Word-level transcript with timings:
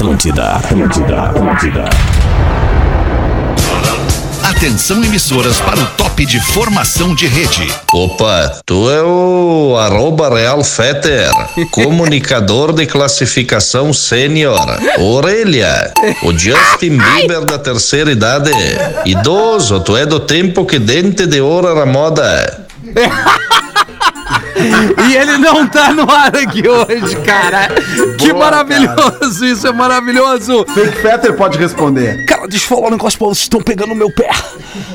Atlântida, 0.00 0.52
Atlântida, 0.52 1.22
Atlântida. 1.24 1.84
Atenção 4.42 5.04
emissoras 5.04 5.60
para 5.60 5.78
o 5.78 5.86
top 5.88 6.24
de 6.24 6.40
formação 6.40 7.14
de 7.14 7.26
rede. 7.26 7.70
Opa, 7.92 8.62
tu 8.64 8.90
é 8.90 9.02
o 9.02 9.76
arroba 9.76 10.34
Real 10.34 10.64
Feter, 10.64 11.28
comunicador 11.70 12.72
de 12.72 12.86
classificação 12.86 13.92
sênior. 13.92 14.58
Orelha, 14.98 15.92
o 16.22 16.32
Justin 16.32 16.96
Bieber 16.96 17.44
da 17.44 17.58
terceira 17.58 18.10
idade. 18.10 18.52
Idoso, 19.04 19.80
tu 19.80 19.98
é 19.98 20.06
do 20.06 20.18
tempo 20.18 20.64
que 20.64 20.78
dente 20.78 21.26
de 21.26 21.42
ouro 21.42 21.68
era 21.68 21.84
moda. 21.84 22.66
E 25.08 25.16
ele 25.16 25.38
não 25.38 25.66
tá 25.66 25.92
no 25.92 26.10
ar 26.10 26.34
aqui 26.36 26.62
hoje, 26.68 27.16
cara. 27.24 27.68
Que 28.18 28.32
maravilhoso, 28.32 29.44
isso 29.46 29.66
é 29.66 29.72
maravilhoso. 29.72 30.64
Fake 30.74 31.00
Fetter 31.00 31.34
pode 31.34 31.58
responder. 31.58 32.24
Cara, 32.26 32.46
deixa 32.48 32.64
eu 32.64 32.68
falar 32.68 32.88
um 32.88 32.90
negócio 32.92 33.18
pra 33.18 33.28
vocês, 33.28 33.42
estão 33.44 33.60
pegando 33.60 33.90
no 33.90 33.94
meu 33.94 34.10
pé. 34.10 34.28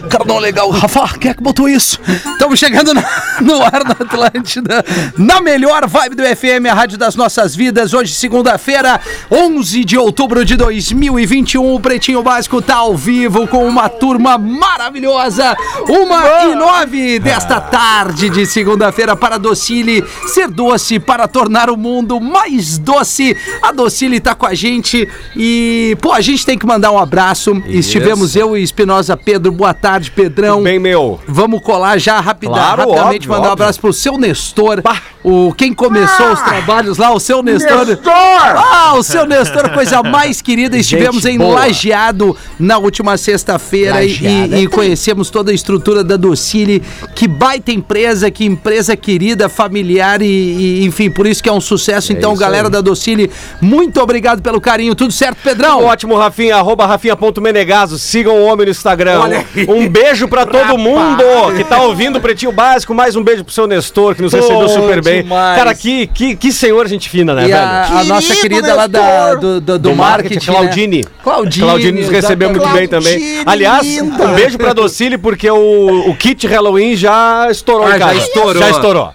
Cara, 0.10 0.24
não 0.26 0.38
é 0.38 0.42
legal. 0.42 0.70
Rafa, 0.70 1.18
quem 1.20 1.32
é 1.32 1.34
que 1.34 1.42
botou 1.44 1.68
isso? 1.68 2.00
Estamos 2.34 2.60
chegando 2.60 2.94
na- 2.94 3.04
no 3.42 3.62
ar 3.62 3.84
na 3.84 3.92
Atlântida, 3.92 4.84
na 5.18 5.42
melhor 5.42 5.88
vibe 5.88 6.16
do 6.16 6.24
FM, 6.24 6.66
a 6.70 6.74
rádio 6.74 6.98
das 6.98 7.16
nossas 7.16 7.56
vidas. 7.56 7.94
Hoje, 7.94 8.14
segunda-feira, 8.14 9.00
11 9.32 9.84
de 9.84 9.98
outubro 9.98 10.46
de 10.46 10.56
2021. 10.56 11.74
O 11.76 11.80
Pretinho 11.80 12.22
Básico 12.22 12.62
tá 12.62 12.76
ao 12.76 12.96
vivo 12.96 13.48
com 13.48 13.66
uma 13.68 13.90
turma 13.90 14.38
maravilhosa. 14.38 15.56
Uma 15.88 16.44
e 16.46 16.56
nove 16.56 17.20
desta 17.20 17.60
tarde 17.60 18.30
de 18.30 18.46
segunda-feira 18.46 19.16
para 19.16 19.38
Docile 19.50 20.04
ser 20.26 20.48
doce 20.48 21.00
para 21.00 21.28
tornar 21.28 21.70
o 21.70 21.78
mundo 21.78 22.20
mais 22.20 22.80
doce. 22.80 23.38
A 23.62 23.72
Docile 23.72 24.20
tá 24.20 24.34
com 24.34 24.46
a 24.48 24.56
gente 24.56 25.08
e, 25.36 25.96
pô, 26.02 26.12
a 26.12 26.20
gente 26.22 26.44
tem 26.44 26.58
que 26.58 26.66
mandar 26.66 26.92
um 26.92 26.98
abraço. 26.98 27.52
Estivemos 27.68 28.36
eu 28.36 28.58
e 28.58 28.64
Espinosa 28.64 29.16
Pedro. 29.16 29.52
Boa 29.52 29.72
tarde, 29.74 30.10
Pedrão. 30.10 30.64
Bem, 30.64 30.80
meu. 30.80 31.20
Vamos 31.28 31.62
colar 31.62 32.00
já 32.00 32.20
rapida, 32.20 32.54
Claro, 32.54 32.82
rapidamente, 32.90 33.28
óbvio, 33.28 33.30
mandar 33.30 33.42
um 33.50 33.52
óbvio. 33.52 33.64
abraço 33.66 33.80
pro 33.80 33.94
seu 33.94 34.18
Nestor. 34.18 34.82
O, 35.24 35.54
quem 35.54 35.74
começou 35.74 36.32
os 36.34 36.42
trabalhos 36.42 36.98
lá, 36.98 37.12
o 37.14 37.20
seu 37.20 37.44
Nestor. 37.44 37.86
Nestor! 37.86 38.12
Ah, 38.14 38.94
o 38.98 39.04
seu 39.04 39.26
Nestor, 39.28 39.70
coisa 39.74 40.02
mais 40.04 40.42
querida. 40.42 40.78
Estivemos 40.78 41.22
Gente 41.24 41.36
em 41.36 41.38
boa. 41.38 41.56
Lajeado 41.60 42.36
na 42.60 42.78
última 42.78 43.16
sexta-feira 43.18 44.04
e, 44.04 44.12
e- 44.26 44.64
e 44.64 44.68
conhecemos 44.68 45.30
toda 45.30 45.52
a 45.52 45.54
estrutura 45.54 46.04
da 46.04 46.16
Docile. 46.18 46.82
Que 47.16 47.28
baita 47.28 47.72
empresa, 47.72 48.30
que 48.32 48.46
empresa 48.46 48.96
querida, 48.96 49.35
familiar 49.50 50.22
e, 50.22 50.26
e, 50.26 50.86
enfim, 50.86 51.10
por 51.10 51.28
isso 51.28 51.42
que 51.44 51.50
é 51.50 51.52
um 51.54 51.62
sucesso. 51.62 52.12
então, 52.12 52.32
isso 52.34 52.42
galera 52.42 52.68
aí. 52.68 52.72
da 52.72 52.82
Docile, 52.82 53.30
muito 53.62 54.02
obrigado 54.02 54.42
pelo 54.42 54.60
carinho. 54.62 54.96
Tudo 54.96 55.12
certo, 55.12 55.38
Pedrão? 55.44 55.84
Ótimo, 55.86 56.16
Rafinha, 56.16 56.56
arroba 56.56 56.86
rafinha.menegaso. 56.86 57.98
Sigam 58.00 58.36
o 58.36 58.46
homem 58.46 58.66
no 58.66 58.72
Instagram. 58.72 59.22
Um 59.68 59.88
beijo 59.88 60.28
pra 60.28 60.46
todo 60.46 60.78
mundo 60.78 61.24
que 61.56 61.64
tá 61.64 61.82
ouvindo 61.82 62.18
o 62.18 62.22
Pretinho 62.22 62.52
Básico. 62.52 62.94
Mais 62.94 63.16
um 63.16 63.24
beijo 63.24 63.44
pro 63.44 63.54
seu 63.54 63.68
Nestor, 63.68 64.16
que 64.16 64.22
nos 64.22 64.32
Pô, 64.34 64.38
recebeu 64.40 64.70
super 64.70 65.02
bem. 65.04 65.24
demais. 65.24 65.58
Cara, 65.58 65.74
que, 65.76 66.08
que, 66.08 66.36
que 66.36 66.52
senhor 66.52 66.88
gente 66.88 67.10
fina, 67.10 67.34
né, 67.34 67.44
E 67.44 67.48
velho? 67.48 67.58
a, 67.58 68.00
a 68.00 68.04
nossa 68.04 68.36
querida 68.36 68.74
lá 68.74 68.88
da, 68.88 69.36
do, 69.36 69.60
do, 69.62 69.80
do 69.80 69.96
marketing, 69.96 70.52
né? 70.52 70.58
Claudine. 70.58 71.06
Claudine. 71.24 71.66
Claudine 71.66 72.02
nos 72.02 72.10
recebeu 72.10 72.50
muito 72.50 72.68
bem 72.70 72.88
também. 72.88 73.18
Claudine, 73.20 73.44
Aliás, 73.46 73.86
linda. 73.88 74.24
um 74.28 74.34
beijo 74.36 74.58
pra 74.58 74.74
Docile, 74.74 75.18
porque 75.18 75.50
o, 75.50 76.10
o 76.10 76.16
kit 76.16 76.46
Halloween 76.48 76.96
já 76.96 77.48
estourou 77.50 77.88
Ah, 77.88 77.96
em 77.96 78.00
já 78.00 78.06
casa. 78.08 78.20
estourou. 78.20 78.56
Já 78.62 78.70
estourou. 78.70 79.14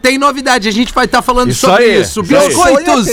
Tem, 0.00 0.12
tem 0.12 0.18
novidade, 0.18 0.68
a 0.68 0.72
gente 0.72 0.92
vai 0.92 1.04
estar 1.04 1.22
falando 1.22 1.50
Isso 1.50 1.66
sobre 1.66 1.84
aí, 1.84 2.00
isso. 2.00 2.22
Biscoitos 2.22 3.06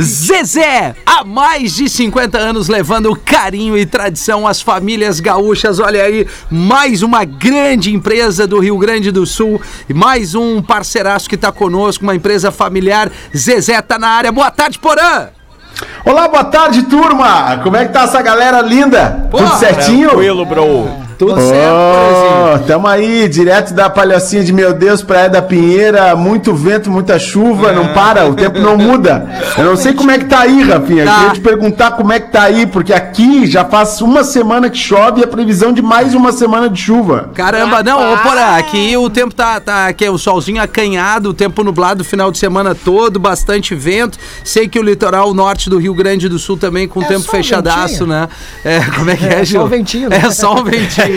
Zezé, 0.00 0.94
há 1.04 1.24
mais 1.24 1.74
de 1.74 1.88
50 1.88 2.38
anos 2.38 2.68
levando 2.68 3.14
carinho 3.16 3.76
e 3.76 3.86
tradição 3.86 4.46
às 4.46 4.60
famílias 4.60 5.20
gaúchas. 5.20 5.78
Olha 5.78 6.02
aí, 6.02 6.26
mais 6.50 7.02
uma 7.02 7.24
grande 7.24 7.92
empresa 7.94 8.46
do 8.46 8.58
Rio 8.58 8.78
Grande 8.78 9.10
do 9.10 9.26
Sul, 9.26 9.60
e 9.88 9.94
mais 9.94 10.34
um 10.34 10.62
parceiraço 10.62 11.28
que 11.28 11.36
tá 11.36 11.50
conosco, 11.50 12.04
uma 12.04 12.14
empresa 12.14 12.50
familiar. 12.50 13.10
Zezé 13.36 13.80
tá 13.82 13.98
na 13.98 14.08
área. 14.08 14.32
Boa 14.32 14.50
tarde, 14.50 14.78
Porã! 14.78 15.28
Olá, 16.04 16.28
boa 16.28 16.44
tarde, 16.44 16.82
turma! 16.82 17.58
Como 17.62 17.76
é 17.76 17.86
que 17.86 17.92
tá 17.92 18.02
essa 18.02 18.20
galera 18.20 18.60
linda? 18.60 19.28
Pô, 19.30 19.38
Tudo 19.38 19.58
certinho? 19.58 20.10
Tranquilo, 20.10 20.44
bro. 20.44 21.09
Tudo 21.20 21.38
certo? 21.38 21.74
Oh, 21.74 22.58
tamo 22.66 22.86
aí, 22.86 23.28
direto 23.28 23.74
da 23.74 23.90
palhocinha 23.90 24.42
de 24.42 24.54
meu 24.54 24.72
Deus, 24.72 25.02
Praia 25.02 25.28
da 25.28 25.42
Pinheira, 25.42 26.16
muito 26.16 26.54
vento, 26.54 26.90
muita 26.90 27.18
chuva, 27.18 27.72
não 27.72 27.88
para, 27.88 28.26
o 28.26 28.34
tempo 28.34 28.58
não 28.58 28.78
muda. 28.78 29.28
Eu 29.58 29.64
não 29.66 29.76
sei 29.76 29.92
como 29.92 30.10
é 30.10 30.16
que 30.16 30.24
tá 30.24 30.40
aí, 30.40 30.62
Rafinha. 30.62 31.04
Tá. 31.04 31.14
Queria 31.18 31.32
te 31.34 31.40
perguntar 31.40 31.90
como 31.90 32.10
é 32.10 32.18
que 32.20 32.32
tá 32.32 32.44
aí, 32.44 32.66
porque 32.66 32.94
aqui 32.94 33.46
já 33.46 33.66
faz 33.66 34.00
uma 34.00 34.24
semana 34.24 34.70
que 34.70 34.78
chove 34.78 35.20
e 35.20 35.24
a 35.24 35.26
previsão 35.26 35.74
de 35.74 35.82
mais 35.82 36.14
uma 36.14 36.32
semana 36.32 36.70
de 36.70 36.80
chuva. 36.80 37.28
Caramba, 37.34 37.82
não, 37.82 38.14
ô 38.14 38.16
Porã, 38.16 38.56
aqui 38.56 38.96
o 38.96 39.10
tempo 39.10 39.34
tá, 39.34 39.60
tá 39.60 39.88
aqui, 39.88 40.08
o 40.08 40.16
solzinho 40.16 40.62
acanhado, 40.62 41.28
o 41.28 41.34
tempo 41.34 41.62
nublado 41.62 42.00
o 42.00 42.04
final 42.04 42.32
de 42.32 42.38
semana 42.38 42.74
todo, 42.74 43.20
bastante 43.20 43.74
vento. 43.74 44.18
Sei 44.42 44.66
que 44.66 44.78
o 44.78 44.82
litoral 44.82 45.34
norte 45.34 45.68
do 45.68 45.76
Rio 45.76 45.92
Grande 45.92 46.30
do 46.30 46.38
Sul 46.38 46.56
também 46.56 46.88
com 46.88 47.00
o 47.00 47.04
tempo 47.04 47.20
só 47.20 47.28
um 47.28 47.30
fechadaço, 47.32 48.06
ventinho. 48.06 48.06
né? 48.06 48.28
É, 48.64 48.80
como 48.96 49.10
é 49.10 49.16
que 49.16 49.26
é, 49.26 49.40
É, 49.40 49.44
Gil? 49.44 49.60
só 49.60 49.66
um 49.66 49.68
ventinho, 49.68 50.08
né? 50.08 50.16
É 50.24 50.30
só 50.30 50.54
um 50.54 50.64
ventinho. 50.64 51.09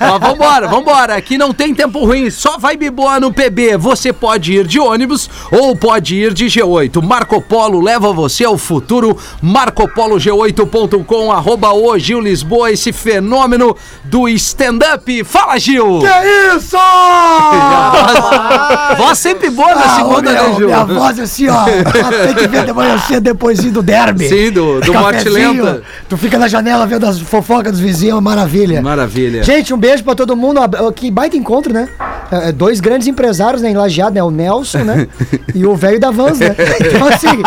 Mas 0.00 0.20
vambora, 0.20 0.68
vambora. 0.68 1.14
Aqui 1.16 1.36
não 1.38 1.52
tem 1.52 1.74
tempo 1.74 2.04
ruim, 2.04 2.30
só 2.30 2.58
vibe 2.58 2.90
boa 2.90 3.18
no 3.20 3.32
PB. 3.32 3.76
Você 3.76 4.12
pode 4.12 4.52
ir 4.52 4.66
de 4.66 4.78
ônibus 4.80 5.28
ou 5.50 5.74
pode 5.76 6.16
ir 6.16 6.32
de 6.32 6.46
G8. 6.46 7.02
Marco 7.02 7.40
Polo 7.40 7.80
leva 7.80 8.12
você 8.12 8.44
ao 8.44 8.58
futuro. 8.58 9.16
MarcoPoloG8.com, 9.42 11.32
arroba 11.32 11.72
o 11.72 11.98
Gil 11.98 12.20
Lisboa, 12.20 12.70
esse 12.70 12.92
fenômeno 12.92 13.76
do 14.04 14.28
stand-up. 14.28 15.24
Fala, 15.24 15.58
Gil! 15.58 16.00
Que 16.00 16.56
isso? 16.56 16.76
Voz, 16.76 18.98
voz 18.98 19.18
sempre 19.18 19.50
boa 19.50 19.74
na 19.74 19.84
Ah, 19.84 19.96
segunda, 19.96 20.30
ô, 20.30 20.32
né, 20.32 20.42
meu, 20.42 20.56
Gil? 20.56 20.66
Minha 20.66 20.84
voz 20.84 21.18
assim, 21.18 21.48
ó. 21.48 21.64
Tem 21.64 22.34
que 22.34 22.46
ver 22.48 22.64
de 22.64 22.72
manhã 22.72 22.98
cedo 22.98 23.20
depois 23.22 23.58
do 23.64 23.82
derby. 23.82 24.28
Sim, 24.28 24.50
do- 24.50 24.80
do 24.80 24.92
Morte 24.94 25.28
Lenta. 25.28 25.82
Tu 26.08 26.16
fica 26.16 26.38
na 26.38 26.48
janela 26.48 26.86
vendo 26.86 27.06
as 27.06 27.18
fofocas 27.20 27.72
dos 27.72 27.80
vizinhos, 27.80 28.20
maravilha. 28.22 28.80
Maravilha. 28.82 29.23
Gente, 29.42 29.72
um 29.74 29.78
beijo 29.78 30.02
pra 30.04 30.14
todo 30.14 30.36
mundo. 30.36 30.60
Que 30.94 31.10
baita 31.10 31.36
encontro, 31.36 31.72
né? 31.72 31.88
É, 32.30 32.52
Dois 32.52 32.80
grandes 32.80 33.06
empresários, 33.06 33.62
né? 33.62 33.70
Enlajeado, 33.70 34.14
né? 34.14 34.22
O 34.22 34.30
Nelson, 34.30 34.78
né? 34.78 35.06
E 35.54 35.64
o 35.64 35.76
velho 35.76 36.00
da 36.00 36.10
Vans, 36.10 36.38
né? 36.38 36.54
Então, 36.80 37.06
assim, 37.08 37.42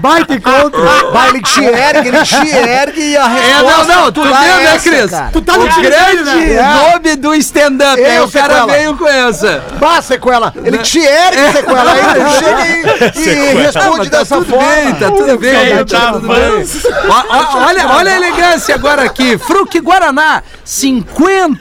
baita 0.00 0.34
encontro. 0.34 0.80
Vai, 1.12 1.30
ele 1.30 1.40
te 1.42 1.64
ergue, 1.64 2.08
ele 2.08 2.22
te 2.22 2.48
ergue 2.48 3.00
e 3.00 3.16
a 3.16 3.38
É, 3.38 3.62
não, 3.62 3.84
não, 3.84 4.12
tu 4.12 4.22
viu, 4.22 4.34
é 4.34 4.64
né, 4.64 4.78
Cris? 4.78 5.10
cara. 5.10 5.30
Tu 5.32 5.40
tá 5.40 5.54
no 5.56 5.64
grande 5.64 6.54
nome 6.54 7.16
do 7.16 7.34
stand-up. 7.36 8.02
Aí 8.02 8.16
Eu, 8.16 8.24
o 8.24 8.30
cara 8.30 8.48
Sequela. 8.54 8.72
veio 8.72 8.96
com 8.96 9.08
essa. 9.08 9.62
Bah, 9.78 10.02
sequela, 10.02 10.52
ele 10.64 10.78
te 10.78 10.98
ergue, 10.98 11.52
sequela, 11.52 11.92
aí 11.92 12.00
ele 12.20 12.30
chega 13.14 13.20
e, 13.20 13.30
e 13.56 13.62
responde 13.62 14.10
tá 14.10 14.18
dessa 14.18 14.36
tudo 14.36 14.50
forma. 14.50 14.66
bem, 14.68 14.94
tá 14.94 15.10
tudo 15.10 15.38
bem. 15.38 15.84
Tá 15.86 16.12
tudo 16.12 16.28
bem. 16.28 16.64
Olha, 17.66 17.88
olha 17.88 18.12
a 18.12 18.16
elegância 18.16 18.74
agora 18.74 19.02
aqui. 19.04 19.38
Fruc 19.38 19.80
Guaraná, 19.80 20.42
50 20.64 20.89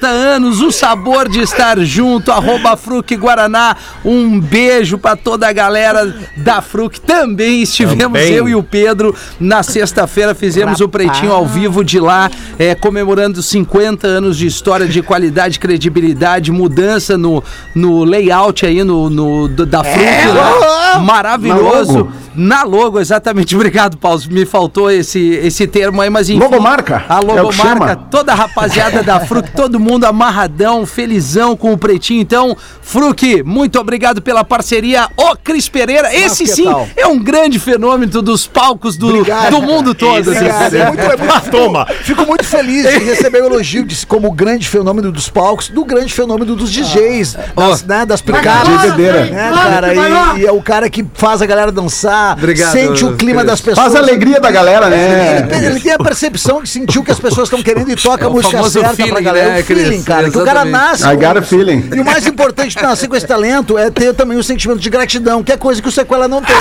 anos, 0.01 0.61
o 0.61 0.71
sabor 0.71 1.27
de 1.29 1.39
estar 1.41 1.77
junto. 1.79 2.31
Arroba 2.31 2.75
Fruc 2.75 3.15
Guaraná. 3.15 3.75
Um 4.03 4.39
beijo 4.39 4.97
pra 4.97 5.15
toda 5.15 5.47
a 5.47 5.53
galera 5.53 6.13
da 6.37 6.61
Fruc. 6.61 6.99
Também 6.99 7.61
estivemos 7.61 8.19
Também. 8.19 8.33
eu 8.33 8.47
e 8.49 8.55
o 8.55 8.63
Pedro 8.63 9.15
na 9.39 9.61
sexta-feira. 9.63 10.33
Fizemos 10.33 10.79
o 10.81 10.87
Pretinho 10.89 11.31
ao 11.31 11.45
vivo 11.45 11.83
de 11.83 11.99
lá, 11.99 12.29
é, 12.57 12.73
comemorando 12.75 13.41
50 13.43 14.07
anos 14.07 14.37
de 14.37 14.47
história, 14.47 14.87
de 14.87 15.01
qualidade, 15.01 15.59
credibilidade, 15.59 16.51
mudança 16.51 17.17
no, 17.17 17.43
no 17.75 18.03
layout 18.03 18.65
aí 18.65 18.83
no, 18.83 19.09
no- 19.09 19.47
da 19.49 19.83
Fruc. 19.83 20.05
lá. 20.35 20.99
Maravilhoso. 20.99 21.93
Na 21.93 21.99
logo. 21.99 22.11
Na 22.35 22.63
logo, 22.63 22.99
exatamente. 22.99 23.55
Obrigado, 23.55 23.97
Paulo. 23.97 24.21
Me 24.29 24.45
faltou 24.45 24.89
esse, 24.89 25.19
esse 25.43 25.67
termo 25.67 26.01
aí, 26.01 26.09
mas 26.09 26.29
enfim. 26.29 26.39
Logomarca? 26.39 27.03
A 27.09 27.17
É 27.17 27.19
logomarca, 27.19 27.53
chama? 27.63 27.95
toda 28.09 28.31
a 28.31 28.35
rapaziada 28.35 29.03
da 29.03 29.18
Fruc, 29.25 29.51
todo 29.51 29.79
mundo 29.79 30.05
amarradão, 30.05 30.85
felizão 30.85 31.55
com 31.55 31.73
o 31.73 31.77
pretinho. 31.77 32.21
Então, 32.21 32.55
Fruc, 32.81 33.43
muito 33.43 33.79
obrigado 33.79 34.21
pela 34.21 34.43
parceria. 34.43 35.07
Ô, 35.15 35.35
Cris 35.35 35.69
Pereira, 35.69 36.13
esse 36.13 36.47
sim 36.47 36.65
tal? 36.65 36.87
é 36.95 37.07
um 37.07 37.19
grande 37.19 37.59
fenômeno 37.59 38.21
dos 38.21 38.47
palcos 38.47 38.97
do, 38.97 39.07
Obrigado. 39.09 39.51
do 39.51 39.61
mundo 39.61 39.93
todo. 39.93 40.31
assim. 40.31 40.39
Obrigado, 40.39 40.75
é 40.75 40.87
muito, 40.87 41.01
é 41.01 41.17
muito, 41.17 41.49
Toma. 41.51 41.85
Fico 42.03 42.25
muito 42.25 42.43
feliz 42.43 42.83
de 42.83 42.99
receber 42.99 43.41
o 43.43 43.45
elogio 43.45 43.85
de, 43.85 44.05
como 44.05 44.31
grande 44.31 44.67
fenômeno 44.67 45.11
dos 45.11 45.29
palcos, 45.29 45.69
do 45.69 45.85
grande 45.85 46.13
fenômeno 46.13 46.55
dos 46.55 46.71
DJs, 46.71 47.37
das, 47.55 47.83
né, 47.83 48.05
das 48.05 48.21
picadas. 48.21 48.95
Né, 48.97 49.51
cara, 49.53 49.93
e, 49.93 50.41
e 50.41 50.45
é 50.45 50.51
o 50.51 50.61
cara 50.61 50.89
que 50.89 51.05
faz 51.13 51.41
a 51.41 51.45
galera 51.45 51.71
dançar, 51.71 52.37
Obrigado, 52.37 52.71
sente 52.71 53.05
o 53.05 53.15
clima 53.15 53.43
das 53.43 53.61
pessoas. 53.61 53.85
Faz 53.85 53.95
a 53.95 53.99
alegria 53.99 54.39
da 54.39 54.51
galera, 54.51 54.89
né? 54.89 55.47
Ele, 55.51 55.65
ele 55.65 55.79
tem 55.79 55.91
a 55.91 55.97
percepção 55.97 56.61
de 56.61 56.69
sentir 56.69 56.99
o 56.99 57.03
que 57.03 57.11
as 57.11 57.19
pessoas 57.19 57.47
estão 57.47 57.61
querendo 57.61 57.91
e 57.91 57.95
toca 57.95 58.23
É 58.23 58.27
a 58.27 58.29
música 58.29 58.57
famoso 58.57 58.79
certa 59.09 59.21
pra 59.21 59.21
feeling, 59.21 59.23
galera. 59.23 59.49
né, 59.55 59.59
o 59.61 59.63
feeling, 59.65 59.83
Cris? 59.89 60.05
cara. 60.05 60.29
Que 60.31 60.37
o 60.37 60.45
cara 60.45 60.61
Exatamente. 60.67 60.71
nasce. 60.91 61.03
I 61.03 61.15
got 61.15 61.37
a 61.37 61.41
feeling. 61.41 61.89
E 61.95 61.99
o 61.99 62.05
mais 62.05 62.25
importante 62.27 62.75
de 62.75 62.81
nascer 62.83 63.07
com 63.07 63.15
esse 63.15 63.27
talento 63.27 63.77
é 63.77 63.89
ter 63.89 64.13
também 64.13 64.37
o 64.37 64.43
sentimento 64.43 64.79
de 64.79 64.89
gratidão, 64.89 65.43
que 65.43 65.51
é 65.51 65.57
coisa 65.57 65.81
que 65.81 65.87
o 65.87 65.91
sequela 65.91 66.27
não 66.27 66.41
tem. 66.41 66.55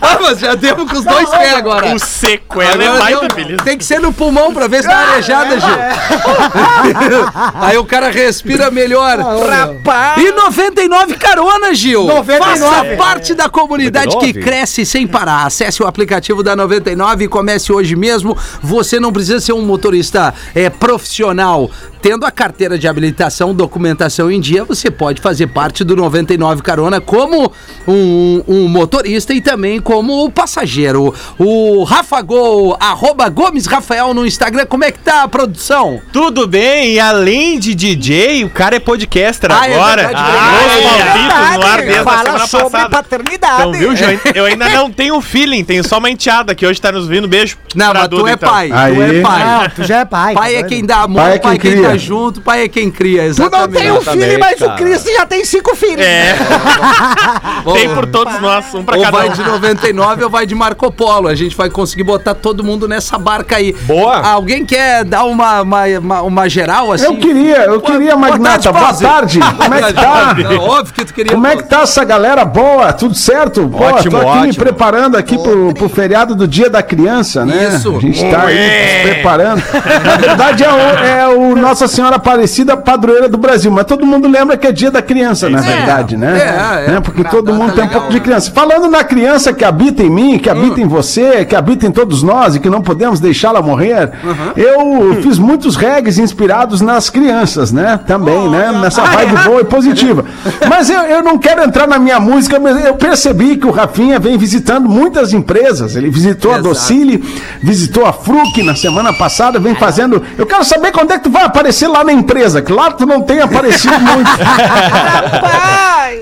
Ah, 0.00 0.18
mas 0.20 0.38
já 0.38 0.54
demos 0.54 0.90
com 0.90 0.98
os 0.98 1.04
dois 1.04 1.28
pés 1.28 1.54
agora. 1.54 1.94
O 1.94 1.98
sequela 1.98 2.72
Agora 2.72 2.84
é 2.84 2.98
baita 2.98 3.20
deu- 3.28 3.36
beleza. 3.36 3.62
Tem 3.64 3.76
que 3.78 3.84
ser 3.84 4.00
no 4.00 4.12
pulmão 4.12 4.52
pra 4.54 4.66
ver 4.66 4.82
se 4.82 4.88
dá 4.88 4.96
arejada, 4.96 5.58
Gil. 5.58 5.68
Aí 7.60 7.76
o 7.78 7.84
cara 7.84 8.10
respira 8.10 8.70
melhor. 8.70 9.18
Rapaz! 9.18 10.22
E 10.22 10.30
99 10.32 11.14
carona, 11.14 11.74
Gil. 11.74 12.04
99. 12.04 12.58
Faça 12.60 12.96
parte 12.96 13.34
da 13.34 13.48
comunidade 13.48 14.08
que 14.08 14.14
99? 14.32 14.40
cresce 14.42 14.86
sem 14.86 15.06
parar. 15.06 15.44
Acesse 15.46 15.82
o 15.82 15.86
aplicativo 15.86 16.42
da 16.42 16.54
99 16.56 17.24
e 17.24 17.28
comece 17.28 17.72
hoje 17.72 17.96
mesmo. 17.96 18.36
Você 18.62 18.98
não 19.00 19.12
precisa 19.12 19.40
ser 19.40 19.52
um 19.52 19.62
motorista 19.62 20.34
é, 20.54 20.67
profissional. 20.70 21.70
Tendo 22.00 22.24
a 22.24 22.30
carteira 22.30 22.78
de 22.78 22.86
habilitação, 22.86 23.52
documentação 23.54 24.30
em 24.30 24.40
dia, 24.40 24.64
você 24.64 24.90
pode 24.90 25.20
fazer 25.20 25.48
parte 25.48 25.82
do 25.82 25.96
99 25.96 26.62
Carona 26.62 27.00
como 27.00 27.50
um, 27.86 28.42
um 28.46 28.68
motorista 28.68 29.34
e 29.34 29.40
também 29.40 29.80
como 29.80 30.30
passageiro. 30.30 31.12
O 31.38 31.82
Rafa 31.84 32.20
Gol, 32.22 32.76
arroba 32.78 33.28
Gomes 33.28 33.66
Rafael 33.66 34.14
no 34.14 34.24
Instagram. 34.26 34.66
Como 34.66 34.84
é 34.84 34.92
que 34.92 34.98
tá 35.00 35.22
a 35.24 35.28
produção? 35.28 36.00
Tudo 36.12 36.46
bem, 36.46 36.94
e 36.94 37.00
além 37.00 37.58
de 37.58 37.74
DJ, 37.74 38.44
o 38.44 38.50
cara 38.50 38.76
é 38.76 38.80
podcaster 38.80 39.50
Ah, 39.52 39.68
é 39.68 39.74
agora. 39.74 40.02
verdade, 40.06 40.28
ah, 40.28 40.58
verdade. 40.58 40.78
os 40.78 40.92
palpitos 41.02 41.56
no 41.56 41.66
ar 41.66 41.78
desde 41.82 42.04
Fala 42.04 42.22
semana 42.24 42.46
sobre 42.46 42.70
passada. 42.70 42.88
paternidade. 42.90 43.54
Então, 43.60 43.72
viu, 43.72 43.96
Gil? 43.96 44.20
Eu 44.34 44.44
ainda 44.44 44.68
não 44.68 44.90
tenho 44.90 45.20
feeling, 45.20 45.64
tenho 45.64 45.82
só 45.86 45.98
uma 45.98 46.08
enteada 46.10 46.54
que 46.54 46.64
hoje 46.64 46.80
tá 46.80 46.92
nos 46.92 47.08
vindo. 47.08 47.26
Beijo. 47.26 47.56
Não, 47.74 47.90
pra 47.90 48.00
mas 48.00 48.08
tu 48.08 48.16
Duda, 48.16 48.30
é 48.30 48.32
então. 48.34 48.48
pai. 48.48 48.68
Tu 48.68 49.02
é 49.02 49.20
pai. 49.22 49.72
Tu 49.74 49.84
já 49.84 49.96
é 49.98 50.04
pai. 50.04 50.34
Pai 50.34 50.54
é 50.54 50.62
tá 50.62 50.68
quem 50.68 50.84
dá 50.84 50.96
amor, 51.02 51.22
Pai 51.22 51.38
pai 51.40 51.52
é 51.52 51.56
é 51.56 51.58
quem 51.58 51.72
quem, 51.72 51.82
cria. 51.88 51.92
tá 51.92 51.96
junto, 51.98 52.40
pai 52.40 52.62
é 52.64 52.68
quem 52.68 52.90
cria. 52.90 53.22
Tu 53.22 53.26
Exatamente. 53.28 53.72
não 53.72 53.80
tem 53.80 53.92
um 53.92 54.00
filho, 54.00 54.38
mas 54.40 54.58
cara. 54.58 54.72
o 54.72 54.76
Cris 54.76 55.02
já 55.04 55.26
tem 55.26 55.44
cinco 55.44 55.74
filhos. 55.76 56.04
É, 56.04 56.34
tem 57.72 57.88
por 57.94 58.06
todos 58.06 58.40
nós, 58.40 58.72
um 58.74 58.82
pra 58.82 58.96
Ou 58.96 59.02
cada 59.02 59.16
vai 59.16 59.28
um. 59.28 59.32
de 59.32 59.42
99 59.42 60.24
ou 60.24 60.30
vai 60.30 60.46
de 60.46 60.54
Marco 60.54 60.90
Polo. 60.92 61.28
A 61.28 61.34
gente 61.34 61.56
vai 61.56 61.68
conseguir 61.70 62.04
botar 62.04 62.34
todo 62.34 62.62
mundo 62.64 62.86
nessa 62.88 63.18
barca 63.18 63.56
aí. 63.56 63.72
Boa. 63.82 64.20
Alguém 64.20 64.64
quer 64.64 65.04
dar 65.04 65.24
uma, 65.24 65.62
uma, 65.62 65.84
uma, 65.98 66.22
uma 66.22 66.48
geral 66.48 66.92
assim? 66.92 67.04
Eu 67.06 67.16
queria, 67.16 67.64
eu 67.64 67.80
queria, 67.80 68.16
Magnata. 68.16 68.72
Boa 68.72 68.84
Pause. 68.86 69.04
tarde. 69.04 69.40
Como 69.58 69.74
é 69.74 69.82
que 69.82 69.92
tá? 69.94 70.34
Não, 70.34 70.58
óbvio 70.62 70.94
que 70.94 71.04
tu 71.04 71.14
queria. 71.14 71.32
Como 71.32 71.46
é 71.46 71.56
que 71.56 71.62
tá 71.64 71.82
essa 71.82 72.04
galera 72.04 72.44
boa? 72.44 72.92
Tudo 72.92 73.14
certo? 73.14 73.68
Pô, 73.68 73.84
Ótimo, 73.84 74.18
tô 74.20 74.28
aqui 74.28 74.40
me 74.40 74.48
ótimo. 74.48 74.64
preparando 74.64 75.16
aqui 75.16 75.36
pro, 75.38 75.74
pro 75.74 75.88
feriado 75.88 76.34
do 76.34 76.46
Dia 76.46 76.70
da 76.70 76.82
Criança, 76.82 77.44
né? 77.44 77.74
Isso. 77.74 77.96
A 77.96 78.00
gente 78.00 78.30
tá 78.30 78.42
aí 78.42 78.56
se 78.56 79.08
preparando. 79.08 79.62
Na 80.04 80.16
verdade 80.16 80.64
é 80.64 80.68
o, 80.68 80.78
é 80.78 81.28
o 81.28 81.56
Nossa 81.78 81.94
Senhora 81.94 82.16
Aparecida, 82.16 82.76
padroeira 82.76 83.28
do 83.28 83.38
Brasil, 83.38 83.70
mas 83.70 83.84
todo 83.84 84.04
mundo 84.04 84.26
lembra 84.26 84.56
que 84.56 84.66
é 84.66 84.72
Dia 84.72 84.90
da 84.90 85.00
Criança, 85.00 85.48
na 85.48 85.60
verdade, 85.60 86.16
né? 86.16 86.36
é, 86.36 86.86
é. 86.86 86.90
Né? 86.90 87.00
Porque 87.00 87.22
todo 87.22 87.54
mundo 87.54 87.72
tem 87.72 87.84
um 87.84 87.88
pouco 87.88 88.08
de 88.08 88.16
né? 88.16 88.20
criança. 88.20 88.50
Falando 88.50 88.90
na 88.90 89.04
criança 89.04 89.52
que 89.52 89.64
habita 89.64 90.02
em 90.02 90.10
mim, 90.10 90.40
que 90.40 90.50
habita 90.50 90.80
em 90.80 90.88
você, 90.88 91.44
que 91.44 91.54
habita 91.54 91.86
em 91.86 91.92
todos 91.92 92.20
nós 92.20 92.56
e 92.56 92.60
que 92.60 92.68
não 92.68 92.82
podemos 92.82 93.20
deixá-la 93.20 93.62
morrer, 93.62 94.10
eu 94.56 95.22
fiz 95.22 95.38
muitos 95.38 95.76
regs 95.76 96.18
inspirados 96.18 96.80
nas 96.80 97.10
crianças, 97.10 97.70
né? 97.70 98.00
Também, 98.04 98.50
né? 98.50 98.72
Nessa 98.82 99.02
vibe 99.02 99.36
boa 99.46 99.60
e 99.60 99.64
positiva. 99.64 100.24
Mas 100.68 100.90
eu, 100.90 101.02
eu 101.02 101.22
não 101.22 101.38
quero 101.38 101.62
entrar 101.62 101.86
na 101.86 102.00
minha 102.00 102.18
música, 102.18 102.58
mas 102.58 102.84
eu 102.84 102.94
percebi 102.94 103.56
que 103.56 103.68
o 103.68 103.70
Rafinha 103.70 104.18
vem 104.18 104.36
visitando 104.36 104.88
muitas 104.88 105.32
empresas. 105.32 105.94
Ele 105.94 106.10
visitou 106.10 106.54
a. 106.54 106.58
Docile, 106.58 107.22
visitou 107.62 108.04
a 108.04 108.12
Fruc 108.12 108.64
na 108.64 108.74
semana 108.74 109.12
passada, 109.12 109.60
vem 109.60 109.76
fazendo. 109.76 110.20
Eu 110.36 110.44
quero 110.44 110.64
saber 110.64 110.90
quando 110.90 111.12
é 111.12 111.18
que 111.18 111.24
tu 111.24 111.30
vai 111.30 111.44
aparecer 111.44 111.67
lá 111.86 112.04
na 112.04 112.12
empresa, 112.12 112.62
que 112.62 112.72
lá 112.72 112.90
tu 112.90 113.06
não 113.06 113.22
tem 113.22 113.40
aparecido 113.40 113.98
muito. 114.00 114.30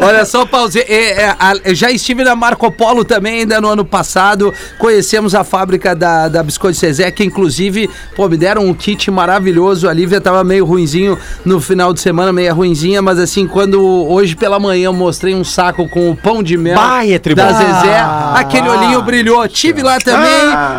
Olha 0.00 0.24
só, 0.24 0.44
pause. 0.44 0.80
É, 0.80 1.22
é, 1.22 1.36
eu 1.64 1.74
já 1.74 1.90
estive 1.90 2.24
na 2.24 2.34
Marco 2.34 2.70
Polo 2.70 3.04
também, 3.04 3.40
ainda 3.40 3.60
no 3.60 3.68
ano 3.68 3.84
passado. 3.84 4.52
Conhecemos 4.78 5.34
a 5.34 5.44
fábrica 5.44 5.94
da, 5.94 6.28
da 6.28 6.42
Biscoito 6.42 6.78
Zezé, 6.78 7.10
que 7.10 7.24
inclusive, 7.24 7.88
pô, 8.14 8.28
me 8.28 8.36
deram 8.36 8.66
um 8.66 8.74
kit 8.74 9.10
maravilhoso. 9.10 9.88
A 9.88 9.92
Lívia 9.92 10.20
tava 10.20 10.42
meio 10.44 10.64
ruinzinho 10.64 11.18
no 11.44 11.60
final 11.60 11.92
de 11.92 12.00
semana, 12.00 12.32
meio 12.32 12.54
ruinzinha, 12.54 13.00
mas 13.00 13.18
assim, 13.18 13.46
quando 13.46 13.80
hoje 13.82 14.34
pela 14.36 14.58
manhã 14.58 14.86
eu 14.86 14.92
mostrei 14.92 15.34
um 15.34 15.44
saco 15.44 15.88
com 15.88 16.10
o 16.10 16.16
pão 16.16 16.42
de 16.42 16.56
mel 16.56 16.76
Bah, 16.76 17.06
é 17.06 17.18
da 17.18 17.52
Zezé, 17.52 17.96
Ah. 17.98 18.34
aquele 18.36 18.68
olhinho 18.68 19.00
brilhou. 19.02 19.46
Tive 19.48 19.82
lá 19.82 19.98
também, 20.00 20.30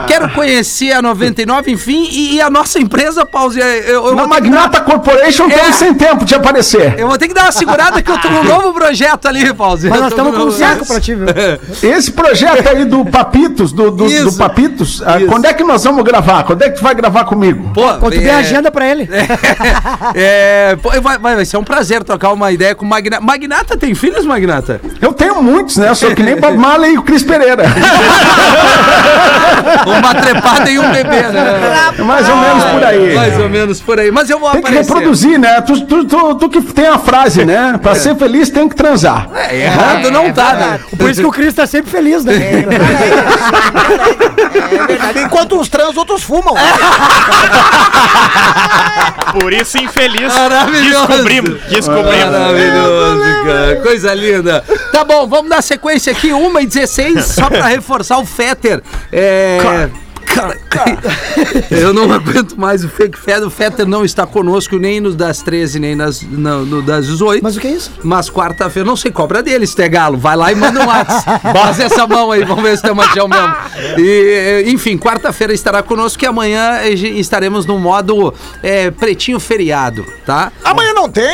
quero 0.07 0.29
conhecer 0.29 0.91
a 0.91 1.01
99, 1.01 1.71
enfim, 1.71 2.07
e, 2.11 2.35
e 2.35 2.41
a 2.41 2.49
nossa 2.49 2.79
empresa, 2.79 3.25
pause. 3.25 3.59
Eu, 3.59 4.07
eu 4.07 4.15
Na 4.15 4.23
vou 4.23 4.27
Magnata 4.57 4.81
Corporation 4.81 5.47
É. 5.49 5.71
sem 5.71 5.93
tempo 5.93 6.25
de 6.25 6.33
aparecer. 6.33 6.95
eu 6.97 7.07
vou 7.07 7.17
ter 7.17 7.27
que 7.27 7.33
dar 7.33 7.43
uma 7.43 7.51
segurada 7.51 8.01
que 8.01 8.09
eu 8.09 8.17
tô 8.19 8.29
num 8.29 8.43
novo 8.49 8.73
projeto 8.73 9.27
ali, 9.27 9.53
Pause. 9.53 9.89
Mas 9.89 9.99
nós 9.99 10.09
estamos 10.09 10.35
com 10.35 10.43
um 10.43 10.51
saco 10.51 10.85
pra 10.85 10.99
ti, 10.99 11.13
viu? 11.15 11.27
Esse 11.83 12.11
projeto 12.11 12.67
aí 12.67 12.85
do 12.85 13.05
Papitos, 13.05 13.71
do, 13.71 13.91
do, 13.91 14.07
do 14.07 14.33
Papitos, 14.33 15.03
ah, 15.05 15.17
Isso. 15.19 15.27
quando 15.27 15.45
é 15.45 15.53
que 15.53 15.63
nós 15.63 15.83
vamos 15.83 16.03
gravar? 16.03 16.43
Quando 16.43 16.63
é 16.63 16.69
que 16.69 16.77
tu 16.77 16.83
vai 16.83 16.95
gravar 16.95 17.25
comigo? 17.25 17.71
Pô, 17.73 17.81
Quando 17.99 18.13
tu 18.13 18.19
der 18.19 18.35
agenda 18.35 18.71
pra 18.71 18.87
ele. 18.87 19.07
É, 20.15 20.77
pô, 20.81 20.89
vai, 21.01 21.17
vai, 21.17 21.35
vai 21.35 21.45
ser 21.45 21.57
um 21.57 21.63
prazer 21.63 22.03
trocar 22.03 22.31
uma 22.31 22.51
ideia 22.51 22.73
com 22.73 22.85
o 22.85 22.87
Magnata. 22.87 23.23
Magnata 23.23 23.77
tem 23.77 23.93
filhos, 23.93 24.25
Magnata? 24.25 24.79
Eu 25.01 25.13
tenho 25.13 25.41
muitos, 25.41 25.77
né? 25.77 25.89
Eu 25.89 25.95
sou 25.95 26.13
que 26.15 26.23
nem 26.23 26.35
Bob 26.39 26.57
Marley 26.57 26.93
e 26.93 26.97
o 26.97 27.03
Cris 27.03 27.23
Pereira. 27.23 27.63
Uma 29.85 30.15
trepada 30.15 30.69
e 30.69 30.79
um 30.79 30.91
bebê, 30.91 31.21
né? 31.23 31.91
É 31.97 32.01
mais 32.01 32.27
ou 32.29 32.35
menos 32.37 32.63
por 32.63 32.83
aí. 32.83 33.15
Mais 33.15 33.39
ou 33.39 33.49
menos 33.49 33.81
por 33.81 33.99
aí. 33.99 34.11
Mas 34.11 34.29
eu 34.29 34.39
vou 34.39 34.46
Tem 34.51 34.61
que 34.61 34.67
aparecer. 34.67 34.93
reproduzir, 34.93 35.39
né? 35.39 35.61
Tu, 35.61 35.85
tu, 35.85 36.05
tu, 36.05 36.35
tu 36.35 36.49
que 36.49 36.61
tem 36.61 36.87
a 36.87 36.97
frase, 36.99 37.45
né? 37.45 37.79
Pra 37.81 37.95
ser 37.95 38.15
feliz 38.15 38.49
tem 38.49 38.67
que 38.67 38.75
transar. 38.75 39.29
É, 39.35 39.63
errado 39.63 40.11
não 40.11 40.31
tá, 40.31 40.53
né? 40.53 40.79
Por 40.97 41.09
isso 41.09 41.21
que 41.21 41.27
o 41.27 41.31
Cris 41.31 41.53
tá 41.53 41.65
sempre 41.67 41.91
feliz, 41.91 42.23
né? 42.25 42.33
É 42.35 42.65
verdade. 44.87 45.19
Enquanto 45.19 45.59
uns 45.59 45.69
trans, 45.69 45.95
outros 45.97 46.23
fumam. 46.23 46.55
Por 49.39 49.53
isso, 49.53 49.77
infeliz, 49.77 50.33
Maravilhoso. 50.33 51.07
descobrimos. 51.07 51.61
Descobrimos. 51.69 52.31
Maravilhoso, 52.31 53.21
cara. 53.45 53.75
Coisa 53.83 54.13
linda. 54.13 54.63
Tá 54.91 55.03
bom, 55.03 55.27
vamos 55.27 55.49
dar 55.49 55.61
sequência 55.61 56.11
aqui. 56.11 56.33
1 56.33 56.59
e 56.59 56.65
16 56.65 57.25
só 57.25 57.49
pra 57.49 57.67
reforçar 57.67 58.17
o 58.17 58.25
Fetter. 58.25 58.81
É. 59.11 59.89
Cara, 60.27 60.57
eu 61.71 61.93
não 61.93 62.11
aguento 62.11 62.55
mais 62.59 62.83
o 62.83 62.89
fake 62.89 63.17
Fetter. 63.17 63.47
O 63.47 63.49
Fetter 63.49 63.85
não 63.87 64.03
está 64.05 64.25
conosco 64.25 64.77
nem 64.77 64.99
nos 64.99 65.15
das 65.15 65.41
13, 65.41 65.79
nem 65.79 65.95
nas, 65.95 66.21
no, 66.21 66.65
no 66.65 66.81
das 66.81 67.07
18. 67.07 67.41
Mas 67.41 67.55
o 67.57 67.59
que 67.59 67.67
é 67.67 67.71
isso? 67.71 67.91
Mas 68.03 68.29
quarta-feira, 68.29 68.85
não 68.87 68.95
sei, 68.95 69.11
cobra 69.11 69.41
dele, 69.41 69.65
se 69.65 69.75
tem 69.75 69.89
galo. 69.89 70.17
Vai 70.17 70.35
lá 70.35 70.51
e 70.51 70.55
manda 70.55 70.81
um 70.81 70.85
WhatsApp. 70.87 71.41
Faz 71.53 71.79
essa 71.79 72.05
mão 72.05 72.31
aí, 72.31 72.43
vamos 72.43 72.63
ver 72.63 72.75
se 72.77 72.83
tem 72.83 72.93
machão 72.93 73.27
mesmo. 73.27 73.55
E, 73.97 74.65
enfim, 74.67 74.97
quarta-feira 74.97 75.53
estará 75.53 75.81
conosco 75.81 76.23
e 76.23 76.27
amanhã 76.27 76.81
estaremos 76.85 77.65
no 77.65 77.79
modo 77.79 78.33
eh, 78.61 78.91
pretinho 78.91 79.39
feriado, 79.39 80.05
tá? 80.25 80.51
Amanhã 80.63 80.93
não 80.93 81.09
tem. 81.09 81.25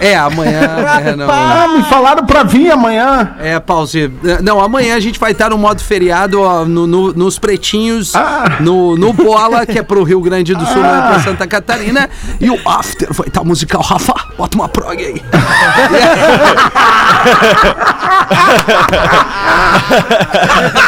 É, 0.00 0.16
amanhã. 0.16 0.60
é, 1.04 1.16
não, 1.16 1.26
Ah, 1.30 1.68
me 1.76 1.82
falaram 1.84 2.24
pra 2.24 2.42
vir 2.42 2.70
amanhã. 2.70 3.34
é, 3.40 3.58
pause. 3.60 4.10
Não, 4.42 4.60
amanhã 4.60 4.96
a 4.96 5.00
gente 5.00 5.18
vai 5.18 5.32
estar 5.32 5.50
no 5.50 5.58
modo 5.58 5.82
feriado 5.82 6.40
ó, 6.40 6.64
no- 6.64 6.86
no- 6.86 7.12
nos 7.12 7.38
pretinhos, 7.38 8.14
no, 8.60 8.96
no 8.96 9.12
Bola, 9.12 9.66
que 9.66 9.78
é 9.78 9.82
pro 9.82 10.02
Rio 10.02 10.20
Grande 10.20 10.54
do 10.54 10.66
Sul, 10.66 10.84
é 10.84 11.08
pra 11.08 11.20
Santa 11.20 11.46
Catarina. 11.46 12.10
E 12.40 12.50
o 12.50 12.58
After 12.68 13.12
vai 13.12 13.28
estar 13.28 13.44
musical. 13.44 13.82
Rafa, 13.82 14.14
bota 14.36 14.56
uma 14.56 14.68
prog 14.68 15.04
aí. 15.04 15.22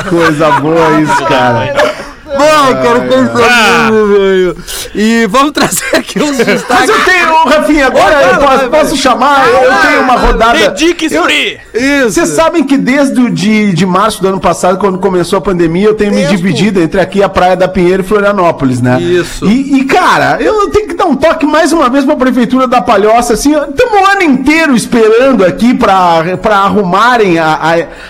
Coisa 0.08 0.50
boa 0.60 1.00
isso, 1.00 1.24
cara. 1.26 2.07
Quero 2.82 3.00
pensar 3.02 3.90
velho. 3.90 4.56
E 4.94 5.26
vamos 5.26 5.52
trazer 5.58 5.96
aqui 5.96 6.20
uns 6.22 6.36
Mas 6.38 6.46
destaques. 6.46 6.88
eu 6.88 7.04
tenho, 7.04 7.44
Rafinha, 7.44 7.86
agora 7.86 8.14
Vai, 8.14 8.24
eu 8.24 8.28
vai, 8.28 8.46
posso, 8.46 8.70
vai, 8.70 8.80
posso 8.80 8.96
chamar? 8.96 9.48
Eu 9.48 9.88
tenho 9.88 10.02
uma 10.02 10.14
rodada. 10.14 10.58
Dedique-se, 10.70 11.18
Free. 11.20 11.58
Isso. 11.74 12.12
Vocês 12.12 12.28
sabem 12.30 12.64
que 12.64 12.76
desde 12.76 13.20
o 13.20 13.30
de, 13.30 13.72
de 13.72 13.86
março 13.86 14.20
do 14.22 14.28
ano 14.28 14.40
passado, 14.40 14.78
quando 14.78 14.98
começou 14.98 15.38
a 15.38 15.42
pandemia, 15.42 15.86
eu 15.86 15.94
tenho 15.94 16.12
me 16.12 16.26
dividido 16.26 16.80
entre 16.80 17.00
aqui 17.00 17.22
a 17.22 17.28
Praia 17.28 17.56
da 17.56 17.68
Pinheiro 17.68 18.02
e 18.02 18.06
Florianópolis, 18.06 18.80
né? 18.80 19.00
Isso. 19.00 19.46
E, 19.46 19.78
e, 19.80 19.84
cara, 19.84 20.40
eu 20.40 20.68
tenho 20.70 20.88
que 20.88 20.94
um 21.08 21.16
toque 21.16 21.46
mais 21.46 21.72
uma 21.72 21.88
vez 21.88 22.04
pra 22.04 22.16
Prefeitura 22.16 22.66
da 22.66 22.80
Palhoça, 22.82 23.34
assim, 23.34 23.52
estamos 23.52 23.98
o 24.00 24.12
ano 24.12 24.22
inteiro 24.22 24.74
esperando 24.76 25.44
aqui 25.44 25.74
pra, 25.74 26.36
pra 26.40 26.56
arrumarem 26.58 27.38
a, 27.38 27.46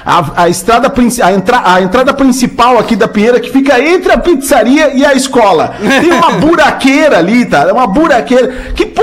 a, 0.04 0.18
a, 0.18 0.42
a 0.44 0.48
estrada, 0.48 0.92
a, 1.22 1.32
entra, 1.32 1.62
a 1.64 1.80
entrada 1.80 2.12
principal 2.12 2.78
aqui 2.78 2.96
da 2.96 3.06
Pinheira, 3.08 3.40
que 3.40 3.50
fica 3.50 3.80
entre 3.80 4.12
a 4.12 4.18
pizzaria 4.18 4.92
e 4.94 5.04
a 5.04 5.14
escola. 5.14 5.74
Tem 6.00 6.10
uma 6.12 6.32
buraqueira 6.40 7.18
ali, 7.18 7.44
tá? 7.46 7.62
É 7.68 7.72
uma 7.72 7.86
buraqueira. 7.86 8.72
Que, 8.74 8.84
pô, 8.86 9.02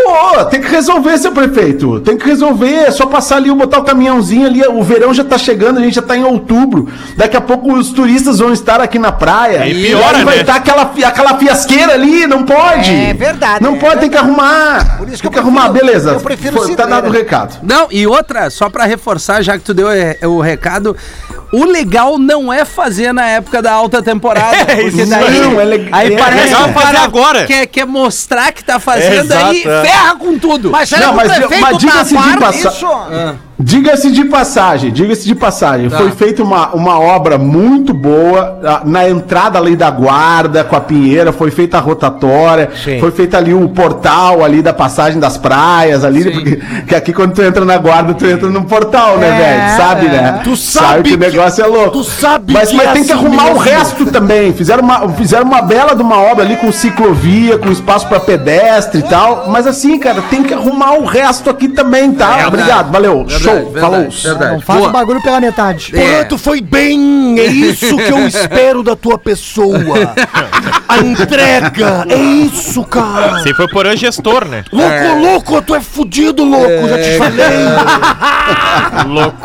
tem 0.50 0.62
que 0.62 0.68
resolver, 0.68 1.18
seu 1.18 1.32
prefeito. 1.32 2.00
Tem 2.02 2.18
que 2.18 2.26
resolver, 2.26 2.74
é 2.88 2.92
só 2.92 3.06
passar 3.06 3.38
ali, 3.38 3.52
botar 3.54 3.80
o 3.80 3.84
caminhãozinho 3.84 4.46
ali, 4.48 4.62
o 4.68 4.84
verão 4.84 5.14
já 5.14 5.24
tá 5.24 5.38
chegando, 5.38 5.80
a 5.80 5.82
gente 5.82 5.96
já 5.96 6.02
tá 6.02 6.16
em 6.18 6.24
outubro. 6.24 6.88
Daqui 7.16 7.38
a 7.38 7.42
pouco 7.42 7.74
os 7.74 7.90
turistas 7.92 8.40
vão 8.40 8.52
estar 8.52 8.82
aqui 8.82 9.00
na 9.00 9.12
praia. 9.12 9.68
E 9.68 9.88
piora, 9.88 10.18
aí 10.18 10.24
vai 10.26 10.36
né? 10.36 10.42
estar 10.42 10.56
aquela, 10.56 10.86
fi- 10.88 11.04
aquela 11.04 11.38
fiasqueira 11.38 11.94
ali, 11.94 12.28
não 12.28 12.44
pode. 12.44 12.92
É 12.92 13.14
verdade, 13.14 13.64
Não 13.64 13.76
é 13.76 13.80
pode, 13.80 13.85
tem 13.98 14.10
que 14.10 14.18
arrumar. 14.18 14.98
Por 14.98 15.08
isso 15.10 15.18
que 15.22 15.22
tem 15.24 15.28
eu 15.28 15.32
que 15.32 15.40
arrumar, 15.40 15.70
prefiro- 15.70 15.86
beleza. 15.86 16.10
eu 16.12 16.20
prefiro 16.20 16.58
Foi- 16.58 16.76
tá 16.76 16.86
dado 16.86 17.08
o 17.08 17.12
recado. 17.12 17.58
Não, 17.64 17.88
e 17.92 18.06
outra, 18.08 18.50
só 18.50 18.70
pra 18.70 18.86
reforçar, 18.86 19.42
já 19.42 19.58
que 19.58 19.64
tu 19.64 19.74
deu 19.74 19.90
é, 19.90 20.18
o 20.24 20.40
recado, 20.42 20.96
o 21.52 21.64
legal 21.66 22.18
não 22.18 22.52
é 22.52 22.66
fazer 22.66 23.14
na 23.14 23.26
época 23.28 23.62
da 23.62 23.72
alta 23.72 24.02
temporada. 24.02 24.58
porque 24.66 24.82
isso 24.82 25.10
daí, 25.10 25.40
não, 25.42 25.62
é 25.62 25.66
aí 25.92 26.14
é 26.14 26.18
parece 26.18 26.44
legal 26.46 26.64
que 26.66 26.70
o 26.70 26.74
fazer 26.74 26.86
cara 26.94 27.00
agora. 27.04 27.46
Quer, 27.46 27.66
quer 27.68 27.86
mostrar 27.86 28.52
que 28.52 28.64
tá 28.64 28.80
fazendo, 28.80 29.26
Exato, 29.32 29.46
aí 29.46 29.62
é. 29.66 29.82
ferra 29.82 30.16
com 30.16 30.38
tudo. 30.38 30.72
Mas 30.72 30.90
será 30.90 31.08
Não, 31.08 31.08
que 31.10 31.14
o 31.14 31.18
mas, 31.18 31.38
prefeito 31.38 31.62
mas 31.62 31.72
tá 31.72 31.78
diga-se 31.78 32.18
a 32.18 32.22
de 32.22 32.38
passagem. 32.38 33.36
Diga-se 33.58 34.12
de 34.12 34.26
passagem, 34.26 34.92
diga-se 34.92 35.26
de 35.26 35.34
passagem. 35.34 35.90
Foi 35.90 36.12
feita 36.12 36.44
uma, 36.44 36.74
uma 36.74 37.00
obra 37.00 37.38
muito 37.38 37.94
boa 37.94 38.60
na 38.84 39.08
entrada 39.10 39.58
ali 39.58 39.78
da 39.78 39.90
guarda, 39.90 40.62
com 40.66 40.76
a 40.76 40.82
pinheira, 40.82 41.32
foi 41.32 41.50
feita 41.52 41.78
a 41.78 41.80
rotatória, 41.80 42.70
Sim. 42.84 43.00
foi 43.00 43.12
feito 43.12 43.36
ali 43.38 43.54
o 43.54 43.70
portal 43.70 44.44
ali 44.44 44.62
da 44.62 44.74
passagem 44.74 45.22
das 45.22 45.38
praias 45.38 46.04
ali, 46.04 46.30
porque 46.32 46.62
que 46.86 46.96
aqui 46.96 47.14
quando 47.14 47.34
tu 47.34 47.42
entra 47.42 47.64
na 47.64 47.78
guarda, 47.78 48.14
tu 48.14 48.26
entra 48.26 48.50
num 48.50 48.64
portal, 48.64 49.18
né, 49.20 49.28
É, 49.30 49.38
velho? 49.38 49.78
Sabe, 49.78 50.06
é. 50.08 50.10
né? 50.10 50.42
Tu 50.44 50.58
sabe 50.58 51.04
que 51.04 51.16
o 51.16 51.18
que- 51.18 51.26
negócio 51.26 51.64
é 51.64 51.68
louco. 51.68 51.92
tu 51.92 52.04
sabe 52.04 52.52
mas, 52.52 52.70
que 52.72 52.76
mas 52.76 52.88
é 52.88 52.92
tem 52.92 53.04
que 53.06 53.12
assim 53.14 53.22
arrumar 53.26 53.44
o 53.44 53.48
mesmo. 53.54 53.60
resto 53.60 54.06
também. 54.08 54.52
Fizeram 54.54 54.84
uma, 54.84 55.08
fizeram 55.14 55.46
uma 55.46 55.62
bela 55.62 55.96
de 55.96 56.02
uma 56.02 56.18
obra 56.20 56.44
ali 56.44 56.58
com 56.58 56.70
ciclovia, 56.74 57.58
com 57.58 57.72
espaço 57.72 58.06
pra 58.08 58.20
pedestre 58.20 59.00
e 59.00 59.04
tal. 59.04 59.46
Mas 59.48 59.66
assim, 59.66 59.98
cara, 59.98 60.22
tem 60.24 60.44
que 60.44 60.54
arrumar 60.54 60.96
o 61.00 61.06
resto 61.06 61.50
aqui 61.50 61.70
também, 61.70 62.12
tá? 62.12 62.44
Obrigado, 62.48 62.92
valeu. 62.92 63.26
Show, 63.46 63.74
falou. 63.80 64.08
Não 64.52 64.62
faz 64.62 64.86
o 64.86 64.90
bagulho 64.92 65.22
pela 65.22 65.40
metade. 65.40 65.92
É. 65.98 66.24
tu 66.24 66.38
foi 66.38 66.62
bem. 66.62 67.40
É 67.40 67.46
isso 67.46 67.96
que 67.98 68.12
eu 68.12 68.26
espero 68.28 68.84
da 68.84 68.96
tua 68.96 69.18
pessoa. 69.18 70.14
A 70.88 70.98
entrega. 71.00 72.06
É 72.10 72.16
isso, 72.18 72.84
cara. 72.84 73.40
Se 73.40 73.54
foi 73.54 73.68
por 73.70 73.86
gestor, 73.96 74.46
né? 74.46 74.64
Louco, 74.72 75.20
louco, 75.22 75.62
tu 75.62 75.76
é 75.76 75.82
fudido, 75.82 76.44
louco. 76.44 76.88
Já 76.90 76.98
te 76.98 77.18
falei. 77.18 77.46
Louco. 79.08 79.38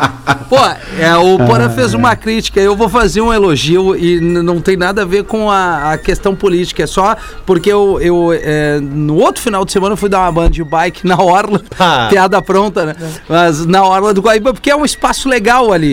Pô, 0.49 0.57
é, 0.99 1.15
o 1.15 1.37
Porã 1.45 1.69
fez 1.69 1.93
uma 1.93 2.15
crítica, 2.15 2.59
eu 2.59 2.75
vou 2.75 2.89
fazer 2.89 3.21
um 3.21 3.31
elogio 3.33 3.95
e 3.95 4.19
não 4.19 4.59
tem 4.59 4.75
nada 4.75 5.01
a 5.03 5.05
ver 5.05 5.23
com 5.23 5.49
a, 5.49 5.93
a 5.93 5.97
questão 5.97 6.35
política, 6.35 6.83
é 6.83 6.87
só 6.87 7.15
porque 7.45 7.71
eu, 7.71 7.99
eu 8.01 8.31
é, 8.33 8.79
no 8.81 9.15
outro 9.15 9.41
final 9.41 9.63
de 9.63 9.71
semana 9.71 9.93
eu 9.93 9.97
fui 9.97 10.09
dar 10.09 10.19
uma 10.19 10.31
banda 10.31 10.49
de 10.49 10.63
bike 10.63 11.07
na 11.07 11.15
Orla, 11.21 11.61
Ah. 11.79 12.07
piada 12.09 12.41
pronta, 12.41 12.85
né? 12.85 12.95
Mas 13.29 13.65
na 13.65 13.83
Orla 13.91 14.13
do 14.13 14.21
Guaíba, 14.21 14.53
porque 14.53 14.69
é 14.71 14.75
um 14.75 14.85
espaço 14.85 15.27
legal 15.29 15.71
ali 15.71 15.87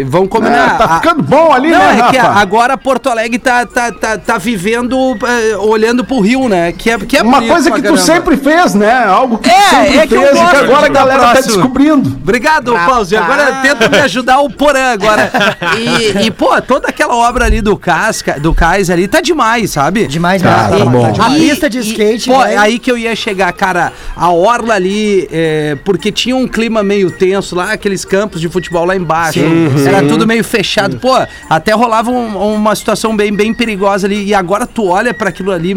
e 0.00 0.04
vão 0.04 0.26
combinar. 0.26 0.74
É, 0.74 0.78
tá 0.78 0.84
A- 0.84 0.96
ficando 1.00 1.22
bom 1.22 1.52
ali, 1.52 1.70
não, 1.70 1.78
né, 1.78 1.98
é 2.00 2.10
que 2.10 2.16
Rafa? 2.16 2.40
agora 2.40 2.76
Porto 2.76 3.08
Alegre 3.08 3.38
tá, 3.38 3.64
tá, 3.66 3.90
tá, 3.92 4.18
tá 4.18 4.38
vivendo, 4.38 4.96
é, 5.26 5.56
olhando 5.56 6.04
pro 6.04 6.20
Rio, 6.20 6.48
né? 6.48 6.72
Que 6.72 6.90
é, 6.90 6.98
que 6.98 7.16
é 7.16 7.22
Uma 7.22 7.42
coisa 7.42 7.70
que 7.70 7.78
tu 7.78 7.82
caramba. 7.84 8.00
sempre 8.02 8.36
fez, 8.36 8.74
né? 8.74 9.04
Algo 9.04 9.38
que 9.38 9.50
É, 9.50 9.54
tu 9.54 9.70
sempre 9.70 9.98
é 9.98 10.06
que 10.06 10.16
fez 10.18 10.30
e 10.30 10.32
que 10.46 10.56
agora 10.56 10.86
a 10.86 10.88
galera 10.88 11.22
tá 11.34 11.40
descobrindo. 11.40 12.08
Obrigado, 12.22 12.72
Pause. 12.72 13.16
Agora 13.16 13.60
tenta 13.62 13.88
me 13.88 13.98
ajudar 13.98 14.40
o 14.40 14.50
Porã 14.50 14.92
agora. 14.92 15.30
E, 15.78 16.26
e, 16.26 16.30
pô, 16.30 16.60
toda 16.62 16.88
aquela 16.88 17.14
obra 17.16 17.44
ali 17.44 17.60
do 17.60 17.76
Casca, 17.76 18.38
do 18.40 18.54
Cais 18.54 18.90
ali, 18.90 19.06
tá 19.08 19.20
demais, 19.20 19.70
sabe? 19.70 20.06
Demais 20.06 20.42
mesmo. 20.42 20.56
tá 20.56 20.84
bom. 20.84 21.14
A 21.22 21.30
E- 21.36 21.40
pista 21.40 21.68
de 21.68 21.78
e- 21.78 21.80
skate. 21.90 22.30
Pô, 22.30 22.38
vai- 22.38 22.56
aí 22.56 22.78
que 22.78 22.90
eu 22.90 22.96
ia 22.98 23.14
chegar, 23.16 23.52
cara. 23.52 23.92
A 24.16 24.30
orla 24.30 24.74
ali, 24.74 25.28
é, 25.32 25.76
porque 25.84 26.10
tinha 26.12 26.36
um 26.36 26.46
clima 26.46 26.82
meio 26.82 27.10
tenso 27.10 27.43
lá, 27.52 27.72
aqueles 27.72 28.04
campos 28.04 28.40
de 28.40 28.48
futebol 28.48 28.84
lá 28.84 28.94
embaixo. 28.96 29.40
Era 29.86 30.06
tudo 30.06 30.26
meio 30.26 30.44
fechado. 30.44 30.98
Pô, 30.98 31.14
até 31.48 31.72
rolava 31.72 32.10
um- 32.10 32.54
uma 32.54 32.74
situação 32.74 33.16
bem, 33.16 33.32
bem 33.32 33.52
perigosa 33.52 34.06
ali. 34.06 34.24
E 34.24 34.34
agora 34.34 34.66
tu 34.66 34.86
olha 34.86 35.12
pra 35.12 35.28
aquilo 35.30 35.50
ali 35.50 35.74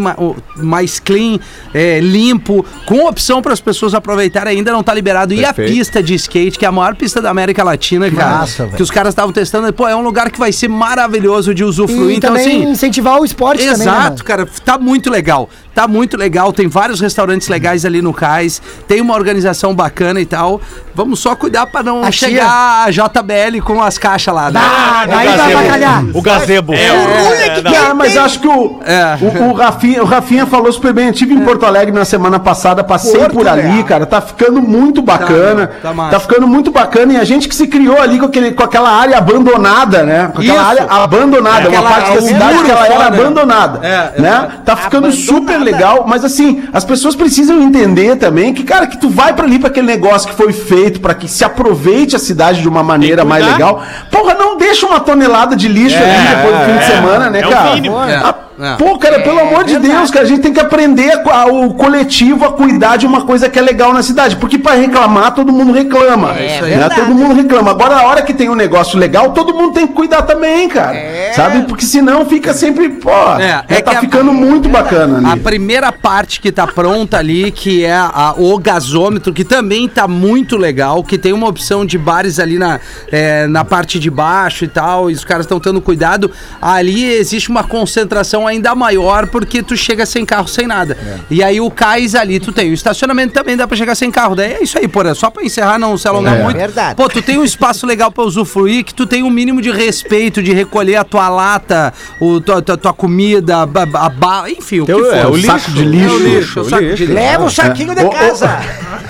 mais 0.55 0.99
clean, 0.99 1.39
é, 1.73 1.99
limpo, 1.99 2.65
com 2.85 3.05
opção 3.07 3.41
para 3.41 3.53
as 3.53 3.59
pessoas 3.61 3.93
aproveitarem. 3.93 4.57
Ainda 4.57 4.71
não 4.71 4.83
tá 4.83 4.93
liberado. 4.93 5.33
E 5.33 5.43
a 5.45 5.53
pista 5.53 6.01
de 6.03 6.13
skate, 6.15 6.57
que 6.59 6.65
é 6.65 6.67
a 6.67 6.71
maior 6.71 6.95
pista 6.95 7.21
da 7.21 7.29
América 7.29 7.63
Latina, 7.63 8.09
cara. 8.11 8.37
massa, 8.39 8.67
que 8.67 8.83
os 8.83 8.91
caras 8.91 9.11
estavam 9.13 9.31
testando. 9.31 9.71
Pô, 9.73 9.87
é 9.87 9.95
um 9.95 10.01
lugar 10.01 10.29
que 10.31 10.39
vai 10.39 10.51
ser 10.51 10.67
maravilhoso 10.67 11.53
de 11.53 11.63
usufruir. 11.63 12.11
E 12.11 12.15
então, 12.17 12.33
também 12.33 12.61
assim. 12.63 12.71
incentivar 12.71 13.19
o 13.19 13.25
esporte 13.25 13.59
também, 13.65 13.77
né, 13.77 13.83
Exato, 13.83 14.23
cara, 14.23 14.47
tá 14.63 14.77
muito 14.77 15.09
legal. 15.09 15.49
Tá 15.77 15.87
muito 15.87 16.17
legal. 16.17 16.51
Tem 16.51 16.67
vários 16.67 16.99
restaurantes 16.99 17.47
legais 17.49 17.85
ali 17.85 18.01
no 18.01 18.11
cais. 18.11 18.59
Tem 18.87 18.99
uma 18.99 19.13
organização 19.13 19.75
bacana 19.75 20.19
e 20.19 20.25
tal. 20.25 20.59
Vamos 20.95 21.19
só 21.19 21.35
cuidar 21.35 21.67
pra 21.67 21.83
não 21.83 22.03
A 22.03 22.09
chegar 22.09 22.85
a 22.87 22.89
JBL 22.89 23.61
com 23.63 23.79
as 23.83 23.99
caixas 23.99 24.33
lá, 24.33 24.49
né? 24.49 24.59
Ah, 24.59 25.01
aí 25.07 25.27
vai 25.27 25.53
avacalhar. 25.53 26.03
O 26.15 26.21
gazebo. 26.23 26.73
É, 26.73 27.61
não. 27.61 27.71
Cara, 27.71 27.93
mas 27.93 28.17
acho 28.17 28.39
que 28.39 28.47
o, 28.47 28.79
É. 28.83 29.19
o, 29.21 29.49
o 29.49 29.53
Rafinha, 29.53 30.01
o 30.01 30.05
Rafinha 30.07 30.47
falou 30.47 30.71
super 30.71 30.91
bem. 30.93 31.05
Eu 31.05 31.11
estive 31.11 31.35
em 31.35 31.41
Porto 31.41 31.63
Alegre 31.67 31.93
na 31.93 32.05
semana 32.05 32.39
passada, 32.39 32.83
passei 32.83 33.19
Porto 33.19 33.33
por 33.33 33.47
ali, 33.47 33.61
Real. 33.61 33.83
cara. 33.83 34.05
Tá 34.07 34.19
ficando 34.19 34.59
muito 34.59 35.03
bacana. 35.03 35.67
Tá, 35.67 35.93
Tá, 35.93 36.09
tá 36.09 36.19
ficando 36.19 36.47
muito 36.47 36.71
bacana. 36.71 37.13
E 37.13 37.17
a 37.17 37.23
gente 37.23 37.47
que 37.47 37.53
se 37.55 37.67
criou 37.67 38.01
ali 38.01 38.17
com, 38.17 38.25
aquele, 38.25 38.51
com 38.53 38.63
aquela 38.63 38.89
área 38.89 39.15
abandonada, 39.19 40.01
né? 40.01 40.31
Com 40.33 40.41
aquela 40.41 40.57
Isso. 40.61 40.69
área 40.71 40.85
abandonada. 40.89 41.65
É, 41.65 41.67
uma 41.67 41.77
aquela- 41.77 41.89
parte 41.91 42.15
da 42.15 42.21
cidade 42.23 42.63
que 42.63 42.71
ela 42.71 42.87
era 42.87 43.05
abandonada. 43.05 43.85
É, 43.87 44.19
né? 44.19 44.47
Tá 44.65 44.75
ficando 44.75 45.11
super 45.11 45.57
legal. 45.59 45.66
Mas 46.07 46.23
assim, 46.23 46.63
as 46.73 46.83
pessoas 46.85 47.15
precisam 47.15 47.61
entender 47.61 48.15
também 48.17 48.53
que, 48.53 48.63
cara, 48.63 48.87
que 48.87 48.97
tu 48.97 49.09
vai 49.09 49.33
pra 49.33 49.45
ali 49.45 49.59
pra 49.59 49.69
aquele 49.69 49.87
negócio 49.87 50.29
que 50.29 50.35
foi 50.35 50.51
feito 50.51 50.99
pra 50.99 51.13
que 51.13 51.27
se 51.27 51.43
aproveite 51.43 52.15
a 52.15 52.19
cidade 52.19 52.61
de 52.61 52.67
uma 52.69 52.83
maneira 52.83 53.23
mais 53.23 53.45
legal. 53.45 53.83
Porra, 54.11 54.33
não 54.33 54.57
deixa 54.57 54.85
uma 54.85 54.99
tonelada 54.99 55.55
de 55.55 55.67
lixo 55.67 55.97
ali 55.97 56.27
depois 56.27 56.57
do 56.57 56.65
fim 56.65 56.77
de 56.77 56.85
semana, 56.85 57.29
né, 57.29 57.41
é 57.41 57.47
o 57.47 57.49
cara? 57.49 57.73
mínimo. 57.75 57.97
Ah, 57.97 58.35
É. 58.59 58.75
Pô, 58.75 58.97
cara, 58.97 59.19
pelo 59.21 59.39
amor 59.39 59.63
de 59.63 59.77
Deus, 59.77 60.09
cara, 60.09 60.25
a 60.25 60.27
gente 60.27 60.41
tem 60.41 60.53
que 60.53 60.59
aprender 60.59 61.11
a 61.11 61.37
a- 61.37 61.45
o 61.47 61.73
coletivo 61.75 62.45
a 62.45 62.53
cuidar 62.53 62.97
de 62.97 63.05
uma 63.05 63.21
coisa 63.25 63.49
que 63.49 63.59
é 63.59 63.61
legal 63.61 63.93
na 63.93 64.01
cidade. 64.01 64.35
Porque 64.37 64.57
pra 64.57 64.73
reclamar, 64.73 65.33
todo 65.35 65.51
mundo 65.51 65.71
reclama. 65.73 66.31
É 66.35 66.61
né? 66.61 66.61
verdade. 66.61 66.95
Todo 66.95 67.13
mundo 67.13 67.35
reclama. 67.35 67.71
Agora, 67.71 67.95
a 67.97 68.07
hora 68.07 68.21
que 68.21 68.33
tem 68.33 68.49
um 68.49 68.55
negócio 68.55 68.97
legal, 68.97 69.31
todo 69.33 69.53
mundo 69.53 69.73
tem 69.73 69.85
que 69.85 69.93
cuidar 69.93 70.21
também, 70.23 70.67
cara. 70.69 70.97
Sabe? 71.35 71.63
Porque 71.67 71.85
senão 71.85 72.25
fica 72.25 72.53
sempre, 72.53 72.89
pô, 72.89 73.11
É, 73.39 73.63
é, 73.69 73.77
é 73.77 73.81
tá 73.81 73.91
que 73.91 73.97
a- 73.97 74.01
ficando 74.01 74.31
muito 74.33 74.67
bacana 74.69 75.27
A 75.27 75.33
ali. 75.33 75.41
primeira 75.41 75.91
parte 75.91 76.39
que 76.39 76.51
tá 76.51 76.65
pronta 76.65 77.17
ali, 77.17 77.51
que 77.51 77.83
é 77.85 77.93
a- 77.93 78.33
o 78.37 78.57
gasômetro, 78.57 79.33
que 79.33 79.43
também 79.43 79.87
tá 79.87 80.07
muito 80.07 80.57
legal, 80.57 81.03
que 81.03 81.17
tem 81.17 81.33
uma 81.33 81.47
opção 81.47 81.85
de 81.85 81.97
bares 81.97 82.39
ali 82.39 82.57
na, 82.57 82.79
é, 83.11 83.45
na 83.47 83.63
parte 83.65 83.99
de 83.99 84.09
baixo 84.09 84.63
e 84.65 84.67
tal, 84.67 85.11
e 85.11 85.13
os 85.13 85.23
caras 85.25 85.45
estão 85.45 85.59
tendo 85.59 85.81
cuidado. 85.81 86.31
Ali 86.61 87.03
existe 87.13 87.49
uma 87.49 87.63
concentração 87.63 88.46
ainda 88.47 88.73
maior, 88.73 89.27
porque 89.27 89.61
tu 89.61 89.75
chega 89.77 90.05
sem 90.05 90.25
carro, 90.25 90.47
sem 90.47 90.65
nada. 90.67 90.97
E 91.29 91.43
aí 91.43 91.59
o 91.61 91.69
cais 91.69 92.15
ali, 92.15 92.39
tu 92.39 92.51
tem. 92.51 92.71
O 92.71 92.73
estacionamento 92.73 93.33
também 93.33 93.55
dá 93.57 93.67
pra 93.67 93.75
chegar 93.77 93.95
sem 93.95 94.09
carro. 94.09 94.35
Daí 94.35 94.53
é 94.53 94.63
isso 94.63 94.77
aí, 94.77 94.87
porra. 94.87 95.13
Só 95.13 95.29
pra 95.29 95.43
encerrar, 95.43 95.77
não 95.77 95.97
se 95.97 96.07
alongar 96.07 96.39
É. 96.39 96.43
muito. 96.43 96.57
Verdade. 96.57 96.95
Pô, 96.95 97.07
tu 97.09 97.21
tem 97.21 97.37
um 97.37 97.43
espaço 97.43 97.85
legal 97.85 98.11
pra 98.11 98.23
usufruir, 98.23 98.83
que 98.83 98.93
tu 98.93 99.05
tem 99.05 99.23
um 99.23 99.29
mínimo 99.29 99.61
de 99.61 99.69
respeito, 99.71 100.41
de 100.41 100.53
recolher 100.53 100.95
a 100.95 101.03
tua 101.03 101.29
lata, 101.29 101.93
o, 102.19 102.39
tua, 102.39 102.61
tua, 102.61 102.77
tua 102.77 102.93
comida, 102.93 103.57
a, 103.57 103.61
a 103.63 104.09
ba- 104.09 104.45
enfim, 104.49 104.79
o 104.81 104.85
que 104.85 104.91
Teu- 104.93 105.05
for. 105.05 105.13
é, 105.15 105.27
o 105.27 105.37
saco 105.41 105.57
lixo. 105.57 105.71
de 105.71 105.83
lixo. 105.83 106.07
É 106.07 106.11
o 106.13 106.17
lixo, 106.19 106.61
o 106.61 106.69
saco 106.69 106.83
de 106.83 106.89
lixo. 107.05 107.13
Leva 107.13 107.45
o 107.45 107.49
saquinho 107.51 107.93
de 107.95 108.01
Ô, 108.03 108.07
ô, 108.07 108.09
casa. 108.09 108.59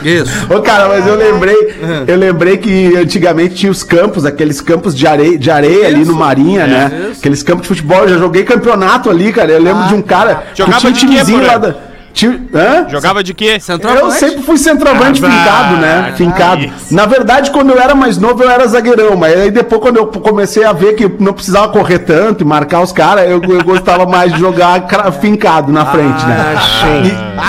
Isso. 0.04 0.32
Ô, 0.54 0.62
cara, 0.62 0.88
mas 0.90 1.06
eu 1.08 1.16
lembrei, 1.16 1.56
eu 2.08 2.16
lembrei 2.18 2.58
que 2.58 2.96
antigamente 2.96 3.56
tinha 3.56 3.72
os 3.72 3.84
campos, 3.84 4.26
aqueles 4.26 4.62
campos 4.62 4.94
de 4.96 5.08
areia, 5.08 5.38
de 5.38 5.50
areia 5.50 5.88
ali 5.88 6.06
no 6.06 6.14
Marinha, 6.16 6.68
né? 6.68 7.12
Aqueles 7.18 7.42
campos 7.44 7.64
de 7.64 7.68
futebol, 7.70 8.00
eu 8.04 8.10
já 8.10 8.18
joguei 8.18 8.44
campeonato 8.44 9.10
ali, 9.10 9.27
cara. 9.32 9.52
Eu 9.52 9.62
lembro 9.62 9.88
de 9.88 9.96
um 9.96 10.02
cara 10.02 10.44
Jogava 10.54 10.78
que 10.78 10.88
de 10.88 10.88
um 10.88 10.94
timezinho 10.94 11.46
lá 11.46 11.58
da. 11.58 11.87
Jogava 12.90 13.24
de 13.24 13.34
quê? 13.34 13.60
Eu 14.00 14.12
sempre 14.12 14.42
fui 14.44 14.58
centroavante 14.58 15.24
Ah, 15.24 15.30
fincado, 15.32 15.78
né? 15.78 16.08
ah, 16.10 16.16
Fincado. 16.16 16.62
isso. 16.66 16.94
Na 16.94 17.06
verdade, 17.06 17.52
quando 17.52 17.72
eu 17.72 17.80
era 17.80 17.94
mais 17.94 18.18
novo, 18.18 18.44
eu 18.44 18.50
era 18.50 18.66
zagueirão, 18.68 19.16
mas 19.16 19.38
aí 19.40 19.52
depois, 19.52 19.82
quando 19.82 19.98
eu 19.98 20.08
comecei 20.08 20.64
a 20.64 20.74
ver 20.74 20.94
que 20.96 21.10
não 21.20 21.34
precisava 21.34 21.70
correr 21.70 22.00
tanto 22.00 22.44
e 22.44 22.48
marcar 22.48 22.82
os 22.82 22.92
caras, 22.92 23.30
eu, 23.30 23.42
eu 23.44 23.64
gostava 23.64 24.06
mais 24.06 24.34
de 24.34 24.40
jogar 24.40 24.88
fincado 25.22 25.72
na 25.72 25.86
frente, 25.86 26.26
né? 26.26 26.56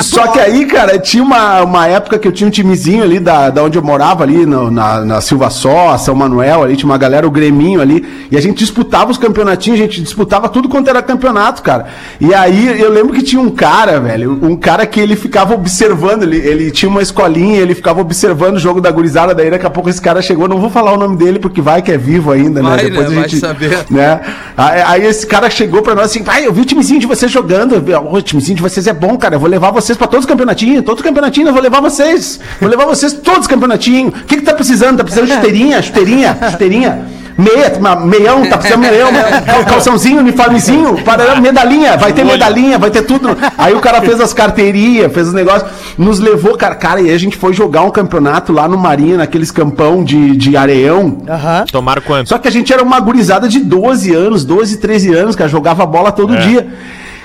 Só 0.02 0.26
que 0.28 0.38
aí, 0.38 0.66
cara, 0.66 0.98
tinha 0.98 1.22
uma, 1.22 1.62
uma 1.62 1.86
época 1.86 2.18
que 2.18 2.28
eu 2.28 2.32
tinha 2.32 2.46
um 2.46 2.50
timezinho 2.50 3.02
ali 3.02 3.18
da, 3.18 3.50
da 3.50 3.62
onde 3.62 3.78
eu 3.78 3.82
morava, 3.82 4.22
ali 4.24 4.44
no- 4.46 4.70
na, 4.70 5.04
na 5.04 5.20
Silva 5.20 5.50
Só, 5.50 5.96
São 5.96 6.14
Manuel, 6.14 6.62
ali 6.62 6.76
tinha 6.76 6.88
uma 6.90 6.98
galera, 6.98 7.26
o 7.26 7.30
Greminho 7.30 7.80
ali, 7.80 8.06
e 8.30 8.36
a 8.36 8.40
gente 8.40 8.58
disputava 8.58 9.10
os 9.10 9.18
campeonatinhos, 9.18 9.78
a 9.80 9.82
gente 9.82 10.02
disputava 10.02 10.48
tudo 10.48 10.68
quanto 10.68 10.88
era 10.90 11.00
campeonato, 11.02 11.62
cara. 11.62 11.86
E 12.20 12.34
aí 12.34 12.80
eu 12.80 12.90
lembro 12.92 13.12
que 13.14 13.22
tinha 13.22 13.40
um 13.40 13.50
cara, 13.50 13.98
velho, 14.00 14.38
um 14.42 14.56
cara 14.58 14.86
que 14.86 15.00
ele 15.00 15.16
ficava 15.16 15.54
observando, 15.54 16.24
ele, 16.24 16.36
ele 16.36 16.70
tinha 16.70 16.88
uma 16.88 17.00
escolinha, 17.00 17.60
ele 17.60 17.74
ficava 17.74 18.00
observando 18.00 18.56
o 18.56 18.58
jogo 18.58 18.80
da 18.80 18.90
gurizada, 18.90 19.34
daí 19.34 19.50
daqui 19.50 19.64
a 19.66 19.70
pouco 19.70 19.88
esse 19.88 20.00
cara 20.00 20.20
chegou, 20.20 20.46
não 20.48 20.58
vou 20.60 20.68
falar 20.70 20.92
o 20.92 20.96
nome 20.96 21.16
dele 21.16 21.38
porque 21.38 21.60
vai 21.60 21.80
que 21.80 21.90
é 21.92 21.96
vivo 21.98 22.30
ainda, 22.32 22.62
Vai, 22.62 22.76
né? 22.76 22.82
Depois 22.90 23.08
né? 23.10 23.16
a 23.16 23.20
Vai 23.20 23.28
gente. 23.28 23.40
saber. 23.40 23.78
Né? 23.90 24.20
Aí, 24.56 24.82
aí 24.86 25.06
esse 25.06 25.26
cara 25.26 25.48
chegou 25.48 25.80
pra 25.82 25.94
nós 25.94 26.06
assim, 26.06 26.22
pai, 26.22 26.46
eu 26.46 26.52
vi 26.52 26.62
o 26.62 26.64
timezinho 26.64 27.00
de 27.00 27.06
vocês 27.06 27.30
jogando, 27.30 27.74
eu 27.76 27.80
vi, 27.80 27.94
"Ô, 27.94 28.12
o 28.14 28.22
timezinho 28.22 28.56
de 28.56 28.62
vocês 28.62 28.86
é 28.86 28.92
bom, 28.92 29.16
cara, 29.16 29.36
eu 29.36 29.40
vou 29.40 29.48
levar 29.48 29.70
vocês 29.70 29.96
pra 29.96 30.06
todos 30.06 30.24
os 30.24 30.28
campeonatinhos, 30.28 30.84
todos 30.84 31.00
os 31.00 31.06
campeonatinhos, 31.06 31.48
eu 31.48 31.52
vou 31.54 31.62
levar 31.62 31.80
vocês, 31.80 32.40
vou 32.60 32.68
levar 32.68 32.86
vocês 32.86 33.12
todos 33.12 33.40
os 33.40 33.46
campeonatinhos. 33.46 34.12
O 34.12 34.24
que 34.24 34.36
que 34.36 34.42
tá 34.42 34.54
precisando? 34.54 34.98
Tá 34.98 35.04
precisando 35.04 35.28
de 35.28 35.34
chuteirinha, 35.34 35.80
chuteirinha, 35.82 36.36
chuteirinha? 36.50 37.06
Meia, 37.38 37.72
meião, 38.04 38.44
tá 38.48 38.58
precisando 38.58 38.82
de 38.82 38.90
meião, 38.90 39.10
cal- 39.46 39.64
calçãozinho, 39.64 40.18
uniformezinho, 40.18 41.04
para, 41.04 41.40
medalhinha, 41.40 41.96
vai 41.96 42.12
ter 42.12 42.24
medalhinha, 42.24 42.78
vai 42.78 42.90
ter 42.90 43.02
tudo. 43.02 43.28
Aí 43.56 43.72
o 43.74 43.80
cara 43.80 44.00
fez 44.02 44.20
as 44.20 44.34
carteirinhas, 44.34 45.12
fez 45.12 45.28
os 45.28 45.32
negócios, 45.32 45.70
nos 45.96 46.18
levou, 46.18 46.56
cara, 46.56 46.74
cara, 46.74 47.00
e 47.00 47.08
aí 47.10 47.14
a 47.14 47.18
gente 47.18 47.36
foi 47.36 47.52
jogar 47.54 47.82
um 47.82 47.90
campeonato 47.90 48.52
lá 48.52 48.66
no 48.66 48.76
Marinha, 48.76 49.18
naqueles 49.18 49.52
campão 49.52 50.02
de, 50.02 50.36
de 50.36 50.56
areião, 50.56 51.18
Aham. 51.28 51.64
Tomaram 51.70 52.02
quanto? 52.02 52.28
só 52.28 52.38
que 52.38 52.48
a 52.48 52.50
gente 52.50 52.72
era 52.72 52.82
uma 52.82 52.98
gurizada 52.98 53.46
de 53.48 53.60
12 53.60 54.12
anos, 54.12 54.44
12, 54.44 54.78
13 54.78 55.14
anos, 55.14 55.36
cara, 55.36 55.48
jogava 55.48 55.86
bola 55.86 56.10
todo 56.10 56.36
dia. 56.36 56.66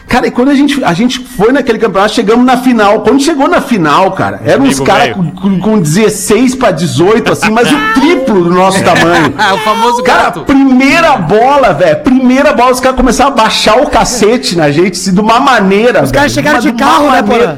Cara, 0.07 0.27
e 0.27 0.31
quando 0.31 0.49
a 0.49 0.53
gente, 0.55 0.83
a 0.83 0.93
gente 0.93 1.19
foi 1.19 1.51
naquele 1.51 1.79
campeonato, 1.79 2.13
chegamos 2.13 2.45
na 2.45 2.57
final. 2.57 3.01
Quando 3.01 3.21
chegou 3.21 3.47
na 3.47 3.61
final, 3.61 4.11
cara, 4.11 4.41
eram 4.45 4.65
uns 4.65 4.79
caras 4.79 5.15
com, 5.15 5.31
com, 5.31 5.59
com 5.59 5.79
16 5.79 6.55
pra 6.55 6.71
18, 6.71 7.31
assim, 7.31 7.49
mas 7.49 7.71
o 7.71 7.75
triplo 7.95 8.43
do 8.43 8.51
nosso 8.51 8.83
tamanho. 8.83 9.33
Ah, 9.37 9.55
o 9.55 9.57
famoso 9.59 10.03
Cara, 10.03 10.23
gato. 10.25 10.41
primeira 10.41 11.17
bola, 11.17 11.73
velho. 11.73 11.99
Primeira 12.01 12.53
bola, 12.53 12.71
os 12.71 12.79
caras 12.79 12.95
começaram 12.97 13.31
a 13.31 13.35
baixar 13.35 13.77
o 13.77 13.87
cacete 13.89 14.55
na 14.55 14.69
gente, 14.71 14.99
assim, 14.99 15.13
de 15.13 15.19
uma 15.19 15.39
maneira. 15.39 16.03
Os 16.03 16.11
caras 16.11 16.31
chegaram 16.31 16.59
de 16.59 16.73
carro, 16.73 17.09
né, 17.09 17.23
Porã? 17.23 17.57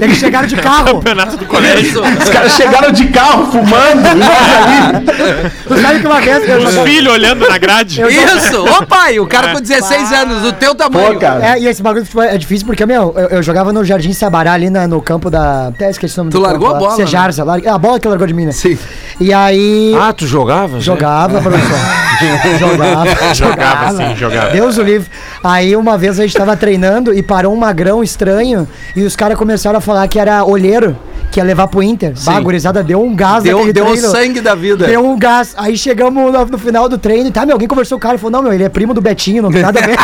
Eles 0.00 0.18
chegaram 0.18 0.46
de 0.46 0.56
carro. 0.60 0.96
Campeonato 0.96 1.36
do 1.36 1.46
colégio. 1.46 2.02
Os 2.02 2.28
caras 2.28 2.52
chegaram 2.52 2.92
de 2.92 3.06
carro 3.08 3.46
fumando, 3.46 4.06
e 4.06 4.14
nós 4.14 4.30
ali. 4.56 5.06
Tu 5.66 5.80
sabe 5.80 6.00
que 6.00 6.06
uma 6.06 6.20
vez 6.20 6.48
eu 6.48 6.58
Os 6.58 6.78
filhos 6.78 7.12
olhando 7.12 7.48
na 7.48 7.58
grade. 7.58 8.02
Isso! 8.02 8.64
Ô 8.64 8.84
pai, 8.86 9.18
o 9.18 9.26
cara 9.26 9.52
com 9.54 9.60
16 9.60 10.12
anos, 10.12 10.44
o 10.44 10.52
teu 10.52 10.74
tamanho. 10.74 11.14
Pô, 11.14 11.20
cara. 11.20 11.46
É, 11.46 11.58
e 11.60 11.75
esse 11.76 11.82
bagulho 11.82 12.02
de 12.04 12.08
futebol 12.10 12.24
é 12.28 12.38
difícil 12.38 12.66
porque, 12.66 12.84
meu, 12.86 13.12
eu, 13.16 13.28
eu 13.28 13.42
jogava 13.42 13.72
no 13.72 13.84
Jardim 13.84 14.12
Sabará 14.12 14.52
ali 14.54 14.70
na- 14.70 14.88
no 14.88 15.00
campo 15.02 15.30
da. 15.30 15.68
Até 15.68 15.90
esqueci 15.90 16.14
o 16.18 16.24
nome 16.24 16.30
Tu 16.30 16.40
largou 16.40 16.68
campo 16.68 16.76
a 16.76 16.78
bola, 16.80 16.90
né? 16.92 16.96
Sejarza, 17.04 17.44
larguei- 17.44 17.68
a 17.70 17.76
bola 17.78 18.00
que 18.00 18.08
largou 18.08 18.26
de 18.26 18.32
mim, 18.34 18.46
né? 18.46 18.52
Sim. 18.52 18.78
E 19.20 19.32
aí. 19.32 19.94
Ah, 20.00 20.12
tu 20.12 20.26
jogava? 20.26 20.80
Jogava, 20.80 21.40
professor. 21.40 21.76
jogava, 22.58 23.34
Jogava 23.34 23.90
sim, 23.96 24.16
jogava. 24.16 24.50
Deus 24.50 24.78
o 24.78 24.82
livre. 24.82 25.08
Aí 25.44 25.76
uma 25.76 25.98
vez 25.98 26.18
a 26.18 26.22
gente 26.22 26.34
tava 26.36 26.56
treinando 26.56 27.12
e 27.12 27.22
parou 27.22 27.52
um 27.52 27.56
magrão 27.56 28.02
estranho 28.02 28.66
e 28.94 29.02
os 29.02 29.14
caras 29.14 29.36
começaram 29.36 29.78
a 29.78 29.80
falar 29.80 30.08
que 30.08 30.18
era 30.18 30.44
olheiro, 30.44 30.96
que 31.36 31.40
ia 31.40 31.44
levar 31.44 31.68
pro 31.68 31.82
Inter. 31.82 32.14
Bah, 32.24 32.38
a 32.38 32.40
gurizada 32.40 32.82
deu 32.82 33.02
um 33.02 33.14
gás 33.14 33.44
Deu, 33.44 33.58
naquele 33.58 33.72
deu 33.74 33.86
o 33.86 33.96
sangue 33.98 34.40
da 34.40 34.54
vida. 34.54 34.86
Deu 34.86 35.06
um 35.06 35.18
gás. 35.18 35.54
Aí 35.58 35.76
chegamos 35.76 36.32
no, 36.32 36.46
no 36.46 36.58
final 36.58 36.88
do 36.88 36.96
treino 36.96 37.28
e 37.28 37.30
tá, 37.30 37.44
meu, 37.44 37.56
alguém 37.56 37.68
conversou 37.68 37.98
com 37.98 38.00
o 38.00 38.02
cara 38.02 38.14
e 38.14 38.18
falou: 38.18 38.32
Não, 38.32 38.42
meu, 38.42 38.54
ele 38.54 38.64
é 38.64 38.70
primo 38.70 38.94
do 38.94 39.02
Betinho, 39.02 39.42
não 39.42 39.52
tem 39.52 39.60
nada 39.60 39.78
a 39.78 39.86
ver. 39.86 39.98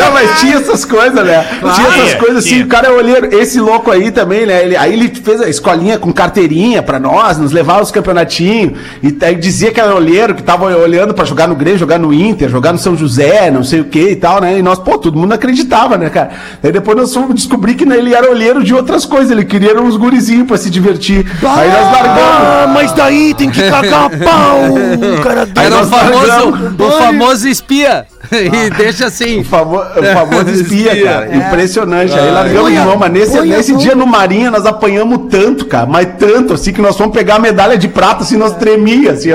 Não, 0.00 0.12
mas 0.12 0.40
tinha 0.40 0.56
essas 0.56 0.84
coisas, 0.84 1.24
né? 1.24 1.46
tinha 1.74 1.88
essas 1.88 2.14
coisas 2.14 2.38
assim, 2.38 2.48
tinha. 2.48 2.64
o 2.64 2.68
cara 2.68 2.88
é 2.88 2.90
olheiro. 2.90 3.32
Esse 3.32 3.60
louco 3.60 3.92
aí 3.92 4.10
também, 4.10 4.44
né? 4.44 4.64
Ele, 4.64 4.76
aí 4.76 4.92
ele 4.92 5.08
fez 5.08 5.40
a 5.40 5.48
escolinha 5.48 5.98
com 5.98 6.12
carteirinha 6.12 6.82
pra 6.82 6.98
nós, 6.98 7.38
nos 7.38 7.52
levava 7.52 7.82
os 7.82 7.92
campeonatinhos. 7.92 8.72
E 9.02 9.16
aí 9.24 9.36
dizia 9.36 9.70
que 9.70 9.80
era 9.80 9.94
olheiro, 9.94 10.34
que 10.34 10.42
tava 10.42 10.66
olhando 10.76 11.14
pra 11.14 11.24
jogar 11.24 11.46
no 11.46 11.54
Grêmio, 11.54 11.78
jogar 11.78 11.98
no 11.98 12.12
Inter, 12.12 12.48
jogar 12.48 12.72
no 12.72 12.78
São 12.78 12.96
José, 12.96 13.50
não 13.52 13.62
sei 13.62 13.80
o 13.80 13.84
que 13.84 14.10
e 14.10 14.16
tal, 14.16 14.40
né? 14.40 14.58
E 14.58 14.62
nós, 14.62 14.80
pô, 14.80 14.98
todo 14.98 15.16
mundo 15.16 15.32
acreditava, 15.32 15.96
né, 15.96 16.10
cara? 16.10 16.30
Aí 16.60 16.72
depois 16.72 16.96
nós 16.96 17.14
fomos 17.14 17.36
descobrir 17.36 17.74
que 17.74 17.86
né, 17.86 17.98
ele 17.98 18.14
era 18.14 18.28
olheiro 18.28 18.64
de 18.64 18.74
outras 18.74 19.04
coisas, 19.04 19.30
ele 19.30 19.44
queria 19.44 19.59
uns 19.82 19.96
gurizinhos 19.96 20.46
pra 20.46 20.56
se 20.56 20.70
divertir. 20.70 21.26
Aí 21.42 21.68
nós 21.68 21.86
Ah, 21.86 21.90
largamos. 21.92 22.74
mas 22.74 22.92
daí 22.92 23.34
tem 23.34 23.50
que 23.50 23.62
cagar 23.68 24.04
a 24.04 24.10
pau, 24.10 24.74
cara. 25.22 25.48
Aí 25.56 25.66
Era 25.66 25.76
o 25.76 25.78
nós 25.80 25.90
famoso, 25.90 26.26
largamos. 26.26 26.80
o 26.86 26.92
famoso 26.98 27.48
espia. 27.48 28.06
E 28.30 28.70
deixa 28.70 29.06
assim. 29.06 29.40
O 29.40 29.44
famo- 29.44 29.78
o 29.80 30.02
famoso 30.14 30.50
espia, 30.50 30.92
Espia. 30.92 31.04
cara. 31.04 31.36
Impressionante. 31.36 32.12
Aí 32.12 32.30
largamos 32.30 32.60
Põe 32.62 32.72
de 32.74 32.78
mão, 32.80 32.96
mas 32.96 33.12
nesse, 33.12 33.40
nesse 33.40 33.76
dia 33.76 33.94
no 33.94 34.06
Marinha 34.06 34.50
nós 34.50 34.66
apanhamos 34.66 35.28
tanto, 35.30 35.64
cara. 35.66 35.86
Mas 35.86 36.06
tanto, 36.18 36.54
assim, 36.54 36.72
que 36.72 36.80
nós 36.80 36.96
fomos 36.96 37.12
pegar 37.14 37.36
a 37.36 37.38
medalha 37.38 37.76
de 37.78 37.88
prata, 37.88 38.22
assim, 38.22 38.36
nós 38.36 38.54
tremia, 38.56 39.12
assim. 39.12 39.30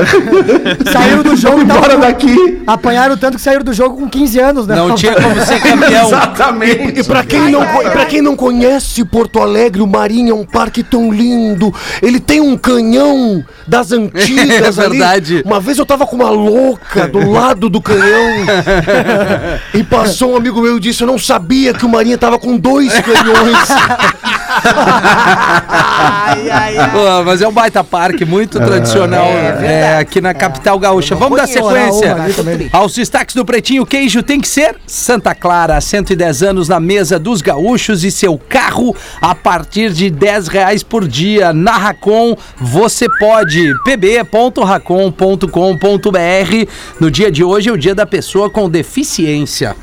Saíram 0.91 1.23
do 1.23 1.35
jogo 1.35 1.61
e 1.61 1.65
Vamos 1.65 1.75
embora 1.77 1.93
tava- 1.93 2.05
daqui. 2.07 2.61
Apanharam 2.67 3.17
tanto 3.17 3.37
que 3.37 3.43
saíram 3.43 3.63
do 3.63 3.73
jogo 3.73 3.97
com 3.97 4.09
15 4.09 4.39
anos, 4.39 4.67
né? 4.67 4.75
Não 4.75 4.95
tinha 4.95 5.13
como 5.15 5.39
ser 5.41 5.61
campeão. 5.61 6.07
Exatamente. 6.07 6.99
E 6.99 7.03
pra 7.03 7.23
quem, 7.23 7.49
não, 7.51 7.65
co- 7.65 7.83
pra 7.91 8.05
quem 8.05 8.21
não 8.21 8.35
conhece 8.35 9.03
Porto 9.05 9.39
Alegre, 9.39 9.81
o 9.81 9.87
Marinho 9.87 10.31
é 10.31 10.33
um 10.35 10.45
parque 10.45 10.83
tão 10.83 11.11
lindo. 11.11 11.73
Ele 12.01 12.19
tem 12.19 12.39
um 12.41 12.57
canhão 12.57 13.43
das 13.67 13.91
antigas 13.91 14.77
É 14.77 14.83
ali. 14.85 14.97
verdade. 14.97 15.41
Uma 15.45 15.59
vez 15.59 15.77
eu 15.77 15.85
tava 15.85 16.05
com 16.07 16.15
uma 16.15 16.29
louca 16.29 17.07
do 17.07 17.29
lado 17.31 17.69
do 17.69 17.81
canhão. 17.81 18.45
e 19.74 19.84
passou 19.84 20.34
um 20.34 20.38
amigo 20.38 20.62
meu 20.62 20.77
e 20.77 20.79
disse: 20.79 21.01
Eu 21.01 21.08
não 21.08 21.17
sabia 21.17 21.74
que 21.74 21.85
o 21.85 21.90
Marinho 21.90 22.18
tava 22.18 22.40
com 22.40 22.57
dois 22.57 22.94
canhões. 23.00 23.68
Pô, 26.91 27.24
mas 27.25 27.41
é 27.41 27.48
um 27.48 27.51
baita 27.51 27.83
parque, 27.83 28.25
muito 28.25 28.59
tradicional 28.59 29.25
é, 29.25 30.00
aqui 30.00 30.22
na 30.22 30.33
capital 30.33 30.79
gaúcha. 30.79 31.15
Vamos 31.15 31.37
dar 31.37 31.48
sequência 31.48 32.15
aos 32.72 32.94
destaques 32.94 33.35
do 33.35 33.46
Pretinho 33.46 33.85
Queijo. 33.85 34.24
Tem 34.24 34.39
que 34.39 34.48
ser 34.48 34.75
Santa 34.87 35.35
Clara, 35.35 35.79
110 35.79 36.44
anos 36.44 36.70
na 36.70 36.79
mesa 36.79 37.20
dos 37.20 37.41
gaúchos 37.41 38.03
e 38.03 38.11
seu 38.11 38.37
carro 38.37 38.96
a 39.22 39.35
partir 39.35 39.91
de 39.91 40.09
10 40.09 40.48
reais 40.48 40.83
por 40.83 41.07
dia. 41.07 41.53
Na 41.53 41.77
Racon, 41.77 42.37
você 42.59 43.07
pode. 43.20 43.74
pb.racon.com.br. 43.83 46.72
No 47.00 47.11
dia 47.11 47.31
de 47.31 47.44
hoje 47.44 47.70
é 47.70 47.72
o 47.72 47.77
dia 47.77 47.96
da 47.96 48.05
pessoa 48.05 48.50
com 48.50 48.70
deficiência. 48.70 49.75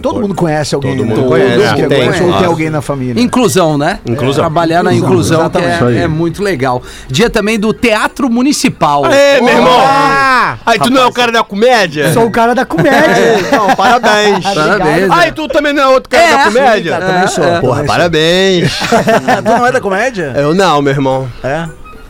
Todo 0.00 0.20
mundo 0.20 0.34
conhece 0.34 0.74
alguém. 0.74 0.96
Todo 0.96 1.06
né? 1.06 1.14
mundo 1.14 1.28
conhece, 1.28 1.50
Todo 1.52 1.78
mundo 1.78 1.88
tem, 1.88 1.98
conhece 1.98 2.22
ou 2.22 2.32
tem 2.32 2.46
alguém 2.46 2.70
na 2.70 2.80
família. 2.82 3.22
Inclusão, 3.22 3.78
né? 3.78 3.98
Inclusão. 4.06 4.44
Trabalhar 4.44 4.82
na 4.82 4.92
inclusão. 4.92 5.46
Isso 5.46 5.88
é, 5.88 6.02
é 6.02 6.08
muito 6.08 6.42
legal. 6.42 6.82
Dia 7.08 7.30
também 7.30 7.58
do 7.58 7.72
Teatro 7.72 8.28
Municipal. 8.30 9.04
Ê, 9.06 9.40
meu 9.40 9.54
irmão! 9.54 9.80
Ah, 9.80 10.56
Aí 10.66 10.78
tu 10.78 10.90
não 10.90 11.02
é 11.02 11.06
o 11.06 11.12
cara 11.12 11.32
da 11.32 11.42
comédia? 11.42 12.12
Sou 12.12 12.26
o 12.26 12.30
cara 12.30 12.54
da 12.54 12.64
comédia. 12.64 13.36
Não, 13.52 13.74
parabéns. 13.74 14.44
Parabéns. 14.54 15.10
Aí 15.10 15.32
tu 15.32 15.48
também 15.48 15.72
não 15.72 15.82
é 15.82 15.86
outro 15.88 16.08
cara 16.10 16.24
É, 16.24 16.36
da 16.36 16.44
comédia? 16.44 16.92
Cara, 16.92 17.06
também 17.06 17.28
sou. 17.28 17.44
é. 17.44 17.60
Porra, 17.60 17.84
parabéns. 17.84 18.72
tu 19.44 19.44
não 19.50 19.66
é 19.66 19.72
da 19.72 19.80
comédia? 19.80 20.32
Eu 20.36 20.54
não, 20.54 20.82
meu 20.82 20.92
irmão. 20.92 21.28
É. 21.42 21.66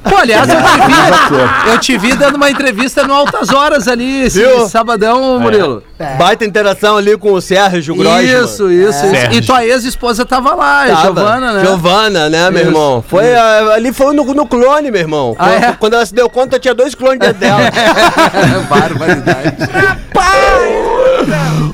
Pô, 0.08 0.16
aliás, 0.16 0.48
eu 0.48 0.56
te 0.56 0.86
vi, 0.86 1.70
eu 1.70 1.78
te 1.80 1.98
vi 1.98 2.16
dando 2.16 2.36
uma 2.36 2.50
entrevista 2.50 3.06
no 3.06 3.14
Altas 3.14 3.50
Horas 3.50 3.88
ali, 3.88 4.22
esse 4.22 4.38
Viu? 4.38 4.68
sabadão, 4.68 5.38
Murilo. 5.40 5.82
Baita 6.18 6.44
interação 6.44 6.96
ali 6.96 7.16
com 7.16 7.32
o 7.32 7.40
Sérgio 7.40 7.94
Grossman. 7.94 8.24
Isso, 8.24 8.70
isso, 8.70 8.70
isso. 8.70 9.00
Sérgio. 9.00 9.38
E 9.38 9.40
tua 9.44 9.64
ex-esposa 9.64 10.24
tava 10.24 10.54
lá, 10.54 10.86
Tava. 10.86 11.02
Giovana, 11.02 11.52
né? 11.52 11.60
Giovana, 11.60 12.30
né, 12.30 12.50
meu 12.50 12.60
Isso, 12.60 12.70
irmão? 12.70 13.04
Foi, 13.06 13.34
ah, 13.34 13.72
ali 13.74 13.92
foi 13.92 14.14
no, 14.14 14.24
no 14.24 14.46
clone, 14.46 14.90
meu 14.90 15.00
irmão. 15.00 15.34
Ah, 15.38 15.46
quando, 15.48 15.64
é? 15.64 15.76
quando 15.80 15.94
ela 15.94 16.06
se 16.06 16.14
deu 16.14 16.28
conta, 16.28 16.58
tinha 16.58 16.74
dois 16.74 16.94
clones 16.94 17.18
dentro 17.18 17.38
dela. 17.38 17.60
Barbaridade. 18.68 19.56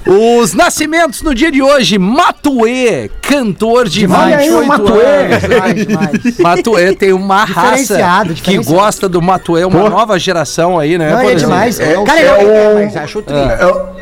Os 0.06 0.52
nascimentos 0.52 1.22
no 1.22 1.34
dia 1.34 1.50
de 1.52 1.62
hoje, 1.62 1.96
Matuê, 1.98 3.08
cantor 3.22 3.88
de 3.88 4.00
Demais. 4.00 4.36
28 4.48 4.54
Olha 4.56 4.58
aí 4.58 4.64
o 4.64 4.66
Matuê. 4.66 5.04
anos. 5.04 5.40
Demais, 5.42 5.86
demais. 5.86 6.38
Matuê 6.40 6.94
tem 6.96 7.12
uma 7.12 7.44
raça 7.44 7.76
Diferenciado, 7.76 8.28
que 8.30 8.34
diferenciado. 8.34 8.76
gosta 8.78 9.08
do 9.08 9.22
Matuê, 9.22 9.64
uma 9.64 9.88
nova 9.88 10.18
geração 10.18 10.78
aí, 10.78 10.98
né? 10.98 11.10
Não, 11.12 11.20
é 11.20 11.22
Por- 11.30 11.34
demais. 11.36 11.78
Eu 11.78 12.02
Cara, 12.04 12.18
sei, 12.20 12.28
eu, 12.28 12.74
mas 12.74 12.96
acho 12.96 13.22
triste. 13.22 13.42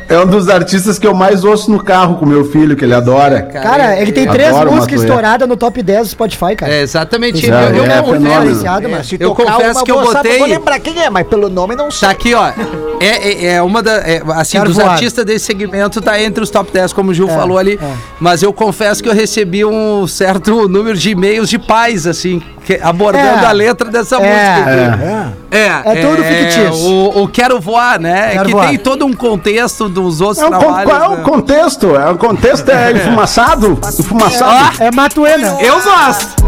É, 0.09 0.15
é 0.15 0.19
um 0.19 0.25
dos 0.25 0.49
artistas 0.49 0.97
que 0.97 1.05
eu 1.05 1.13
mais 1.13 1.43
ouço 1.43 1.69
no 1.71 1.83
carro 1.83 2.15
com 2.15 2.25
meu 2.25 2.45
filho, 2.51 2.75
que 2.75 2.83
ele 2.83 2.93
adora. 2.95 3.43
cara, 3.43 3.95
ele 3.99 4.11
tem 4.11 4.27
três 4.27 4.49
adoro 4.49 4.71
o 4.71 4.73
músicas 4.75 4.99
Matuê. 5.01 5.07
estouradas 5.07 5.47
no 5.47 5.55
top 5.55 5.83
10 5.83 6.07
do 6.07 6.11
Spotify, 6.11 6.55
cara. 6.55 6.73
É, 6.73 6.81
exatamente. 6.81 7.45
Eu, 7.47 7.53
é, 7.55 7.61
eu, 7.63 7.65
é 7.67 7.71
confesso- 7.71 8.03
fenômeno. 8.05 8.29
diferenciado, 8.39 8.89
mano. 8.89 9.03
Se 9.03 9.17
Eu 9.19 9.29
tocar 9.29 9.53
confesso 9.53 9.79
uma, 9.79 9.83
que 9.85 9.91
eu 9.91 10.01
vou 10.01 10.13
botei- 10.13 10.37
Vou 10.39 10.47
lembrar 10.47 10.79
quem 10.79 10.99
é, 10.99 11.09
mas 11.11 11.27
pelo 11.27 11.47
nome 11.49 11.75
não 11.75 11.85
Tá 11.85 11.91
sei. 11.91 12.09
aqui, 12.09 12.33
ó. 12.33 12.51
É, 12.99 13.05
é, 13.45 13.45
é 13.55 13.61
uma 13.61 13.81
da. 13.83 13.97
é, 13.97 14.21
assim, 14.35 14.57
Quero 14.57 14.69
dos 14.69 14.77
voar. 14.77 14.91
artistas 14.93 15.23
desse 15.25 15.45
segmento 15.45 15.90
tá 15.99 16.21
entre 16.21 16.43
os 16.43 16.49
top 16.51 16.71
10, 16.71 16.93
como 16.93 17.09
o 17.11 17.13
Gil 17.13 17.27
falou 17.27 17.57
ali. 17.57 17.79
é. 17.81 17.93
Mas 18.19 18.43
eu 18.43 18.53
confesso 18.53 19.01
que 19.01 19.09
eu 19.09 19.13
recebi 19.13 19.65
um 19.65 20.05
certo 20.07 20.69
número 20.69 20.97
de 20.97 21.09
e-mails 21.09 21.49
de 21.49 21.57
pais, 21.57 22.05
assim, 22.05 22.41
que- 22.65 22.79
abordando 22.81 23.43
É. 23.43 23.47
a 23.47 23.51
letra 23.51 23.89
dessa 23.89 24.15
É. 24.17 24.19
música. 24.19 25.33
É. 25.51 25.81
É 25.85 26.01
tudo 26.01 26.23
fictício. 26.23 26.73
O, 26.73 27.23
o 27.23 27.27
Quero 27.27 27.59
Voar, 27.59 27.99
né? 27.99 28.29
Quero 28.31 28.41
é 28.41 28.45
que 28.45 28.51
voar. 28.51 28.67
tem 28.69 28.77
todo 28.77 29.05
um 29.05 29.13
contexto 29.13 29.89
dos 29.89 30.21
outros 30.21 30.39
É 30.39 30.45
um, 30.47 30.51
con- 30.51 30.59
trabalhos. 30.59 30.89
qual 30.89 31.03
é 31.03 31.07
o 31.09 31.17
né? 31.17 31.23
contexto? 31.23 31.95
É, 31.95 32.09
o 32.09 32.17
contexto 32.17 32.69
é 32.69 32.91
enfumaçado? 32.93 33.79
Enfumaçado? 33.99 34.81
É 34.83 34.91
Matuena. 34.91 35.57
Eu 35.59 35.81
gosto. 35.81 36.41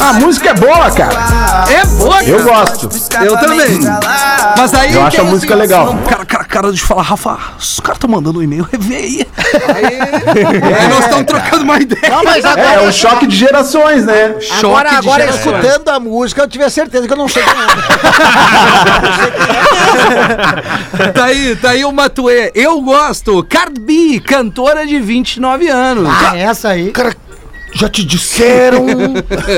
A 0.00 0.12
música 0.14 0.50
é 0.50 0.54
boa, 0.54 0.90
cara. 0.90 1.64
É 1.70 1.84
boa, 1.86 2.22
Eu 2.22 2.42
gosto. 2.44 2.88
Eu 3.24 3.36
também. 3.38 3.80
Mas 4.56 4.74
aí. 4.74 4.94
Eu 4.94 5.04
acho 5.04 5.20
a 5.20 5.24
música 5.24 5.54
legal. 5.54 5.96
Cara, 6.08 6.24
cara, 6.24 6.44
cara, 6.44 6.68
deixa 6.68 6.84
eu 6.84 6.88
falar, 6.88 7.02
Rafa, 7.02 7.36
os 7.58 7.80
caras 7.80 7.96
estão 7.96 8.08
mandando 8.10 8.38
um 8.38 8.42
e-mail, 8.42 8.66
revê 8.70 8.94
aí. 8.96 9.26
Aí 10.76 10.88
nós 10.88 11.00
estamos 11.04 11.24
trocando 11.26 11.64
uma 11.64 11.78
ideia. 11.78 12.14
Não, 12.14 12.24
mas 12.24 12.44
agora, 12.44 12.68
É, 12.68 12.74
é 12.76 12.80
um 12.88 12.92
choque 12.92 13.26
de 13.26 13.36
gerações, 13.36 14.04
né? 14.04 14.34
agora, 14.58 14.90
choque 14.90 15.00
de 15.02 15.05
agora 15.06 15.26
gerações. 15.26 15.56
escutando 15.56 15.88
a 15.88 16.00
música, 16.00 16.42
eu 16.42 16.48
tive 16.48 16.64
a 16.64 16.70
certeza 16.70 17.06
que 17.06 17.12
eu 17.12 17.16
não 17.16 17.28
sei 17.28 17.42
quem 17.42 17.52
é. 21.06 21.12
tá 21.12 21.24
aí, 21.24 21.56
tá 21.56 21.70
aí 21.70 21.84
o 21.84 21.92
Matuê. 21.92 22.50
Eu 22.54 22.80
gosto. 22.80 23.44
Card 23.48 23.80
B, 23.80 24.20
cantora 24.20 24.86
de 24.86 24.98
29 24.98 25.68
anos. 25.68 26.08
Ah, 26.08 26.36
essa 26.36 26.68
aí. 26.70 26.90
Cara, 26.90 27.14
já 27.74 27.88
te 27.88 28.04
disseram 28.04 28.86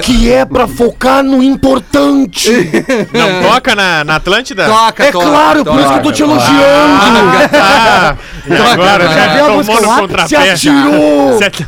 que 0.02 0.32
é 0.32 0.44
pra 0.44 0.66
focar 0.66 1.22
no 1.22 1.42
importante. 1.42 2.50
Não 3.12 3.50
toca 3.50 3.74
na, 3.76 4.02
na 4.04 4.16
Atlântida? 4.16 4.66
Toca, 4.66 5.04
É 5.04 5.12
toca, 5.12 5.26
claro, 5.26 5.64
por 5.64 5.78
isso 5.78 5.88
que 5.88 5.98
eu 5.98 6.02
tô 6.02 6.12
te 6.12 6.22
elogiando. 6.22 6.58
Ah, 7.52 8.16
e 8.50 8.72
agora, 8.72 9.08
Já 9.08 9.26
viu 9.34 9.44
a 9.44 9.46
tomou 9.48 9.56
música 9.56 9.80
no 9.80 9.88
lá? 10.16 10.26
Se 10.28 10.36
atirou. 10.36 11.38
Se 11.38 11.44
ati- 11.44 11.66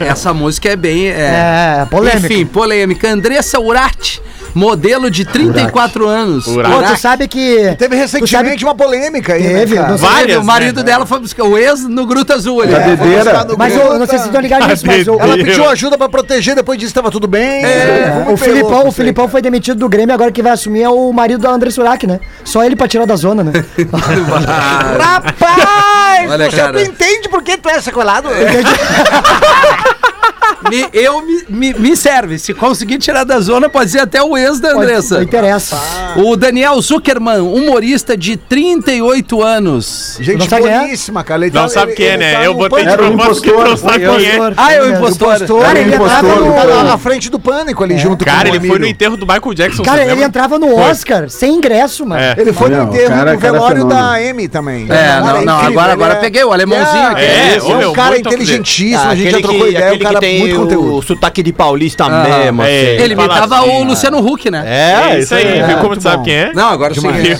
É, 0.00 0.06
essa 0.08 0.32
música 0.34 0.68
é 0.70 0.76
bem. 0.76 1.08
É, 1.08 1.86
polêmica. 1.90 2.26
Enfim, 2.26 2.46
polêmica. 2.46 3.08
Andressa 3.08 3.58
Urati, 3.60 4.20
modelo 4.54 5.10
de 5.10 5.24
34 5.24 6.06
anos. 6.06 6.46
Urati. 6.46 6.74
Pô, 6.74 6.82
tu 6.82 6.96
sabe 6.98 7.28
que. 7.28 7.74
Teve 7.78 7.96
recentemente 7.96 8.64
uma 8.64 8.74
polêmica 8.74 9.34
aí, 9.34 9.42
Teve, 9.42 9.74
né, 9.74 9.80
cara? 9.82 9.88
não 9.92 9.98
Você 9.98 10.06
Várias, 10.06 10.38
o 10.38 10.44
marido 10.44 10.78
né? 10.78 10.82
dela 10.84 11.06
foi 11.06 11.18
buscar 11.20 11.44
o 11.44 11.56
ex 11.56 11.84
no 11.88 12.06
Gruta 12.06 12.34
Azul 12.34 12.62
ali. 12.62 12.74
A 12.74 12.78
dedeira. 12.78 13.46
Mas 13.56 13.74
eu, 13.74 13.82
eu 13.82 13.98
não 13.98 14.06
sei 14.06 14.18
se 14.18 14.24
vocês 14.24 14.26
estão 14.26 14.40
ligados 14.40 14.66
nisso, 14.68 14.86
mas 14.86 15.06
o, 15.08 15.14
Ela 15.20 15.34
pediu 15.36 15.68
ajuda 15.68 15.96
pra 15.98 16.08
proteger, 16.08 16.54
depois 16.54 16.78
disse 16.78 16.92
que 16.92 16.98
tava 16.98 17.10
tudo 17.10 17.26
bem. 17.26 17.64
É, 17.64 18.22
Vamos 18.24 18.40
o 18.40 18.44
Filipão, 18.44 18.88
o. 18.88 18.92
Filipão 18.92 19.28
foi 19.28 19.40
demitido 19.42 19.78
do 19.78 19.88
Grêmio, 19.88 20.14
agora 20.14 20.30
quem 20.32 20.42
vai 20.42 20.52
assumir 20.52 20.82
é 20.82 20.88
o 20.88 21.12
marido 21.12 21.40
da 21.42 21.50
André 21.50 21.70
Surak, 21.70 22.06
né? 22.06 22.20
Só 22.44 22.64
ele 22.64 22.74
pra 22.76 22.88
tirar 22.88 23.06
da 23.06 23.16
zona, 23.16 23.42
né? 23.44 23.52
Rapaz, 24.98 25.77
Olha, 26.26 26.50
você 26.50 26.56
cara. 26.56 26.72
não 26.72 26.80
entende 26.80 27.28
por 27.28 27.42
que 27.42 27.56
tu 27.56 27.68
é 27.68 27.80
sequelado? 27.80 28.28
Me- 30.70 30.88
eu 30.92 31.22
me, 31.22 31.44
me, 31.48 31.74
me 31.74 31.96
serve. 31.96 32.38
Se 32.38 32.52
conseguir 32.54 32.98
tirar 32.98 33.24
da 33.24 33.40
zona, 33.40 33.68
pode 33.68 33.90
ser 33.90 34.00
até 34.00 34.22
o 34.22 34.36
ex 34.36 34.60
da 34.60 34.72
Não 34.72 34.80
Andressa. 34.80 35.22
interessa. 35.22 35.78
O 36.16 36.36
Daniel 36.36 36.80
Zuckerman, 36.80 37.40
humorista 37.40 38.16
de 38.16 38.36
38 38.36 39.42
anos. 39.42 40.16
Gente 40.20 40.50
Não 40.50 40.58
é? 40.66 40.78
boníssima, 40.80 41.22
cara. 41.24 41.46
Ele 41.46 41.54
Não 41.54 41.62
tá- 41.62 41.68
sabe 41.68 41.92
ele- 41.92 41.96
quem 41.96 42.06
é, 42.06 42.16
né? 42.16 42.46
Eu 42.46 42.54
botei 42.54 42.84
de 42.84 42.90
o 42.92 42.96
propósito 42.96 43.42
que 43.44 43.52
não 43.52 43.76
sabe 43.76 44.04
foi 44.06 44.16
quem 44.18 44.26
é. 44.28 44.38
Ah, 44.56 44.72
é 44.72 44.82
o 44.82 44.84
O 44.86 44.90
impostor. 44.96 45.34
impostor, 45.36 45.62
Cara, 45.62 45.78
ele 45.78 45.94
entrava 45.94 46.22
no- 46.34 46.84
na 46.84 46.98
frente 46.98 47.30
do 47.30 47.38
pânico 47.38 47.84
ali, 47.84 47.98
junto 47.98 48.24
Cara, 48.24 48.48
com 48.48 48.52
o 48.52 48.56
ele 48.56 48.68
foi 48.68 48.78
no 48.78 48.86
enterro 48.86 49.16
do 49.16 49.26
Michael 49.26 49.54
Jackson. 49.54 49.82
Cara, 49.82 50.04
ele 50.04 50.22
entrava 50.22 50.58
no 50.58 50.74
Oscar 50.76 51.28
sem 51.28 51.54
ingresso, 51.54 52.04
mano. 52.06 52.20
É. 52.20 52.34
Ele 52.36 52.52
foi 52.52 52.68
Não, 52.70 52.86
no 52.86 52.94
enterro 52.94 53.08
cara- 53.08 53.32
do 53.34 53.38
cara 53.38 53.52
velório 53.52 53.84
da 53.84 54.14
Amy 54.14 54.48
também. 54.48 54.84
É, 54.84 54.86
Cara, 54.88 55.20
não, 55.20 55.44
não, 55.44 55.58
agora- 55.60 55.92
agora 55.92 56.16
peguei 56.16 56.44
o 56.44 56.52
alemãozinho 56.52 57.06
aqui. 57.08 57.22
É, 57.22 57.58
ô, 57.62 57.80
é 57.80 57.88
um 57.88 57.92
cara 57.92 58.18
inteligentíssimo, 58.18 59.10
a 59.10 59.14
gente 59.14 59.30
já 59.30 59.40
trocou 59.40 59.68
ideia, 59.68 59.84
é 59.84 59.88
aquele 59.88 60.04
cara 60.04 60.20
tem 60.44 60.54
muito 60.54 60.74
o 60.74 60.76
conteúdo. 60.78 61.06
sotaque 61.06 61.42
de 61.42 61.52
paulista 61.52 62.04
Ah, 62.04 62.08
mesmo, 62.40 62.62
é. 62.62 62.66
assim. 62.66 63.02
Ele 63.02 63.14
imitava 63.14 63.58
assim, 63.60 63.68
o 63.70 63.84
Luciano 63.84 64.18
Huck, 64.26 64.50
né? 64.50 64.64
É, 64.66 65.18
isso 65.20 65.34
aí. 65.34 65.58
É, 65.58 65.66
Viu 65.66 65.78
como 65.78 65.96
tu 65.96 66.02
sabe 66.02 66.18
bom. 66.18 66.22
quem 66.24 66.34
é? 66.34 66.52
Não, 66.54 66.68
agora 66.68 66.94
sim. 66.94 67.06
É. 67.08 67.38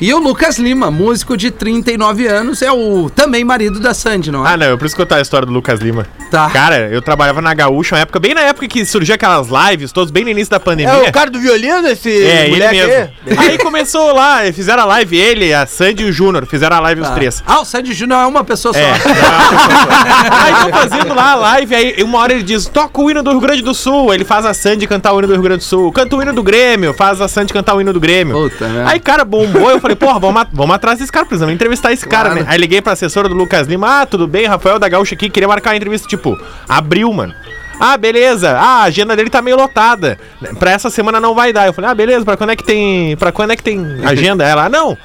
E 0.00 0.12
o 0.12 0.18
Lucas 0.18 0.58
Lima, 0.58 0.90
músico 0.90 1.36
de 1.36 1.50
39 1.50 2.26
anos, 2.26 2.62
é 2.62 2.70
o 2.72 3.10
também 3.14 3.44
marido 3.44 3.78
da 3.80 3.94
Sandy, 3.94 4.30
não 4.30 4.46
é? 4.46 4.52
Ah, 4.52 4.56
não, 4.56 4.66
eu 4.66 4.78
preciso 4.78 4.96
contar 5.00 5.16
a 5.16 5.20
história 5.20 5.46
do 5.46 5.52
Lucas 5.52 5.80
Lima. 5.80 6.06
Tá. 6.30 6.48
Cara, 6.50 6.88
eu 6.90 7.00
trabalhava 7.02 7.40
na 7.42 7.52
Gaúcha, 7.54 7.94
uma 7.94 8.00
época, 8.02 8.18
bem 8.18 8.34
na 8.34 8.40
época 8.42 8.66
que 8.68 8.84
surgiu 8.84 9.14
aquelas 9.14 9.48
lives, 9.48 9.92
todos 9.92 10.10
bem 10.10 10.24
no 10.24 10.30
início 10.30 10.50
da 10.50 10.58
pandemia. 10.60 10.92
É 10.92 11.08
o 11.08 11.12
cara 11.12 11.30
do 11.30 11.38
violino, 11.38 11.86
esse 11.88 12.10
É, 12.10 12.48
ele 12.48 12.68
mesmo. 12.68 12.92
aí? 12.92 13.38
Aí 13.50 13.58
começou 13.58 14.12
lá, 14.12 14.40
fizeram 14.52 14.82
a 14.82 14.86
live, 14.86 15.16
ele, 15.16 15.52
a 15.54 15.66
Sandy 15.66 16.02
e 16.04 16.06
o 16.06 16.12
Júnior, 16.12 16.46
fizeram 16.46 16.76
a 16.76 16.80
live 16.80 17.00
os 17.02 17.10
três. 17.10 17.42
Ah, 17.46 17.60
o 17.60 17.64
Sandy 17.64 17.92
Júnior 17.92 18.20
é 18.22 18.26
uma 18.26 18.44
pessoa 18.44 18.72
só. 18.74 18.80
É. 18.80 18.92
aí 20.30 20.52
estão 20.52 20.70
fazendo 20.70 21.14
lá 21.14 21.32
a 21.32 21.34
live, 21.34 21.74
aí 21.74 22.02
uma 22.02 22.18
hora 22.18 22.31
ele 22.32 22.42
diz, 22.42 22.66
toca 22.66 23.00
o 23.00 23.10
hino 23.10 23.22
do 23.22 23.30
Rio 23.30 23.40
Grande 23.40 23.62
do 23.62 23.74
Sul. 23.74 24.12
Ele 24.12 24.24
faz 24.24 24.44
a 24.44 24.52
Sandy 24.54 24.86
cantar 24.86 25.12
o 25.12 25.18
hino 25.18 25.28
do 25.28 25.34
Rio 25.34 25.42
Grande 25.42 25.58
do 25.60 25.64
Sul. 25.64 25.92
Canta 25.92 26.16
o 26.16 26.22
hino 26.22 26.32
do 26.32 26.42
Grêmio, 26.42 26.92
faz 26.94 27.20
a 27.20 27.28
Sandy 27.28 27.52
cantar 27.52 27.74
o 27.74 27.80
hino 27.80 27.92
do 27.92 28.00
Grêmio. 28.00 28.34
Puta 28.34 28.68
merda. 28.68 28.90
aí, 28.90 28.98
cara, 29.00 29.24
bombou. 29.24 29.70
Eu 29.70 29.80
falei, 29.80 29.96
porra, 29.96 30.18
vamos, 30.18 30.44
vamos 30.52 30.74
atrás 30.74 30.98
desse 30.98 31.12
cara, 31.12 31.24
precisamos 31.26 31.54
entrevistar 31.54 31.92
esse 31.92 32.06
cara, 32.06 32.34
né? 32.34 32.44
Aí 32.48 32.58
liguei 32.58 32.80
pra 32.82 32.92
assessora 32.94 33.28
do 33.28 33.34
Lucas 33.34 33.66
Lima, 33.68 34.02
ah, 34.02 34.06
tudo 34.06 34.26
bem, 34.26 34.46
Rafael 34.46 34.78
da 34.78 34.88
Gaúcha 34.88 35.14
aqui, 35.14 35.30
queria 35.30 35.48
marcar 35.48 35.70
a 35.72 35.76
entrevista, 35.76 36.08
tipo, 36.08 36.38
abril, 36.68 37.12
mano. 37.12 37.34
Ah, 37.80 37.96
beleza. 37.96 38.56
Ah, 38.58 38.80
a 38.80 38.82
agenda 38.84 39.16
dele 39.16 39.28
tá 39.30 39.42
meio 39.42 39.56
lotada. 39.56 40.16
Pra 40.58 40.70
essa 40.70 40.88
semana 40.88 41.18
não 41.18 41.34
vai 41.34 41.52
dar. 41.52 41.66
Eu 41.66 41.72
falei, 41.72 41.90
ah, 41.90 41.94
beleza, 41.94 42.24
pra 42.24 42.36
quando 42.36 42.50
é 42.50 42.56
que 42.56 42.62
tem. 42.62 43.16
Pra 43.16 43.32
quando 43.32 43.50
é 43.50 43.56
que 43.56 43.62
tem 43.62 43.84
agenda? 44.04 44.44
Ela, 44.44 44.66
ah, 44.66 44.68
não. 44.68 44.96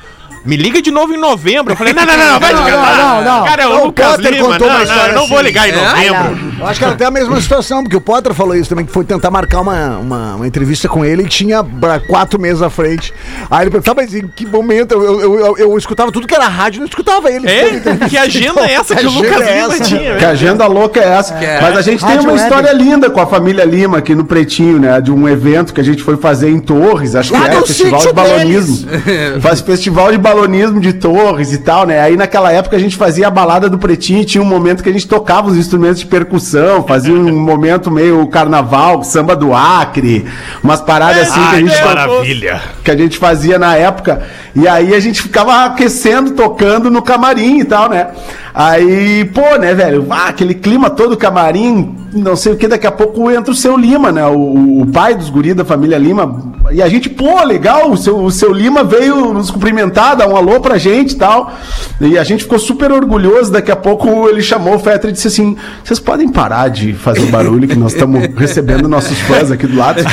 Me 0.45 0.55
liga 0.55 0.79
de 0.81 0.91
novo 0.91 1.11
em 1.13 1.17
novembro. 1.17 1.73
Eu 1.73 1.77
falei, 1.77 1.91
não, 1.93 2.05
não, 2.05 2.15
não, 2.17 2.31
não 2.33 2.39
vai 2.39 2.53
Não, 2.53 2.63
te 2.63 2.71
não, 2.71 2.77
catar. 2.79 2.97
não, 2.97 3.23
não. 3.23 3.45
Cara, 3.45 3.63
é 3.63 3.67
o 3.67 3.69
Não, 3.69 3.85
Lucas 3.85 4.15
Potter 4.15 4.31
Lima. 4.31 4.47
contou 4.47 4.67
Não, 4.67 4.75
uma 4.75 4.77
não, 4.77 4.83
história 4.91 5.11
eu 5.11 5.15
não 5.15 5.27
vou 5.27 5.37
assim. 5.37 5.47
ligar 5.47 5.67
em 5.67 5.71
É? 5.71 5.75
novembro. 5.75 6.46
Eu 6.59 6.65
acho 6.65 6.79
que 6.79 6.85
era 6.85 6.93
até 6.93 7.05
a 7.05 7.11
mesma 7.11 7.39
situação, 7.39 7.83
porque 7.83 7.95
o 7.95 8.01
Potter 8.01 8.33
falou 8.33 8.55
isso 8.55 8.69
também, 8.69 8.85
que 8.85 8.91
foi 8.91 9.03
tentar 9.05 9.29
marcar 9.29 9.61
uma, 9.61 9.97
uma, 9.97 10.35
uma 10.35 10.47
entrevista 10.47 10.87
com 10.89 11.05
ele 11.05 11.23
e 11.23 11.27
tinha 11.27 11.63
quatro 12.07 12.39
meses 12.39 12.61
à 12.61 12.69
frente. 12.69 13.13
Aí 13.49 13.63
ele 13.63 13.71
perguntava, 13.71 14.01
mas 14.01 14.13
em 14.13 14.27
que 14.27 14.45
momento? 14.45 14.93
Eu, 14.93 15.21
eu, 15.21 15.39
eu, 15.39 15.57
eu- 15.57 15.77
escutava 15.77 16.11
tudo 16.11 16.25
que 16.27 16.33
era 16.33 16.47
rádio, 16.47 16.79
não 16.79 16.87
escutava 16.87 17.29
ele. 17.31 17.47
É? 17.47 18.07
Que 18.09 18.17
agenda 18.17 18.61
é 18.67 18.73
essa 18.73 18.95
que 18.97 19.05
o 19.05 19.09
agenda 19.09 19.27
Lucas 19.27 19.47
é 19.47 19.61
Lima 19.61 19.79
tinha? 19.79 20.15
Que 20.17 20.25
agenda 20.25 20.65
louca 20.67 20.99
é 20.99 21.07
essa. 21.09 21.33
é. 21.35 21.61
Mas 21.61 21.77
a 21.77 21.81
gente 21.81 22.03
tem 22.05 22.19
uma 22.19 22.31
Web. 22.33 22.41
história 22.43 22.71
linda 22.73 23.09
com 23.09 23.19
a 23.21 23.27
família 23.27 23.63
Lima 23.63 23.99
aqui 23.99 24.15
no 24.15 24.25
Pretinho, 24.25 24.79
né? 24.79 24.99
De 24.99 25.11
um 25.11 25.27
evento 25.29 25.73
que 25.73 25.81
a 25.81 25.83
gente 25.83 26.01
foi 26.01 26.17
fazer 26.17 26.49
em 26.49 26.59
Torres, 26.59 27.13
acho 27.15 27.31
que 27.31 27.37
era 27.37 27.59
no 27.59 27.65
festival 27.67 27.99
de 28.01 28.13
balonismo. 28.13 28.87
Faz 29.41 29.61
festival 29.61 30.11
de 30.11 30.17
balonismo 30.17 30.79
de 30.79 30.93
Torres 30.93 31.53
e 31.53 31.59
tal, 31.59 31.85
né? 31.85 31.99
Aí 32.01 32.17
naquela 32.17 32.51
época 32.51 32.75
a 32.75 32.79
gente 32.79 32.95
fazia 32.95 33.27
a 33.27 33.31
balada 33.31 33.69
do 33.69 33.77
Pretinho 33.77 34.21
e 34.21 34.25
tinha 34.25 34.41
um 34.41 34.45
momento 34.47 34.81
que 34.81 34.89
a 34.89 34.93
gente 34.93 35.07
tocava 35.07 35.47
os 35.49 35.57
instrumentos 35.57 35.99
de 35.99 36.05
percussão, 36.07 36.46
fazia 36.87 37.13
um 37.13 37.31
momento 37.37 37.89
meio 37.89 38.25
carnaval, 38.27 39.03
samba 39.03 39.35
do 39.35 39.53
Acre, 39.53 40.25
umas 40.63 40.81
paradas 40.81 41.29
assim 41.29 41.49
que 41.49 41.55
a 41.55 41.59
gente 41.59 41.85
maravilha. 41.85 42.61
que 42.83 42.91
a 42.91 42.97
gente 42.97 43.17
fazia 43.17 43.59
na 43.59 43.75
época. 43.75 44.21
E 44.55 44.67
aí 44.67 44.93
a 44.93 44.99
gente 44.99 45.21
ficava 45.21 45.65
aquecendo, 45.65 46.31
tocando 46.31 46.89
no 46.89 47.01
camarim 47.01 47.59
e 47.59 47.65
tal, 47.65 47.89
né? 47.89 48.07
Aí, 48.53 49.25
pô, 49.25 49.55
né, 49.57 49.73
velho? 49.73 50.07
Ah, 50.09 50.29
aquele 50.29 50.55
clima 50.55 50.89
todo 50.89 51.15
camarim, 51.15 51.95
não 52.17 52.35
sei 52.35 52.53
o 52.53 52.57
que, 52.57 52.67
daqui 52.67 52.87
a 52.87 52.91
pouco 52.91 53.29
entra 53.31 53.51
o 53.51 53.55
seu 53.55 53.77
Lima, 53.77 54.11
né? 54.11 54.25
O, 54.25 54.81
o 54.81 54.87
pai 54.87 55.15
dos 55.15 55.29
guri 55.29 55.53
da 55.53 55.63
família 55.63 55.97
Lima. 55.97 56.55
E 56.71 56.81
a 56.81 56.89
gente, 56.89 57.09
pô, 57.09 57.41
legal, 57.43 57.91
o 57.91 57.97
seu, 57.97 58.17
o 58.17 58.31
seu 58.31 58.51
Lima 58.51 58.83
veio 58.83 59.33
nos 59.33 59.49
cumprimentar, 59.49 60.15
dar 60.15 60.27
um 60.27 60.35
alô 60.35 60.59
pra 60.59 60.77
gente 60.77 61.11
e 61.11 61.15
tal. 61.15 61.53
E 62.01 62.17
a 62.17 62.23
gente 62.23 62.43
ficou 62.43 62.59
super 62.59 62.91
orgulhoso. 62.91 63.51
Daqui 63.51 63.71
a 63.71 63.75
pouco 63.75 64.27
ele 64.27 64.41
chamou 64.41 64.75
o 64.75 64.79
Fetra 64.79 65.09
e 65.09 65.13
disse 65.13 65.27
assim: 65.27 65.55
vocês 65.83 65.99
podem 65.99 66.27
parar 66.29 66.69
de 66.69 66.93
fazer 66.93 67.25
barulho 67.27 67.67
que 67.67 67.77
nós 67.77 67.93
estamos 67.93 68.27
recebendo 68.35 68.87
nossos 68.87 69.17
fãs 69.19 69.51
aqui 69.51 69.67
do 69.67 69.77
lado. 69.77 70.03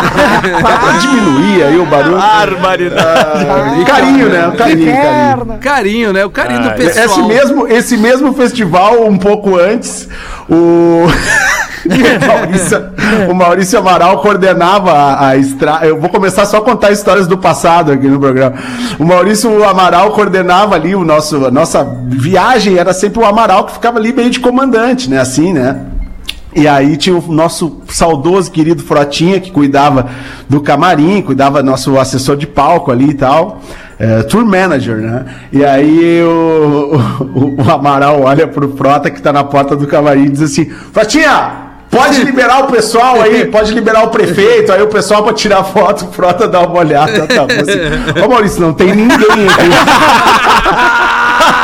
Dá 0.00 0.78
pra 0.78 0.92
diminuir 0.98 1.62
aí 1.62 1.78
o 1.78 1.86
barulho. 1.86 2.16
Barbaridade. 2.16 3.80
E 3.80 3.84
carinho, 3.84 4.28
né? 4.28 4.48
O 4.48 4.52
carinho, 4.52 4.92
carinho. 4.92 5.58
Carinho, 5.60 6.12
né? 6.12 6.24
O 6.24 6.30
carinho 6.30 6.62
do 6.62 6.70
pessoal. 6.70 7.06
Esse 7.06 7.22
mesmo, 7.22 7.68
esse 7.68 7.96
mesmo 7.96 8.32
festival, 8.32 9.06
um 9.06 9.18
pouco 9.18 9.59
antes, 9.60 10.08
o. 10.48 11.06
Maurício, 12.26 12.90
o 13.30 13.34
Maurício 13.34 13.78
Amaral 13.78 14.18
coordenava 14.20 14.92
a, 14.92 15.28
a 15.28 15.36
estrada. 15.36 15.86
Eu 15.86 15.98
vou 15.98 16.10
começar 16.10 16.44
só 16.44 16.58
a 16.58 16.62
contar 16.62 16.92
histórias 16.92 17.26
do 17.26 17.38
passado 17.38 17.90
aqui 17.90 18.06
no 18.06 18.20
programa. 18.20 18.54
O 18.98 19.04
Maurício 19.04 19.64
Amaral 19.64 20.10
coordenava 20.12 20.74
ali 20.74 20.94
o 20.94 21.04
nosso, 21.04 21.46
a 21.46 21.50
nossa 21.50 21.82
viagem, 22.08 22.76
era 22.76 22.92
sempre 22.92 23.20
o 23.20 23.24
Amaral 23.24 23.64
que 23.64 23.72
ficava 23.72 23.98
ali 23.98 24.12
meio 24.12 24.30
de 24.30 24.40
comandante, 24.40 25.08
né? 25.08 25.18
Assim, 25.18 25.52
né? 25.52 25.80
E 26.54 26.66
aí 26.66 26.96
tinha 26.96 27.16
o 27.16 27.32
nosso 27.32 27.80
saudoso 27.88 28.50
querido 28.50 28.82
Frotinha, 28.82 29.38
que 29.38 29.52
cuidava 29.52 30.10
do 30.48 30.60
camarim, 30.60 31.22
cuidava 31.22 31.62
nosso 31.62 31.98
assessor 31.98 32.36
de 32.36 32.46
palco 32.46 32.90
ali 32.90 33.10
e 33.10 33.14
tal. 33.14 33.60
É, 34.00 34.22
tour 34.22 34.46
manager, 34.46 34.96
né? 34.96 35.26
E 35.52 35.62
aí 35.62 36.22
o, 36.22 36.98
o, 37.20 37.62
o 37.62 37.70
Amaral 37.70 38.22
olha 38.22 38.48
pro 38.48 38.74
Frota 38.74 39.10
que 39.10 39.20
tá 39.20 39.30
na 39.30 39.44
porta 39.44 39.76
do 39.76 39.86
camarim 39.86 40.24
e 40.24 40.30
diz 40.30 40.40
assim: 40.40 40.70
Frotinha, 40.92 41.68
Pode 41.90 42.22
liberar 42.22 42.60
o 42.64 42.66
pessoal 42.68 43.20
aí, 43.20 43.46
pode 43.50 43.74
liberar 43.74 44.04
o 44.04 44.08
prefeito, 44.08 44.72
aí 44.72 44.80
o 44.80 44.86
pessoal 44.86 45.24
pra 45.24 45.32
tirar 45.32 45.64
foto, 45.64 46.04
o 46.04 46.12
Frota 46.12 46.46
dá 46.46 46.60
uma 46.60 46.78
olhada. 46.78 47.26
Tá, 47.26 47.42
assim. 47.42 48.24
Ô 48.24 48.28
Maurício, 48.28 48.60
não 48.60 48.72
tem 48.72 48.94
ninguém 48.94 49.18
aqui. 49.18 49.70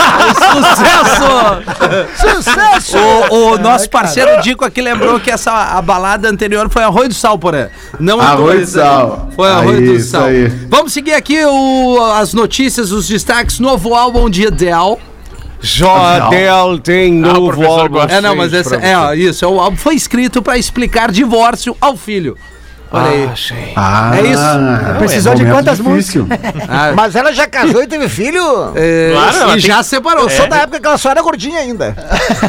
Sucesso! 0.34 2.06
Sucesso! 2.16 2.98
O, 3.30 3.54
o 3.54 3.58
nosso 3.58 3.88
parceiro 3.90 4.40
Dico 4.42 4.64
aqui 4.64 4.80
lembrou 4.80 5.18
que 5.20 5.30
essa 5.30 5.52
a 5.52 5.82
balada 5.82 6.28
anterior 6.28 6.68
foi 6.70 6.82
Arroio 6.82 7.08
do 7.08 7.14
Sal, 7.14 7.38
porém. 7.38 7.66
Não 7.98 8.20
Arroio 8.20 8.60
do 8.60 8.66
Sal. 8.66 9.28
Foi 9.34 9.48
Arroio 9.50 9.78
Aí, 9.78 9.86
do 9.86 9.92
isso 9.94 10.10
Sal. 10.10 10.24
aí. 10.24 10.48
Vamos 10.68 10.92
seguir 10.92 11.14
aqui 11.14 11.44
o- 11.44 11.98
as 12.16 12.32
notícias, 12.34 12.92
os 12.92 13.06
destaques. 13.08 13.58
Novo 13.60 13.94
álbum 13.94 14.28
de 14.30 14.46
Adele. 14.46 14.96
Jodel 15.60 16.78
tem 16.78 17.22
Ah, 17.24 17.32
novo 17.32 17.48
professor 17.52 17.80
álbum. 17.80 18.00
É, 18.02 18.20
não, 18.20 18.36
mas 18.36 18.52
esse, 18.52 18.74
é, 18.76 18.96
ó, 18.96 19.12
isso, 19.14 19.44
é 19.44 19.48
o 19.48 19.58
álbum 19.60 19.76
foi 19.76 19.94
escrito 19.94 20.42
pra 20.42 20.58
explicar 20.58 21.10
divórcio 21.10 21.76
ao 21.80 21.96
filho. 21.96 22.36
Olha 22.90 23.08
aí. 23.10 23.72
Ah, 23.74 24.12
É 24.16 24.22
isso. 24.22 24.98
Precisou 24.98 25.34
de 25.34 25.44
momento 25.44 25.56
quantas 25.64 25.78
difícil. 25.78 26.26
Ah, 26.68 26.92
Mas 26.96 27.16
ela 27.16 27.32
já 27.32 27.46
casou 27.46 27.82
e 27.82 27.86
teve 27.86 28.08
filho? 28.08 28.72
é, 28.76 29.10
Claro, 29.12 29.36
ela 29.38 29.48
e 29.58 29.60
tem- 29.60 29.60
já 29.70 29.82
separou. 29.82 30.22
Eu 30.24 30.30
sou 30.30 30.48
da 30.48 30.58
época 30.58 30.80
que 30.80 30.86
ela 30.86 30.96
só 30.96 31.10
era 31.10 31.20
gordinha 31.20 31.58
ainda. 31.60 31.96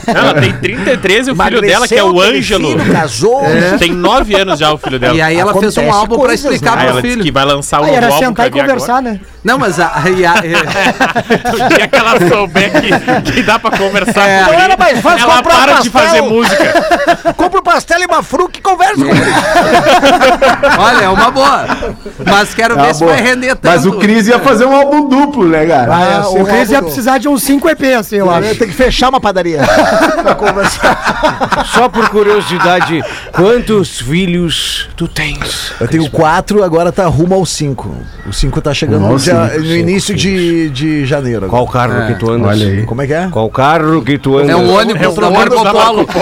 Ela 0.05 0.35
tem 0.35 0.53
33 0.53 1.27
e 1.27 1.31
o 1.31 1.35
filho 1.35 1.61
dela, 1.61 1.87
que 1.87 1.95
é 1.95 2.03
o 2.03 2.21
Ângelo, 2.21 2.79
filho, 2.79 2.93
casou. 2.93 3.41
tem 3.79 3.91
9 3.91 4.35
anos 4.35 4.59
já 4.59 4.71
o 4.71 4.77
filho 4.77 4.99
dela. 4.99 5.15
E 5.15 5.21
aí 5.21 5.35
ela 5.37 5.53
fez 5.53 5.75
um 5.77 5.81
Acontece 5.81 5.97
álbum 5.97 6.15
pra 6.15 6.25
coisas, 6.27 6.45
explicar 6.45 6.71
Aí 6.73 6.77
pro 6.81 6.89
ela 6.89 7.01
disse 7.01 7.13
filho. 7.13 7.23
que 7.25 7.31
vai 7.31 7.45
lançar 7.45 7.81
o 7.81 7.83
Aí 7.83 7.87
novo 7.91 7.97
era 7.97 8.07
álbum 8.13 8.19
sentar 8.27 8.47
e 8.47 8.51
conversar, 8.51 8.97
agora. 8.97 9.13
né? 9.13 9.19
Não, 9.43 9.57
mas 9.57 9.79
a, 9.79 9.87
a- 9.87 10.03
é- 10.09 11.51
O 11.53 11.69
dia 11.69 11.87
que 11.87 11.95
ela 11.95 12.29
souber 12.29 12.71
que, 12.81 13.31
que 13.31 13.43
dá 13.43 13.57
pra 13.57 13.71
conversar 13.77 14.27
É. 14.27 14.43
com 14.45 14.53
ele, 14.53 14.61
era 14.61 14.77
mais 14.77 14.99
fácil 15.01 15.23
ela 15.23 15.37
comprar 15.37 15.55
um 15.55 15.63
para 15.65 15.79
de 15.81 15.89
fazer 15.89 16.21
música. 16.21 17.33
Compra 17.35 17.59
o 17.59 17.63
pastel 17.63 17.99
e 18.01 18.05
uma 18.05 18.21
fruta 18.21 18.59
e 18.59 18.61
conversa 18.61 18.95
com 19.03 19.09
ele. 19.09 19.17
olha, 20.79 21.03
é 21.05 21.09
uma 21.09 21.31
boa. 21.31 21.65
Mas 22.25 22.53
quero 22.53 22.75
ver 22.75 22.89
Ah, 22.89 22.93
se 22.93 22.99
boa. 23.03 23.13
vai 23.13 23.21
render 23.21 23.55
tanto. 23.55 23.65
Mas 23.73 23.85
o 23.85 23.93
Cris 23.99 24.27
ia 24.27 24.39
fazer 24.39 24.65
um 24.65 24.75
álbum 24.75 25.07
duplo, 25.09 25.47
né, 25.47 25.65
cara? 25.65 25.93
Ah, 25.95 26.29
o 26.29 26.45
Cris 26.45 26.69
ia 26.71 26.81
precisar 26.81 27.17
de 27.17 27.27
uns 27.27 27.43
5 27.43 27.67
EP, 27.69 27.83
assim, 27.97 28.17
eu 28.17 28.29
acho. 28.29 28.55
Tem 28.55 28.67
que 28.67 28.73
fechar 28.73 29.09
uma 29.09 29.19
padaria 29.19 29.61
pra 30.23 30.35
conversar. 30.35 31.65
Só 31.73 31.89
por 31.89 32.09
curiosidade, 32.09 33.03
quantos 33.33 33.99
filhos 33.99 34.89
tu 34.95 35.07
tens? 35.07 35.71
Eu 35.79 35.87
tenho 35.87 36.09
quatro, 36.09 36.63
agora 36.63 36.91
tá 36.91 37.05
rumo 37.05 37.35
ao 37.35 37.45
cinco. 37.45 37.95
O 38.25 38.33
cinco 38.33 38.61
tá 38.61 38.73
chegando 38.73 39.01
no, 39.01 39.07
ao 39.13 39.17
dia- 39.17 39.33
cinco, 39.33 39.59
no 39.59 39.65
cinco, 39.65 39.73
início 39.75 40.15
de, 40.15 40.69
de 40.69 41.05
janeiro. 41.05 41.45
agora. 41.45 41.51
Qual 41.51 41.67
carro 41.67 42.07
que 42.07 42.15
tu 42.19 42.31
andas? 42.31 42.49
olha 42.51 42.67
aí. 42.67 42.85
Como 42.85 43.01
é 43.01 43.07
que 43.07 43.13
é? 43.13 43.27
Qual 43.31 43.49
carro 43.49 44.01
que 44.03 44.17
tu 44.17 44.37
andas? 44.37 44.49
É 44.49 44.55
um 44.55 44.73
ônibus 44.73 45.01
É 45.01 45.09
um 45.09 45.13
da 45.13 45.27
ônibus 45.27 45.63
Marco 45.63 45.73
Polo. 45.73 46.07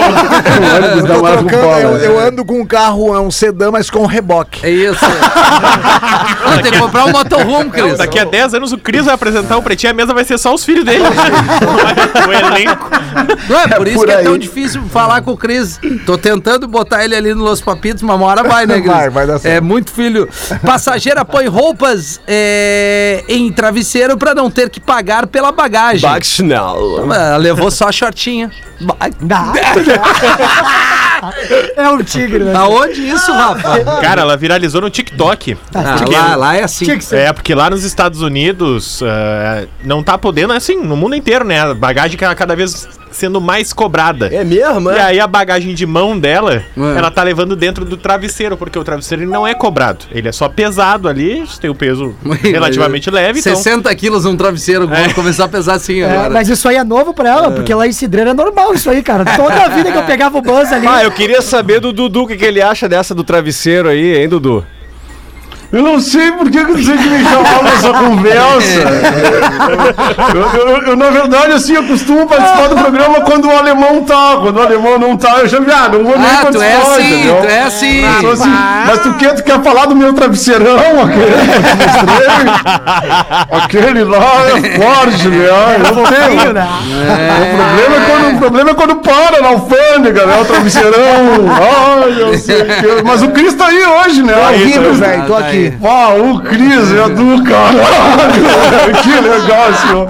O 0.56 0.76
ônibus 0.76 0.98
Eu, 1.00 1.08
da 1.08 1.18
Marco 1.22 1.44
trocando, 1.46 1.62
Polo, 1.64 1.80
eu, 1.80 1.94
né? 1.98 2.06
eu 2.08 2.20
ando 2.20 2.46
com 2.46 2.60
um 2.62 2.66
carro, 2.66 3.16
é 3.16 3.20
um 3.20 3.32
sedã, 3.32 3.72
mas 3.72 3.90
com 3.96 4.06
reboque. 4.06 4.60
É 4.66 4.70
isso. 4.70 5.00
Não, 6.46 6.62
tem 6.62 6.72
que 6.74 6.78
comprar 6.80 7.06
um 7.06 7.12
motorhome, 7.12 7.70
Cris. 7.70 7.98
Daqui 7.98 8.20
a 8.20 8.26
10 8.26 8.56
anos 8.56 8.74
o 8.74 8.78
Cris 8.78 9.06
vai 9.06 9.14
apresentar 9.16 9.56
o 9.58 9.64
Pretinho, 9.64 9.92
a 9.92 9.94
mesa 9.96 10.14
vai 10.14 10.26
ser 10.26 10.38
só 10.38 10.54
os 10.54 10.66
filhos 10.66 10.84
dele. 10.84 11.04
o 12.28 12.34
elenco. 12.34 12.90
Não 13.50 13.60
é 13.62 13.68
por 13.70 13.88
isso 13.88 13.98
por 13.98 14.08
que 14.08 14.12
é 14.12 14.18
aí. 14.18 14.24
tão 14.26 14.38
difícil 14.38 14.84
falar 14.92 15.22
com 15.22 15.32
o 15.32 15.38
Cris. 15.38 15.80
Tô 16.06 16.18
tentando 16.18 16.68
botar 16.68 17.06
ele 17.06 17.16
ali 17.16 17.34
no 17.34 17.44
Los 17.44 17.62
Papitos, 17.62 18.04
mas 18.04 18.16
uma 18.18 18.26
hora 18.26 18.44
vai, 18.44 18.66
né, 18.66 18.76
Cris? 18.82 18.88
Vai, 18.92 19.10
vai 19.10 19.26
dar 19.28 19.40
certo. 19.40 19.56
É 19.56 19.62
muito 19.62 19.92
filho. 19.92 20.28
Passageira 20.66 21.24
põe 21.24 21.48
roupas 21.48 22.20
é, 22.28 23.24
em 23.30 23.50
travesseiro 23.54 24.18
pra 24.18 24.36
não 24.36 24.52
ter 24.52 24.70
que 24.70 24.82
pagar 24.82 25.26
pela 25.28 25.54
bagagem. 25.54 26.02
Bagnal. 26.10 27.00
Ela 27.14 27.38
levou 27.38 27.72
só 27.72 27.88
a 27.88 27.92
shortinha. 27.94 28.52
Ba- 28.82 28.98
Dá. 29.22 29.54
é 31.76 31.90
um 31.90 32.04
tigre, 32.04 32.44
né? 32.44 32.54
Aonde 32.56 33.08
isso, 33.08 33.32
Rafa? 33.32 33.84
Cara, 34.02 34.22
ela 34.22 34.36
viralizou 34.38 34.82
no 34.82 34.90
TikTok. 34.90 35.58
Ah, 35.74 35.96
Porque- 35.98 36.16
lá, 36.16 36.36
lá 36.36 36.56
é 36.56 36.64
assim. 36.64 36.86
É, 37.12 37.32
porque 37.34 37.54
lá 37.56 37.70
nos 37.70 37.84
Estados 37.84 38.22
Unidos 38.22 39.02
eh, 39.04 39.68
não 39.84 40.04
tá 40.04 40.18
podendo, 40.18 40.54
assim, 40.54 40.82
no 40.82 40.96
mundo 40.96 41.16
inteiro, 41.16 41.46
né? 41.46 41.62
A 41.62 41.74
bagagem 41.74 42.18
que 42.18 42.36
cada 42.36 42.56
vez 42.56 42.88
sendo 43.16 43.40
mais 43.42 43.74
cobrada. 43.74 44.28
É 44.34 44.44
mesmo, 44.44 44.92
E 44.92 45.00
aí 45.00 45.20
a 45.20 45.28
bagagem 45.28 45.74
de 45.74 45.86
mão 45.86 46.18
dela, 46.20 46.64
É. 46.78 46.98
ela 46.98 47.10
tá 47.10 47.24
levando 47.24 47.56
dentro 47.56 47.84
do 47.86 47.98
travesseiro, 47.98 48.56
porque 48.58 48.78
o 48.78 48.84
travesseiro 48.84 49.24
ele 49.24 49.32
não 49.32 49.46
é 49.48 49.54
cobrado. 49.54 50.06
Ele 50.12 50.28
é 50.28 50.32
só 50.32 50.48
pesado 50.50 51.08
ali, 51.08 51.44
tem 51.60 51.70
o 51.70 51.76
peso 51.76 52.14
relativamente 52.44 53.10
leve, 53.10 53.40
então... 53.40 53.56
60 53.56 53.94
quilos 53.96 54.26
um 54.26 54.36
travesseiro. 54.36 54.88
Vamos 54.88 55.14
começar 55.14 55.46
a 55.46 55.48
pesar 55.50 55.74
assim 55.76 56.02
É, 56.02 56.10
agora. 56.12 56.30
mas 56.30 56.50
isso 56.50 56.68
aí 56.68 56.76
é 56.76 56.84
novo 56.84 57.14
pra 57.14 57.30
ela, 57.30 57.52
porque 57.52 57.74
lá 57.74 57.88
em 57.88 57.92
Cidreira 57.92 58.32
é 58.32 58.34
normal 58.34 58.74
isso 58.74 58.90
aí, 58.90 59.02
cara. 59.02 59.26
Toda 59.36 59.54
a 59.66 59.70
vida 59.70 59.92
que 59.92 59.98
eu 59.98 60.04
pegava 60.04 60.38
o 60.38 60.42
bus 60.42 60.72
ali. 60.72 60.88
Ah, 60.88 61.04
eu 61.04 61.12
queria 61.12 61.42
saber 61.42 61.80
do 61.80 61.92
Dudu 61.94 62.24
o 62.24 62.28
que, 62.28 62.36
que 62.36 62.46
ele 62.46 62.62
acha 62.62 62.88
dessa 62.90 63.14
do 63.16 63.24
travesseiro 63.24 63.90
aí, 63.90 64.18
hein, 64.18 64.28
Dudu? 64.30 64.66
Eu 65.76 65.82
não 65.84 66.00
sei 66.00 66.32
por 66.32 66.50
que 66.50 66.64
você 66.64 66.94
tem 66.94 66.98
que 66.98 67.10
me 67.10 67.26
chamar 67.26 67.64
nessa 67.64 67.92
conversa. 67.94 68.80
Eu, 70.34 70.68
eu- 70.70 70.82
eu, 70.88 70.96
na 70.96 71.10
verdade, 71.10 71.52
assim, 71.52 71.74
eu 71.76 71.84
costumo 71.84 72.26
participar 72.26 72.70
do 72.70 72.76
programa 72.78 73.20
quando 73.22 73.46
o 73.50 73.52
alemão 73.52 74.02
tá. 74.04 74.38
Quando 74.42 74.56
o 74.56 74.62
alemão 74.62 74.98
não 74.98 75.18
tá, 75.18 75.40
eu 75.40 75.48
já 75.50 75.58
ah, 75.58 75.90
não 75.90 76.04
vou 76.06 76.18
nem 76.18 76.26
Ah, 76.30 76.46
tu 76.50 76.62
é 76.62 76.70
participar, 76.70 76.94
assim, 76.94 77.14
entendeu? 77.14 77.42
tu 77.42 77.48
é 77.48 77.62
assim. 77.64 78.02
Eu 78.24 78.32
assim, 78.32 78.50
mas 78.88 79.00
tu 79.00 79.14
quer, 79.16 79.36
tu 79.36 79.44
quer 79.44 79.62
falar 79.62 79.86
do 79.88 79.96
meu 79.98 80.14
travesseirão, 80.14 80.78
aquele? 81.04 81.36
Aquele 83.52 84.04
lá 84.06 84.44
é 84.48 84.80
forte, 84.80 85.28
né? 85.28 85.48
Eu 85.80 86.04
tenho. 86.06 86.54
né? 86.54 86.68
O, 87.42 87.58
problema 87.58 87.96
é 87.96 88.10
quando, 88.10 88.36
o 88.36 88.40
problema 88.40 88.70
é 88.70 88.74
quando 88.74 88.96
para 88.98 89.42
na 89.42 89.48
alfândega, 89.50 90.26
né? 90.26 90.38
O 90.42 90.46
travesseirão. 90.46 90.96
Ai, 91.52 92.16
eu 92.22 92.38
sei 92.38 92.64
que... 92.64 93.04
Mas 93.04 93.22
o 93.24 93.30
Cris 93.30 93.54
tá 93.56 93.68
aí 93.68 93.84
hoje, 93.86 94.24
né? 94.24 94.34
Tô 94.34 94.46
Aí, 94.48 94.64
vivo, 94.66 94.84
tá- 94.86 95.06
velho, 95.06 95.26
tô 95.26 95.34
tá 95.34 95.46
ah, 95.84 96.14
o 96.16 96.40
Cris 96.42 96.92
é 96.92 97.10
do 97.10 97.44
caralho, 97.44 98.96
que 99.04 99.10
legal, 99.10 99.74
senhor. 99.74 100.10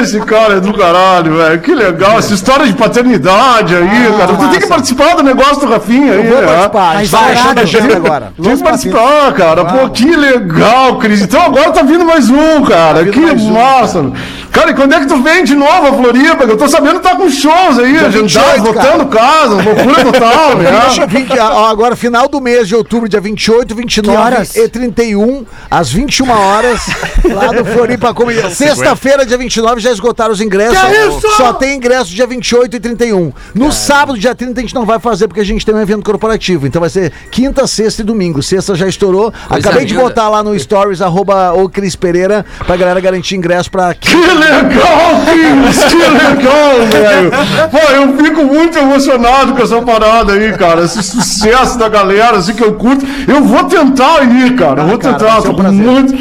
Esse 0.00 0.20
cara 0.20 0.54
é 0.54 0.60
do 0.60 0.72
caralho, 0.72 1.36
velho. 1.36 1.60
Que 1.60 1.74
legal, 1.74 2.18
essa 2.18 2.34
história 2.34 2.66
de 2.66 2.72
paternidade 2.72 3.74
aí, 3.74 4.12
cara. 4.18 4.34
Tu 4.34 4.48
tem 4.48 4.60
que 4.60 4.68
participar 4.68 5.16
do 5.16 5.22
negócio 5.22 5.60
do 5.60 5.68
Rafinha 5.72 6.12
aí, 6.12 6.26
Vou 6.26 6.40
né? 6.40 6.46
participar. 6.46 6.92
Tá 6.92 6.98
gente 6.98 7.10
vai 7.10 7.34
a 7.34 7.60
agenda 7.62 7.96
agora. 7.96 8.32
Tem 8.42 8.56
que 8.56 8.62
participar, 8.62 9.32
cara. 9.32 9.64
Pô, 9.64 9.88
que 9.90 10.16
legal, 10.16 10.98
Cris. 10.98 11.22
Então 11.22 11.42
agora 11.42 11.70
tá 11.72 11.82
vindo 11.82 12.04
mais 12.04 12.30
um, 12.30 12.64
cara. 12.64 13.04
que 13.04 13.20
mais 13.20 13.42
um, 13.42 13.52
massa. 13.52 14.12
Cara. 14.54 14.70
e 14.70 14.74
quando 14.74 14.92
é 14.94 15.00
que 15.00 15.06
tu 15.06 15.22
vem 15.22 15.44
de 15.44 15.54
novo 15.54 15.88
a 15.88 15.92
Floripa? 15.92 16.44
Eu 16.44 16.56
tô 16.56 16.68
sabendo 16.68 17.00
que 17.00 17.08
tá 17.08 17.16
com 17.16 17.28
shows 17.28 17.78
aí, 17.78 17.92
Dia 17.92 18.06
agendados, 18.06 18.32
28, 18.34 18.62
botando 18.62 19.06
casa, 19.08 19.54
loucura 19.54 20.04
total, 20.04 20.56
né? 20.56 20.80
Deixa 20.86 21.06
20, 21.06 21.38
ó, 21.38 21.66
agora, 21.66 21.96
final 21.96 22.28
do 22.28 22.40
mês 22.40 22.68
de 22.68 22.74
outubro, 22.74 23.08
dia 23.08 23.20
28, 23.20 23.74
29 23.74 24.16
Que 24.16 24.22
horas? 24.22 24.56
e 24.56 24.68
31, 24.68 25.44
às 25.70 25.90
21 25.90 26.30
horas, 26.30 26.80
lá 27.24 27.48
do 27.48 27.64
Floripa 27.64 28.14
Comedy. 28.14 28.54
Sexta-feira, 28.54 29.26
dia 29.26 29.36
29, 29.36 29.80
já 29.80 29.90
esgotaram 29.90 30.32
os 30.32 30.40
ingressos. 30.40 30.78
Que 30.78 30.96
isso? 31.08 31.36
Só 31.36 31.52
tem 31.52 31.76
ingresso 31.76 32.10
dia 32.10 32.26
28 32.26 32.76
e 32.76 32.80
31. 32.80 33.32
No 33.54 33.72
sábado, 33.72 34.18
dia 34.18 34.34
30, 34.34 34.60
a 34.60 34.62
gente 34.62 34.74
não 34.74 34.86
vai 34.86 34.98
fazer 34.98 35.28
porque 35.28 35.40
a 35.40 35.44
gente 35.44 35.64
tem 35.64 35.74
um 35.74 35.80
evento 35.80 36.04
corporativo. 36.04 36.66
Então 36.66 36.80
vai 36.80 36.90
ser 36.90 37.12
quinta, 37.30 37.66
sexta 37.66 38.02
e 38.02 38.04
domingo. 38.04 38.42
Sexta 38.42 38.74
já 38.74 38.86
estourou. 38.88 39.32
Coisa 39.48 39.68
Acabei 39.68 39.84
de 39.84 39.94
botar 39.94 40.28
lá 40.28 40.42
no 40.42 40.58
stories, 40.58 41.00
arroba 41.00 41.52
o 41.52 41.68
Cris 41.68 41.96
Pereira, 41.96 42.44
pra 42.66 42.76
galera 42.76 43.00
garantir 43.00 43.36
ingresso 43.36 43.70
pra 43.70 43.94
Que 43.94 44.14
legal, 44.44 45.22
Cris! 45.26 45.84
Que 45.84 45.96
legal, 45.96 46.86
velho! 46.90 47.30
Pô, 47.70 47.78
eu 47.92 48.16
fico 48.24 48.44
muito 48.44 48.78
emocionado 48.78 49.52
com 49.54 49.62
essa 49.62 49.80
parada 49.82 50.32
aí, 50.32 50.52
cara. 50.52 50.82
Esse 50.84 51.02
sucesso 51.02 51.78
da 51.78 51.88
galera, 51.88 52.36
assim, 52.38 52.54
que 52.54 52.62
eu 52.62 52.74
curto. 52.74 53.06
Eu 53.26 53.42
vou 53.42 53.64
tentar 53.64 54.22
ir, 54.24 54.54
cara. 54.56 54.82
Eu 54.82 54.88
vou 54.88 54.98
cara, 54.98 55.14
tentar. 55.14 55.32
vai 55.40 55.42
ser 55.42 55.48
um 55.50 55.72
muito... 55.72 56.14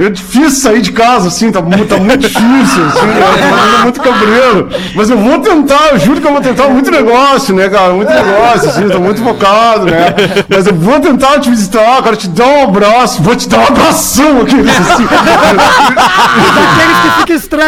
É 0.00 0.08
difícil 0.10 0.50
sair 0.50 0.80
de 0.80 0.92
casa, 0.92 1.26
assim, 1.26 1.50
tá, 1.50 1.60
mu- 1.60 1.84
tá 1.84 1.96
muito 1.96 2.20
difícil, 2.20 2.84
assim? 2.86 3.00
Tá 3.00 3.82
muito 3.82 4.00
cabreiro. 4.00 4.68
Mas 4.94 5.10
eu 5.10 5.18
vou 5.18 5.40
tentar, 5.40 5.88
eu 5.90 5.98
juro 5.98 6.20
que 6.20 6.26
eu 6.26 6.32
vou 6.32 6.40
tentar 6.40 6.68
muito 6.68 6.88
negócio, 6.88 7.52
né, 7.52 7.68
cara? 7.68 7.92
Muito 7.94 8.08
negócio, 8.12 8.68
assim, 8.70 8.88
tô 8.88 9.00
muito 9.00 9.20
focado, 9.22 9.86
né? 9.86 10.14
Mas 10.48 10.68
eu 10.68 10.74
vou 10.74 11.00
tentar 11.00 11.40
te 11.40 11.50
visitar, 11.50 12.00
cara, 12.00 12.14
te 12.14 12.28
dar 12.28 12.46
um 12.46 12.64
abraço, 12.64 13.20
vou 13.24 13.34
te 13.34 13.48
dar 13.48 13.58
um 13.58 13.66
abração 13.66 14.42
aqui, 14.42 14.54
assim. 14.60 15.08
Aqueles 16.72 16.98
que 17.02 17.10
fica 17.20 17.32
estranho. 17.34 17.67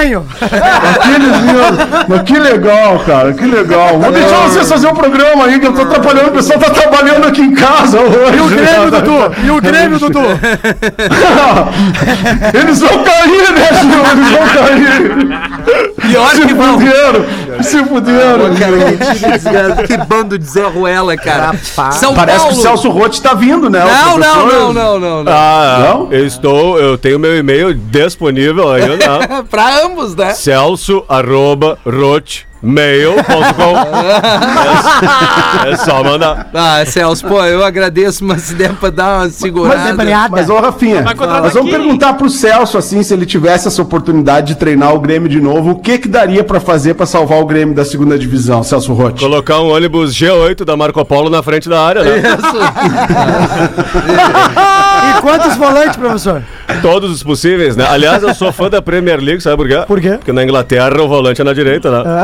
Mas 2.08 2.22
que 2.22 2.38
legal, 2.38 2.98
cara, 3.06 3.32
que 3.32 3.44
legal. 3.46 3.98
Vou 3.98 4.12
deixar 4.12 4.36
vocês 4.48 4.68
fazer 4.68 4.86
um 4.88 4.94
programa 4.94 5.44
aí, 5.44 5.58
que 5.60 5.66
eu 5.66 5.72
tô 5.72 5.82
atrapalhando, 5.82 6.28
o 6.28 6.32
pessoal 6.32 6.58
tá 6.58 6.70
trabalhando 6.70 7.26
aqui 7.26 7.42
em 7.42 7.54
casa 7.54 7.98
hoje. 8.00 8.36
E 8.36 8.40
o 8.40 8.46
Grêmio, 8.48 8.90
Dudu? 8.90 9.32
E 9.44 9.50
o 9.50 9.60
Grêmio, 9.60 9.98
Dudu? 10.00 10.20
Eles 12.54 12.80
vão 12.80 13.04
cair, 13.04 13.52
né, 13.52 13.68
Gil? 13.80 14.04
Eles 14.12 14.30
vão 14.30 14.48
cair. 14.48 15.90
Pior 16.00 16.30
Se 16.30 16.40
que 16.46 16.54
vão. 16.54 16.72
fuderam, 16.80 17.24
se 17.62 17.84
fuderam. 17.84 18.54
que 19.86 19.96
bando 19.98 20.38
de 20.38 20.44
Zé 20.44 20.64
Ruela, 20.66 21.16
cara. 21.16 21.52
São 21.92 22.14
Parece 22.14 22.38
Paulo. 22.38 22.52
que 22.54 22.58
o 22.58 22.62
Celso 22.62 22.88
Rotti 22.90 23.22
tá 23.22 23.34
vindo, 23.34 23.68
né? 23.70 23.80
Não, 23.84 24.18
não, 24.18 24.46
não, 24.46 24.72
não, 24.72 24.98
não, 25.00 25.24
não. 25.24 25.32
Ah, 25.32 25.86
Não? 25.88 26.08
eu 26.12 26.26
estou, 26.26 26.78
eu 26.78 26.96
tenho 26.98 27.18
meu 27.18 27.36
e-mail 27.36 27.74
disponível 27.74 28.72
ainda. 28.72 29.44
Pra 29.50 29.84
ambos, 29.84 29.89
né? 30.16 30.34
Celso 30.34 31.04
arroba 31.08 31.78
rote 31.84 32.50
Mail.com. 32.62 33.76
é, 35.66 35.72
é 35.72 35.76
só 35.76 36.04
mandar. 36.04 36.50
Ah, 36.52 36.84
Celso, 36.84 37.26
pô, 37.26 37.42
eu 37.44 37.64
agradeço, 37.64 38.22
mas 38.22 38.42
se 38.42 38.54
der 38.54 38.74
pra 38.74 38.90
dar 38.90 39.20
uma 39.20 39.30
segurada. 39.30 39.94
Mas, 40.30 40.50
ô, 40.50 40.58
Rafinha, 40.58 41.02
contratar 41.02 41.42
nós 41.42 41.54
vamos 41.54 41.70
perguntar 41.70 42.12
pro 42.14 42.28
Celso, 42.28 42.76
assim, 42.76 43.02
se 43.02 43.14
ele 43.14 43.24
tivesse 43.24 43.66
essa 43.66 43.80
oportunidade 43.80 44.48
de 44.48 44.56
treinar 44.56 44.94
o 44.94 45.00
Grêmio 45.00 45.28
de 45.28 45.40
novo, 45.40 45.70
o 45.70 45.78
que 45.78 45.98
que 45.98 46.08
daria 46.08 46.44
pra 46.44 46.60
fazer 46.60 46.94
pra 46.94 47.06
salvar 47.06 47.40
o 47.40 47.46
Grêmio 47.46 47.74
da 47.74 47.84
segunda 47.84 48.18
divisão, 48.18 48.62
Celso 48.62 48.92
Rotti? 48.92 49.20
Colocar 49.20 49.60
um 49.60 49.72
ônibus 49.72 50.14
G8 50.14 50.64
da 50.64 50.76
Marco 50.76 51.02
Polo 51.04 51.30
na 51.30 51.42
frente 51.42 51.66
da 51.68 51.82
área, 51.82 52.02
né? 52.04 52.22
E 55.08 55.20
quantos 55.20 55.56
volantes, 55.56 55.96
professor? 55.96 56.42
Todos 56.82 57.10
os 57.10 57.22
possíveis, 57.22 57.76
né? 57.76 57.86
Aliás, 57.88 58.22
eu 58.22 58.34
sou 58.34 58.52
fã 58.52 58.68
da 58.68 58.82
Premier 58.82 59.20
League, 59.20 59.40
sabe 59.42 59.56
por 59.56 59.68
quê? 59.68 59.82
Por 59.86 60.00
quê? 60.00 60.10
Porque 60.12 60.32
na 60.32 60.42
Inglaterra 60.44 60.90
o 61.00 61.08
volante 61.08 61.40
é 61.40 61.44
na 61.44 61.52
direita, 61.52 61.90
né? 61.90 62.04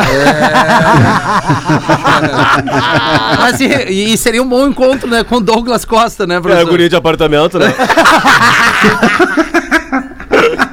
Mas 3.39 3.61
e, 3.61 3.67
e 4.13 4.17
seria 4.19 4.43
um 4.43 4.49
bom 4.49 4.67
encontro, 4.67 5.09
né? 5.09 5.25
Com 5.25 5.41
Douglas 5.41 5.85
Costa, 5.85 6.27
né, 6.27 6.37
É, 6.37 6.41
professor? 6.41 6.69
guri 6.71 6.89
de 6.89 6.97
apartamento, 6.97 7.59
né? 7.59 7.73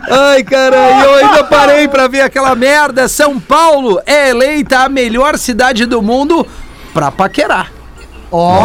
Ai, 0.10 0.44
cara, 0.44 0.76
eu 1.04 1.16
ainda 1.16 1.44
parei 1.46 1.88
pra 1.88 2.08
ver 2.08 2.22
aquela 2.22 2.54
merda. 2.56 3.08
São 3.08 3.40
Paulo 3.40 4.00
é 4.06 4.30
eleita 4.30 4.80
a 4.80 4.90
melhor 4.90 5.38
cidade 5.38 5.86
do 5.86 6.02
mundo 6.02 6.46
pra 6.94 7.12
paquerar. 7.12 7.72
Ó! 8.36 8.64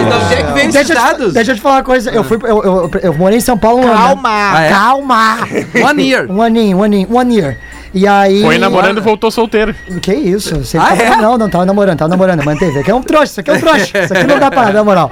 Então, 0.00 0.20
onde 0.20 0.34
é 0.34 0.42
que 0.42 0.52
vem 0.52 0.68
Deixa, 0.70 0.92
eu 0.92 0.96
te- 0.96 1.02
dados? 1.02 1.32
deixa 1.32 1.52
eu 1.52 1.56
te 1.56 1.60
falar 1.60 1.76
uma 1.76 1.84
coisa. 1.84 2.10
Eu, 2.10 2.24
fui, 2.24 2.38
eu, 2.42 2.62
eu, 2.64 2.90
eu 3.02 3.14
morei 3.14 3.38
em 3.38 3.40
São 3.40 3.56
Paulo 3.56 3.80
um 3.82 3.86
ano. 3.86 3.96
Calma. 3.96 4.28
Ah, 4.52 4.62
é? 4.62 4.68
Calma! 4.68 5.38
One 5.88 6.02
year. 6.08 6.26
Um 6.30 6.42
aninho, 6.42 6.78
one 6.78 7.34
year. 7.36 7.56
E 7.96 8.06
aí. 8.06 8.42
Foi 8.42 8.58
namorando 8.58 8.98
e 8.98 9.00
voltou 9.00 9.30
solteiro. 9.30 9.74
Que 10.02 10.12
isso? 10.14 10.54
Você 10.56 10.76
Ah, 10.76 10.88
tava- 10.88 11.02
é? 11.02 11.16
Não, 11.16 11.38
não, 11.38 11.48
tava 11.48 11.64
namorando, 11.64 11.96
tava 11.98 12.10
namorando, 12.10 12.44
manteve. 12.44 12.78
Aqui 12.80 12.90
é 12.90 12.94
um 12.94 13.00
trouxa, 13.02 13.24
isso 13.24 13.40
aqui 13.40 13.50
é 13.50 13.54
um 13.54 13.60
trouxa. 13.60 13.98
Isso 14.04 14.12
aqui 14.12 14.24
não 14.24 14.38
dá 14.38 14.50
pra 14.50 14.70
dar 14.70 14.84
moral. 14.84 15.10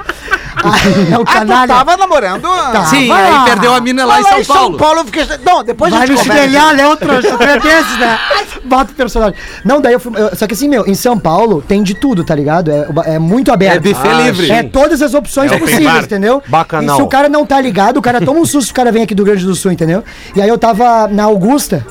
Aí, 0.62 1.12
é 1.12 1.18
o 1.18 1.23
Ah, 1.23 1.25
tu 1.25 1.33
canalha. 1.33 1.75
tava 1.75 1.97
namorando? 1.97 2.42
Tá. 2.42 2.85
Sim, 2.85 3.09
vai 3.09 3.25
aí 3.27 3.44
perdeu 3.47 3.75
a 3.75 3.81
mina 3.81 4.05
lá 4.05 4.18
Lá 4.18 4.38
em 4.40 4.44
São 4.44 4.75
Paulo. 4.77 5.01
eu 5.01 5.05
fiquei... 5.07 5.27
Não, 5.44 5.64
depois 5.64 5.92
Vai 5.92 6.03
a 6.03 6.07
gente 6.07 6.16
me 6.18 6.23
conversa. 6.23 6.44
espelhar, 6.47 6.75
Léo 6.77 6.97
Trouxa, 6.97 7.37
tu 7.37 7.42
é 7.42 7.59
desses, 7.59 7.99
né? 7.99 8.18
Bota 8.64 8.92
o 8.92 8.94
personagem. 8.94 9.35
Não, 9.64 9.81
daí 9.81 9.94
eu 9.94 10.01
fui. 10.01 10.12
eu- 10.16 10.37
só 10.37 10.47
que 10.47 10.55
assim, 10.55 10.68
meu, 10.68 10.87
em 10.87 10.94
São 10.94 11.18
Paulo 11.18 11.62
tem 11.66 11.83
de 11.83 11.94
tudo, 11.94 12.23
tá 12.25 12.35
ligado? 12.35 12.70
É, 12.70 12.87
é 13.14 13.18
muito 13.18 13.51
aberto. 13.53 13.77
É 13.87 13.92
buffet 13.92 14.14
livre. 14.25 14.51
É 14.51 14.62
todas 14.62 15.03
as 15.03 15.12
opções 15.12 15.51
É 15.53 15.59
possíveis, 15.59 15.85
bar. 15.92 16.05
entendeu? 16.05 16.42
Bacanal. 16.47 16.94
E 16.94 16.99
se 16.99 17.03
o 17.03 17.09
cara 17.09 17.29
não 17.29 17.44
tá 17.44 17.61
ligado, 17.61 17.97
o 17.99 18.03
cara 18.03 18.20
toma 18.20 18.40
um 18.40 18.44
susto 18.47 18.66
se 18.66 18.73
o 18.73 18.75
cara 18.75 18.90
vem 18.92 19.03
aqui 19.03 19.14
do 19.14 19.23
Rio 19.23 19.33
Grande 19.33 19.47
do 19.47 19.55
Sul, 19.55 19.73
entendeu? 19.73 20.03
E 20.37 20.40
aí 20.40 20.49
eu 20.49 20.57
tava 20.59 21.09
na 21.09 21.25
Augusta. 21.25 21.85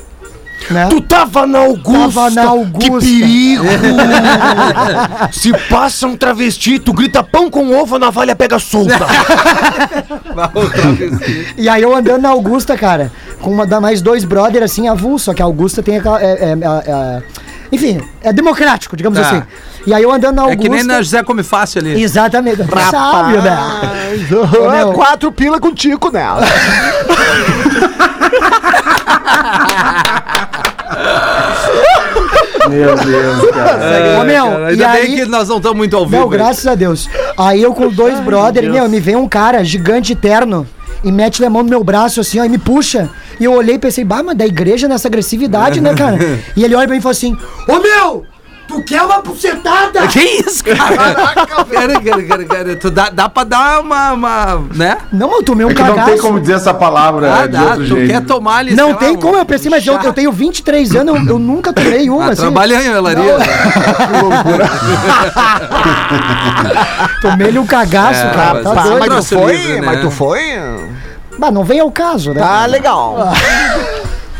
Né? 0.69 0.87
Tu 0.89 1.01
tava 1.01 1.45
na 1.45 1.59
Augusta. 1.59 2.13
Tava 2.21 2.29
na 2.31 2.43
Augusta. 2.45 2.99
Que 2.99 3.19
perigo. 3.19 3.63
Se 5.31 5.51
passa 5.69 6.07
um 6.07 6.15
travesti, 6.15 6.79
tu 6.79 6.93
grita 6.93 7.21
pão 7.23 7.49
com 7.49 7.75
ovo, 7.75 7.95
a 7.95 7.99
navalha 7.99 8.35
pega 8.35 8.57
solta. 8.59 9.05
E 11.57 11.69
aí 11.69 11.81
eu 11.81 11.95
andando 11.95 12.21
na 12.21 12.29
Augusta, 12.29 12.75
cara, 12.77 13.11
com 13.41 13.51
uma, 13.51 13.65
da 13.67 13.79
mais 13.79 14.01
dois 14.01 14.23
brother 14.23 14.63
assim, 14.63 14.87
avulso, 14.87 15.25
só 15.25 15.33
que 15.33 15.41
a 15.41 15.45
Augusta 15.45 15.83
tem 15.83 15.97
aquela. 15.97 16.21
é- 16.21 16.25
é- 16.25 16.51
é- 16.51 16.91
é- 16.91 17.21
enfim, 17.71 18.01
é 18.21 18.31
democrático, 18.31 18.95
digamos 18.95 19.19
Tá. 19.19 19.27
assim. 19.27 19.43
E 19.85 19.93
aí 19.93 20.03
eu 20.03 20.11
andando 20.11 20.35
na 20.35 20.41
É 20.43 20.45
Augusta. 20.45 20.61
que 20.63 20.69
nem 20.69 20.83
na 20.83 21.01
José 21.01 21.23
Come 21.23 21.43
Fácil 21.43 21.81
ali. 21.81 22.01
Exatamente. 22.01 22.57
Sabe, 22.91 23.37
né? 23.37 23.57
Ô, 24.31 24.71
meu. 24.71 24.71
É 24.91 24.93
quatro 24.93 25.31
pila 25.31 25.59
com 25.59 25.73
tico 25.73 26.11
nela. 26.11 26.41
Meu 32.69 32.95
Deus, 32.95 33.51
cara. 33.51 34.19
Ô, 34.21 34.23
meu, 34.23 34.45
Cara, 34.45 34.61
e 34.61 34.71
ainda 34.71 34.87
bem 34.89 35.01
aí- 35.01 35.15
que 35.15 35.25
nós 35.25 35.49
não 35.49 35.57
estamos 35.57 35.77
muito 35.77 35.95
ao 35.95 36.05
vivo. 36.05 36.21
Não, 36.21 36.29
graças 36.29 36.65
a 36.65 36.75
Deus. 36.75 37.09
Aí 37.37 37.61
eu 37.61 37.73
com 37.73 37.89
dois 37.89 38.19
brother, 38.21 38.69
meu, 38.71 38.87
me 38.87 38.99
vem 38.99 39.15
um 39.15 39.27
cara 39.27 39.63
gigante 39.63 40.15
terno 40.15 40.65
e 41.03 41.11
mete 41.11 41.43
a 41.43 41.49
mão 41.49 41.63
no 41.63 41.69
meu 41.69 41.83
braço 41.83 42.21
assim, 42.21 42.39
ó, 42.39 42.45
e 42.45 42.49
me 42.49 42.57
puxa. 42.57 43.09
E 43.39 43.43
eu 43.43 43.53
olhei 43.53 43.75
e 43.75 43.79
pensei, 43.79 44.03
bah, 44.05 44.23
mas 44.23 44.37
da 44.37 44.45
igreja 44.45 44.87
nessa 44.87 45.07
agressividade, 45.07 45.81
né, 45.81 45.93
cara? 45.93 46.17
E 46.55 46.63
ele 46.63 46.75
olha 46.75 46.85
pra 46.87 46.93
mim 46.93 46.99
e 46.99 47.01
fala 47.03 47.11
assim: 47.11 47.35
Ô 47.67 47.79
meu! 47.79 48.25
Tu 48.73 48.81
quer 48.83 49.03
uma 49.03 49.21
bucetada? 49.21 50.07
Que 50.07 50.19
isso, 50.19 50.63
cara? 50.63 50.97
cara, 50.97 52.01
cara, 52.01 52.23
cara, 52.23 52.45
cara. 52.45 52.75
Tu 52.75 52.89
dá, 52.89 53.09
dá 53.11 53.29
pra 53.29 53.43
dar 53.43 53.81
uma, 53.81 54.13
uma 54.13 54.63
né? 54.73 54.97
Não, 55.11 55.31
eu 55.31 55.43
tomei 55.43 55.63
um 55.65 55.69
É 55.69 55.73
que 55.75 55.81
não 55.81 55.89
cagaço. 55.89 56.09
tem 56.09 56.17
como 56.19 56.39
dizer 56.39 56.53
essa 56.53 56.73
palavra 56.73 57.31
Ah, 57.41 57.45
de 57.45 57.53
dá. 57.53 57.61
outro 57.61 57.77
Tu 57.85 57.95
jeito. 57.95 58.09
quer 58.11 58.21
tomar 58.25 58.57
ali, 58.57 58.73
Não 58.75 58.89
lá, 58.89 58.95
tem 58.95 59.11
um- 59.11 59.15
como, 59.17 59.37
eu 59.37 59.45
pensei, 59.45 59.69
mas 59.69 59.85
eu, 59.85 59.93
eu 60.01 60.11
tenho 60.11 60.31
23 60.31 60.95
anos, 60.95 61.15
eu, 61.15 61.27
eu 61.33 61.39
nunca 61.39 61.71
tomei 61.71 62.09
uma, 62.09 62.25
Ah, 62.25 62.29
assim. 62.29 62.41
trabalha 62.41 62.81
em 62.83 62.87
helaria. 62.87 63.37
Tomei-lhe 67.21 67.59
um 67.59 67.65
cagaço, 67.65 68.25
É, 68.25 68.29
cara. 68.31 68.53
mas- 68.55 68.63
Tá 68.63 68.73
mas- 68.75 68.83
doido. 68.89 69.05
mas 69.09 69.29
tu 69.29 69.39
foi? 69.39 69.55
livre, 69.55 69.79
né? 69.81 69.85
Mas 69.85 70.01
tu 70.01 70.11
foi? 70.11 70.39
Mas 71.37 71.53
não 71.53 71.63
vem 71.63 71.79
ao 71.79 71.91
caso, 71.91 72.33
né? 72.33 72.41
Tá 72.41 72.65
legal. 72.65 73.17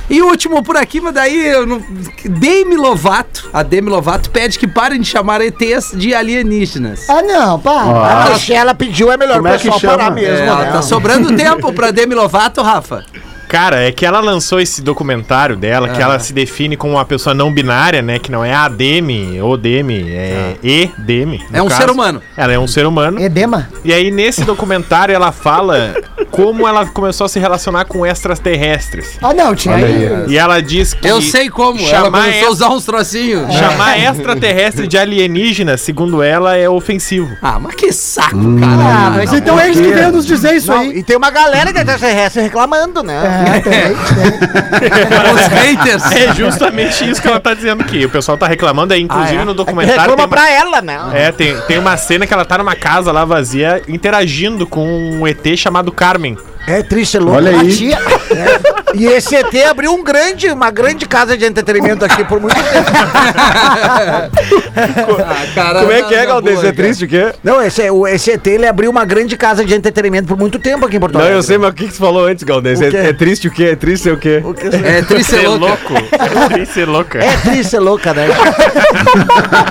E 0.10 0.22
o 0.22 0.28
último 0.28 0.62
por 0.62 0.76
aqui, 0.76 1.00
mas 1.00 1.14
daí 1.14 1.48
eu 1.48 1.66
não... 1.66 1.82
Demi 2.26 2.76
Lovato, 2.76 3.50
a 3.54 3.64
Demi 3.64 3.90
Lovato 3.90 4.30
pede 4.30 4.60
que 4.60 4.68
parem 4.68 5.00
de 5.02 5.08
chamar 5.08 5.42
ETs 5.42 5.92
de 5.96 6.14
alienígenas. 6.14 7.10
Ah, 7.10 7.22
não, 7.22 7.60
pá. 7.60 8.26
A 8.28 8.30
Michelle 8.34 8.74
pediu, 8.74 9.12
é 9.12 9.18
melhor 9.18 9.38
Como 9.38 9.48
o 9.48 9.52
é 9.52 9.58
pessoal 9.58 9.80
parar 9.80 10.12
mesmo, 10.12 10.46
É, 10.46 10.66
né? 10.66 10.72
tá 10.72 10.82
sobrando 10.82 11.34
tempo 11.38 11.72
pra 11.74 11.92
Demi 11.92 12.14
Lovato, 12.16 12.62
Rafa. 12.62 13.04
Cara, 13.48 13.84
é 13.88 13.92
que 13.92 14.04
ela 14.04 14.20
lançou 14.20 14.60
esse 14.60 14.82
documentário 14.82 15.56
dela, 15.56 15.88
que 15.90 16.02
ela 16.02 16.18
se 16.18 16.34
define 16.34 16.76
como 16.76 16.94
uma 16.94 17.06
pessoa 17.06 17.36
não 17.36 17.54
binária, 17.54 18.02
né? 18.02 18.18
Que 18.18 18.32
não 18.32 18.44
é 18.44 18.52
a 18.52 18.68
Demi 18.68 19.40
ou 19.40 19.56
Demi, 19.56 20.10
é 20.12 20.56
E-Demi. 20.64 21.40
no 21.52 21.58
É 21.58 21.62
um 21.62 21.70
ser 21.70 21.88
humano. 21.88 22.20
Ela 22.36 22.54
é 22.54 22.58
um 22.58 22.66
ser 22.66 22.88
humano. 22.88 23.20
Edema. 23.22 23.70
E 23.86 23.94
aí, 23.94 24.10
nesse 24.10 24.44
documentário, 24.44 25.14
ela 25.14 25.32
fala 25.32 25.94
como 26.34 26.68
ela 26.68 26.84
começou 26.88 27.26
a 27.26 27.30
se 27.30 27.40
relacionar 27.40 27.86
com 27.86 28.04
extraterrestres. 28.04 29.20
Ah, 29.22 29.34
não, 29.36 29.54
tinha 29.54 29.76
aí. 29.76 30.26
E 30.30 30.36
ela 30.38 30.60
diz 30.62 30.96
que. 30.96 31.08
Eu 31.08 31.22
sei 31.22 31.48
como, 31.48 31.80
ela 31.80 31.90
chamar 32.06 32.24
começou 32.26 32.48
a 32.48 32.52
usar 32.52 32.70
uns 32.70 32.86
trocinhos. 32.86 33.54
Chamar 33.54 34.00
extraterrestre 34.00 34.88
de 34.88 34.98
alienígena, 34.98 35.78
segundo 35.78 36.24
ela, 36.24 36.58
é 36.58 36.68
ofensivo. 36.68 37.38
Ah, 37.40 37.60
mas 37.60 37.76
que 37.76 37.92
saco, 37.94 38.36
Hum. 38.36 38.60
Ah, 38.64 38.68
cara. 38.68 39.10
mas 39.18 39.32
então 39.34 39.60
é 39.60 39.66
eles 39.68 39.80
que 39.80 39.92
veio 39.94 40.12
nos 40.12 40.26
dizer 40.26 40.56
isso 40.56 40.72
Não, 40.72 40.80
aí. 40.82 40.98
e 40.98 41.04
tem 41.04 41.16
uma 41.16 41.30
galera 41.30 41.72
de 41.72 41.78
extraterrestre 41.80 42.42
reclamando, 42.42 43.04
né? 43.04 43.22
É, 43.56 43.60
tem, 43.60 43.72
tem. 43.72 45.34
Os 45.34 45.48
haters. 45.48 46.12
É 46.12 46.34
justamente 46.34 47.08
isso 47.08 47.22
que 47.22 47.28
ela 47.28 47.40
tá 47.40 47.54
dizendo 47.54 47.82
aqui. 47.82 48.06
O 48.06 48.10
pessoal 48.10 48.38
tá 48.40 48.48
reclamando, 48.48 48.94
é, 48.94 48.98
inclusive 48.98 49.38
Ah, 49.38 49.42
é? 49.42 49.46
no 49.46 49.54
documentário. 49.54 50.02
Reclama 50.02 50.24
uma- 50.24 50.28
pra 50.28 50.50
ela, 50.52 50.82
né? 50.82 51.00
É, 51.14 51.32
tem, 51.32 51.56
tem 51.68 51.78
uma 51.78 51.96
cena 51.98 52.26
que 52.26 52.34
ela 52.34 52.44
tá 52.46 52.58
numa 52.58 52.76
casa 52.76 53.12
lá 53.12 53.24
vazia 53.24 53.82
interagindo 53.88 54.66
com 54.66 54.84
um 54.88 55.28
ET 55.28 55.56
chamado 55.56 55.92
Carmen. 55.92 56.23
coming. 56.24 56.53
É 56.66 56.82
triste, 56.82 57.18
é 57.18 57.20
louco. 57.20 57.36
Olha 57.38 57.52
aí. 57.60 57.94
É. 57.94 58.94
E 58.96 59.06
esse 59.06 59.36
ET 59.36 59.54
abriu 59.70 59.92
um 59.94 60.04
grande, 60.04 60.50
uma 60.52 60.70
grande 60.72 61.06
casa 61.06 61.36
de 61.38 61.46
entretenimento 61.46 62.06
aqui 62.06 62.24
por 62.24 62.40
muito 62.40 62.56
tempo. 62.56 62.64
Ah, 64.76 65.46
cara, 65.54 65.80
Como 65.82 65.92
é 65.92 66.02
na- 66.02 66.08
que 66.08 66.16
é, 66.16 66.26
Galdês? 66.26 66.64
É 66.64 66.72
triste 66.72 67.06
o 67.06 67.08
quê? 67.08 67.34
Não, 67.44 67.62
esse, 67.62 67.90
o, 67.92 68.08
esse 68.08 68.32
ET 68.32 68.46
ele 68.48 68.66
abriu 68.68 68.90
uma 68.90 69.06
grande 69.06 69.38
casa 69.38 69.64
de 69.64 69.74
entretenimento 69.74 70.28
por 70.28 70.38
muito 70.38 70.58
tempo 70.60 70.86
aqui 70.86 70.98
em 70.98 71.00
Porto 71.00 71.14
Não, 71.14 71.22
Alegre. 71.22 71.38
eu 71.38 71.44
sei, 71.44 71.58
mas 71.58 71.70
o 71.70 71.74
que, 71.74 71.86
que 71.88 71.94
tu 71.94 71.98
falou 72.00 72.26
antes, 72.26 72.44
Galdês? 72.44 72.80
O 72.80 72.84
É, 72.84 73.10
é 73.10 73.14
triste 73.14 73.48
o 73.48 73.52
quê? 73.52 73.66
É 73.66 73.76
triste 73.76 74.10
o 74.10 74.18
quê? 74.18 74.44
cara. 74.60 74.88
É 74.88 75.02
triste 75.04 75.30
Ser 75.30 75.40
ser 75.42 75.48
louco. 75.48 75.94
É 76.12 76.50
triste 76.50 76.74
ser 76.74 76.86
louca. 76.88 77.20
É 77.24 77.38
triste, 77.38 77.76
é 77.76 77.80
louca, 77.80 78.14
né? 78.14 78.28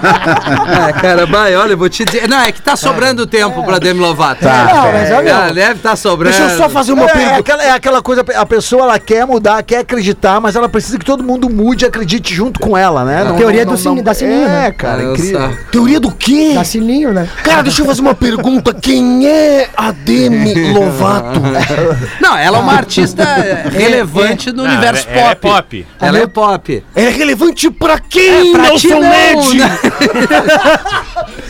Ah, 0.04 0.92
cara, 1.00 1.26
vai, 1.26 1.54
olha, 1.56 1.72
eu 1.72 1.78
vou 1.78 1.88
te 1.88 2.04
dizer. 2.04 2.28
Não, 2.28 2.40
é 2.40 2.50
que 2.52 2.60
tá 2.60 2.76
sobrando 2.76 3.26
tempo 3.26 3.64
pra 3.64 3.78
Demi 3.78 4.00
Lovato. 4.00 4.44
Não, 4.44 4.92
mas 4.92 5.10
olha, 5.12 5.36
Ah, 5.36 5.52
deve 5.52 5.80
tá 5.80 5.94
sobrando. 5.96 6.36
Deixa 6.36 6.52
eu 6.52 6.56
só 6.58 6.68
fazer 6.82 6.92
uma 6.92 7.06
pergunta. 7.06 7.32
É 7.34 7.38
aquela, 7.38 7.62
é 7.64 7.70
aquela 7.70 8.02
coisa, 8.02 8.24
a 8.36 8.46
pessoa 8.46 8.82
ela 8.82 8.98
quer 8.98 9.24
mudar, 9.26 9.62
quer 9.62 9.78
acreditar, 9.78 10.40
mas 10.40 10.56
ela 10.56 10.68
precisa 10.68 10.98
que 10.98 11.04
todo 11.04 11.22
mundo 11.22 11.48
mude 11.48 11.84
e 11.84 11.88
acredite 11.88 12.34
junto 12.34 12.58
com 12.60 12.76
ela, 12.76 13.04
né? 13.04 13.22
A 13.28 13.32
teoria 13.34 13.64
do 13.64 13.76
sini- 13.76 14.02
da 14.02 14.12
sininho, 14.14 14.44
É, 14.44 14.48
né? 14.48 14.72
cara, 14.72 15.00
Ah, 15.02 15.04
incrível. 15.12 15.56
Teoria 15.70 16.00
do 16.00 16.10
quê? 16.10 16.52
Dá 16.54 16.64
sininho, 16.64 17.12
né? 17.12 17.28
Cara, 17.44 17.62
deixa 17.62 17.82
eu 17.82 17.86
fazer 17.86 18.00
uma 18.00 18.14
pergunta. 18.14 18.74
Quem 18.74 19.26
é 19.28 19.68
a 19.76 19.92
Demi 19.92 20.54
Lovato? 20.72 21.40
Não, 22.20 22.36
ela 22.36 22.58
é 22.58 22.60
uma 22.60 22.72
artista 22.74 23.24
relevante 23.70 24.50
no 24.52 24.64
Ah, 24.64 24.68
universo 24.68 25.06
ela- 25.08 25.20
ela 25.20 25.30
é 25.30 25.34
pop. 25.34 25.52
pop. 25.52 25.86
Ela 26.00 26.18
é 26.18 26.26
pop. 26.26 26.84
É 26.94 27.08
relevante 27.08 27.70
pra 27.70 27.98
quem, 27.98 28.52
Pra 28.52 28.70
ti 28.76 28.88
Nelson 28.88 29.00
não, 29.00 29.54
Ned? 29.54 29.62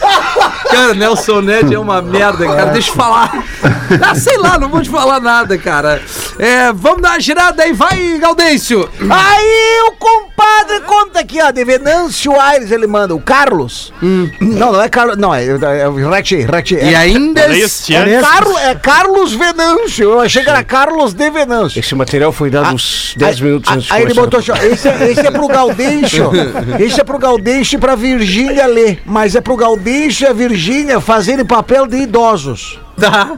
Cara, 0.70 0.94
Nelson 0.94 1.40
Ned 1.42 1.74
é 1.74 1.78
uma 1.78 2.00
merda, 2.02 2.46
cara. 2.46 2.66
Deixa 2.66 2.90
eu 2.90 2.94
falar. 2.94 3.32
Ah, 4.00 4.14
sei 4.14 4.38
lá, 4.38 4.58
não 4.58 4.70
vou 4.70 4.80
te 4.80 4.88
falar 4.88 5.20
nada, 5.20 5.58
cara. 5.58 6.00
É, 6.38 6.72
vamos 6.72 7.02
dar 7.02 7.10
uma 7.10 7.20
girada 7.20 7.62
aí, 7.62 7.74
vai, 7.74 8.16
Gaudêncio. 8.18 8.88
Aí 8.98 9.78
eu 9.86 9.92
comprei 9.92 10.32
padre, 10.42 10.80
conta 10.80 11.20
aqui, 11.20 11.40
ó, 11.40 11.50
de 11.52 11.64
Venâncio 11.64 12.38
Aires, 12.40 12.72
ele 12.72 12.86
manda, 12.86 13.14
o 13.14 13.20
Carlos. 13.20 13.92
Não, 14.40 14.72
não 14.72 14.82
é 14.82 14.88
Carlos, 14.88 15.16
não, 15.16 15.32
é, 15.32 15.44
é, 15.46 15.88
o 15.88 16.10
Reti. 16.10 16.36
E 16.74 16.94
É, 16.94 16.96
ainda. 16.96 17.40
É. 17.42 18.20
Carlos, 18.20 18.60
é 18.60 18.74
Carlos 18.74 19.32
Venâncio, 19.34 20.04
eu 20.04 20.20
achei 20.20 20.42
que 20.42 20.50
era 20.50 20.64
Carlos 20.64 21.14
de 21.14 21.30
Venâncio. 21.30 21.78
Esse 21.78 21.94
material 21.94 22.32
foi 22.32 22.50
dado 22.50 22.74
uns 22.74 23.14
10 23.16 23.36
Aí- 23.36 23.42
minutos 23.42 23.70
antes 23.72 23.86
de 23.86 23.92
Aí 23.92 24.02
ele 24.02 24.14
botou 24.14 24.40
assim, 24.40 24.50
ó, 24.50 24.56
esse, 24.56 24.88
é- 24.88 25.10
esse 25.12 25.26
é 25.26 25.30
pro 25.30 25.46
Gaudêncio, 25.46 26.30
esse 26.80 27.00
é 27.00 27.04
pro 27.04 27.18
Gaudêncio 27.18 27.76
e 27.76 27.78
pra 27.78 27.94
Virgínia 27.94 28.66
ler, 28.66 29.00
mas 29.06 29.36
é 29.36 29.40
pro 29.40 29.56
Gaudêncio 29.56 29.91
e 29.92 30.26
a 30.26 30.32
Virgínia 30.32 31.00
fazerem 31.00 31.44
papel 31.44 31.86
de 31.86 31.98
idosos. 31.98 32.80
Tá. 32.98 33.36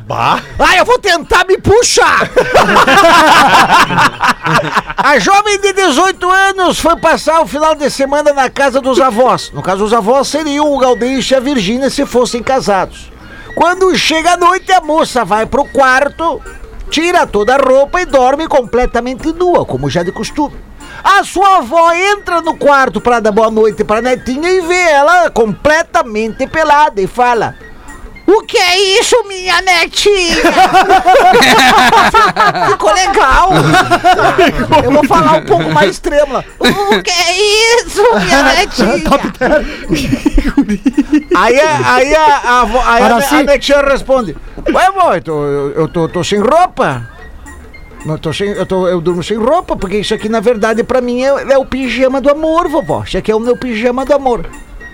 Ah, 0.59 0.77
eu 0.77 0.85
vou 0.85 0.99
tentar 0.99 1.45
me 1.47 1.59
puxar! 1.59 2.31
a 4.97 5.19
jovem 5.19 5.59
de 5.61 5.73
18 5.73 6.31
anos 6.31 6.79
foi 6.79 6.97
passar 6.97 7.41
o 7.41 7.47
final 7.47 7.75
de 7.75 7.91
semana 7.91 8.33
na 8.33 8.49
casa 8.49 8.81
dos 8.81 9.01
avós. 9.01 9.51
No 9.53 9.63
caso, 9.63 9.85
os 9.85 9.93
avós 9.93 10.29
seriam 10.29 10.73
o 10.73 10.79
Gaudêncio 10.79 11.35
e 11.35 11.37
a 11.37 11.41
Virgínia 11.41 11.91
se 11.91 12.07
fossem 12.07 12.43
casados. 12.43 13.11
Quando 13.57 13.97
chega 13.97 14.35
a 14.35 14.37
noite, 14.37 14.71
a 14.73 14.81
moça 14.81 15.25
vai 15.25 15.47
pro 15.47 15.65
quarto, 15.65 16.41
tira 16.91 17.27
toda 17.27 17.55
a 17.55 17.59
roupa 17.59 18.01
e 18.01 18.07
dorme 18.07 18.47
completamente 18.47 19.33
nua, 19.33 19.65
como 19.65 19.91
já 19.91 20.03
de 20.03 20.13
costume. 20.13 20.57
A 21.03 21.25
sua 21.25 21.59
avó 21.59 21.93
entra 21.93 22.41
no 22.41 22.57
quarto 22.57 23.01
para 23.01 23.21
dar 23.21 23.33
boa 23.33 23.51
noite 23.51 23.85
pra 23.85 24.01
netinha 24.03 24.51
e 24.51 24.61
vê 24.61 24.81
ela 24.91 25.31
completamente 25.31 26.47
pelada 26.47 27.01
e 27.01 27.07
fala: 27.07 27.55
o 28.27 28.43
que 28.43 28.57
é 28.57 28.79
isso, 28.99 29.15
minha 29.29 29.61
netinha? 29.61 30.37
Ficou 32.71 32.93
legal. 32.93 33.51
Eu 34.83 34.91
vou 34.93 35.05
falar 35.05 35.35
um 35.39 35.45
pouco 35.45 35.71
mais 35.71 35.99
trêmula. 35.99 36.45
O 36.59 37.03
que 37.03 37.11
é 37.11 37.83
isso, 37.83 38.03
minha 38.21 38.43
netinha? 38.43 38.95
aí 41.37 41.61
a, 41.61 41.95
aí 41.95 42.15
a, 42.15 42.25
a, 42.45 42.61
avó- 42.63 42.83
aí 42.87 43.03
a, 43.03 43.07
Araci. 43.07 43.35
a 43.35 43.43
netinha 43.43 43.83
responde: 43.83 44.37
Ué, 44.73 44.91
vó, 44.91 45.15
eu 45.15 45.23
eu, 45.27 45.73
eu 45.73 45.89
tô, 45.89 46.09
tô 46.09 46.25
sem 46.25 46.41
roupa. 46.41 47.11
Não, 48.05 48.19
tô 48.19 48.33
sem, 48.33 48.51
eu, 48.51 48.67
tô, 48.67 48.87
eu 48.87 49.01
durmo 49.01 49.23
sem 49.23 49.37
roupa, 49.37 49.77
porque 49.77 49.99
isso 49.99 50.13
aqui, 50.13 50.29
na 50.29 50.41
verdade, 50.41 50.85
pra 50.85 51.01
mim 51.01 51.23
é, 51.23 51.53
é 51.53 51.59
o 51.59 51.65
pijama 51.65 52.21
do 52.21 52.31
amor, 52.31 52.69
vovó. 52.69 53.03
Isso 53.07 53.17
aqui 53.17 53.33
é 53.33 53.35
o 53.35 53.41
meu 53.41 53.57
pijama 53.57 54.05
do 54.05 54.13
amor. 54.13 54.47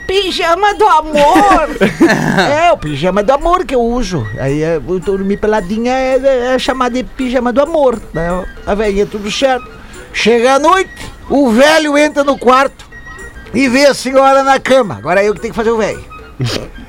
Pijama 0.06 0.74
do 0.74 0.86
amor! 0.86 1.68
é, 2.50 2.72
o 2.72 2.76
pijama 2.76 3.22
do 3.22 3.32
amor 3.32 3.64
que 3.64 3.74
eu 3.74 3.80
uso. 3.80 4.26
Aí 4.38 4.62
é, 4.62 4.76
eu 4.76 5.00
dormir 5.00 5.36
peladinha 5.36 5.92
é, 5.92 6.54
é 6.54 6.58
chamado 6.58 6.94
de 6.94 7.04
pijama 7.04 7.52
do 7.52 7.60
amor. 7.60 8.00
Né? 8.12 8.44
A 8.66 8.74
velhinha 8.74 9.06
tudo 9.06 9.30
certo. 9.30 9.68
Chega 10.12 10.54
a 10.54 10.58
noite, 10.58 10.90
o 11.28 11.50
velho 11.50 11.96
entra 11.96 12.24
no 12.24 12.36
quarto 12.36 12.84
e 13.54 13.68
vê 13.68 13.86
a 13.86 13.94
senhora 13.94 14.42
na 14.42 14.58
cama. 14.58 14.96
Agora 14.96 15.22
é 15.22 15.28
eu 15.28 15.34
que 15.34 15.40
tenho 15.40 15.52
que 15.52 15.56
fazer 15.56 15.70
o 15.70 15.76
velho. 15.76 16.04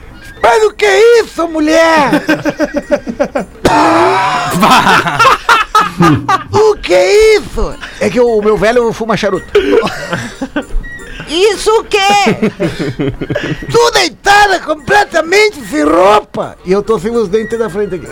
Mas 0.42 0.64
o 0.64 0.74
que 0.74 0.86
é 0.86 1.22
isso, 1.22 1.48
mulher? 1.48 2.10
o 6.52 6.76
que 6.78 6.94
é 6.94 7.38
isso? 7.38 7.74
É 8.00 8.10
que 8.10 8.20
o 8.20 8.42
meu 8.42 8.58
velho 8.58 8.92
fuma 8.94 9.18
charuto. 9.18 9.48
Isso 11.28 11.72
o 11.80 11.84
quê? 11.86 11.98
tu 13.72 13.92
deitada 13.92 14.60
completamente 14.60 15.62
sem 15.66 15.84
roupa. 15.84 16.58
E 16.66 16.74
eu 16.74 16.84
tô 16.84 17.00
sem 17.00 17.16
os 17.16 17.30
dentes 17.30 17.58
da 17.58 17.70
frente 17.70 17.96
aqui. 17.96 18.08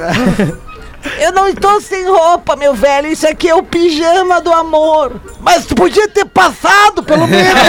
Eu 1.20 1.32
não 1.32 1.47
estou 1.47 1.80
sem 1.82 2.08
roupa, 2.08 2.56
meu 2.56 2.74
velho. 2.74 3.08
Isso 3.08 3.28
aqui 3.28 3.47
é 3.47 3.56
o 3.56 3.64
pijama 3.64 4.41
do 4.41 4.52
amor. 4.52 5.14
Mas 5.39 5.66
tu 5.66 5.76
podia 5.76 6.08
ter 6.10 6.26
passado, 6.26 7.02
pelo 7.04 7.26
menos. 7.28 7.62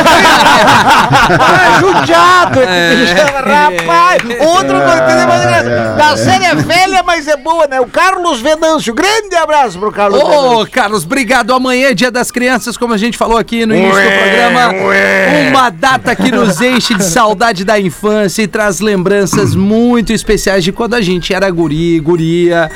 ah, 1.39 1.79
judiado 1.81 2.61
esse 2.61 2.97
pijama, 2.97 3.41
rapaz. 3.41 4.23
Outro 4.41 4.77
entendeu 4.77 5.29
mais 5.29 5.43
graça. 5.43 5.95
Da 5.97 6.17
série 6.17 6.45
é 6.45 6.55
velha, 6.55 7.03
mas 7.05 7.29
é 7.29 7.37
boa, 7.37 7.67
né? 7.67 7.81
O 7.81 7.87
Carlos 7.87 8.41
Venâncio. 8.41 8.93
Grande 8.95 9.35
abraço 9.37 9.79
pro 9.79 9.93
Carlos 9.93 10.21
Ô, 10.21 10.27
Venâncio. 10.27 10.71
Carlos, 10.73 11.05
obrigado. 11.05 11.53
Amanhã 11.53 11.91
é 11.91 11.95
dia 11.95 12.11
das 12.11 12.31
crianças, 12.31 12.77
como 12.77 12.95
a 12.95 12.99
gente 12.99 13.17
falou 13.17 13.39
aqui 13.39 13.65
no 13.65 13.75
início 13.75 14.03
do 14.03 14.11
programa. 14.11 14.73
Uma 15.51 15.71
data 15.71 16.17
que 16.17 16.31
nos 16.31 16.61
enche 16.61 16.95
de 16.95 17.05
saudade 17.05 17.65
da 17.65 17.79
infância 17.79 18.43
e 18.43 18.49
traz 18.49 18.81
lembranças 18.81 19.55
muito 19.55 20.13
especiais 20.13 20.65
de 20.65 20.73
quando 20.73 20.95
a 20.95 21.01
gente 21.01 21.33
era 21.33 21.49
guri, 21.51 22.01
guria. 22.01 22.71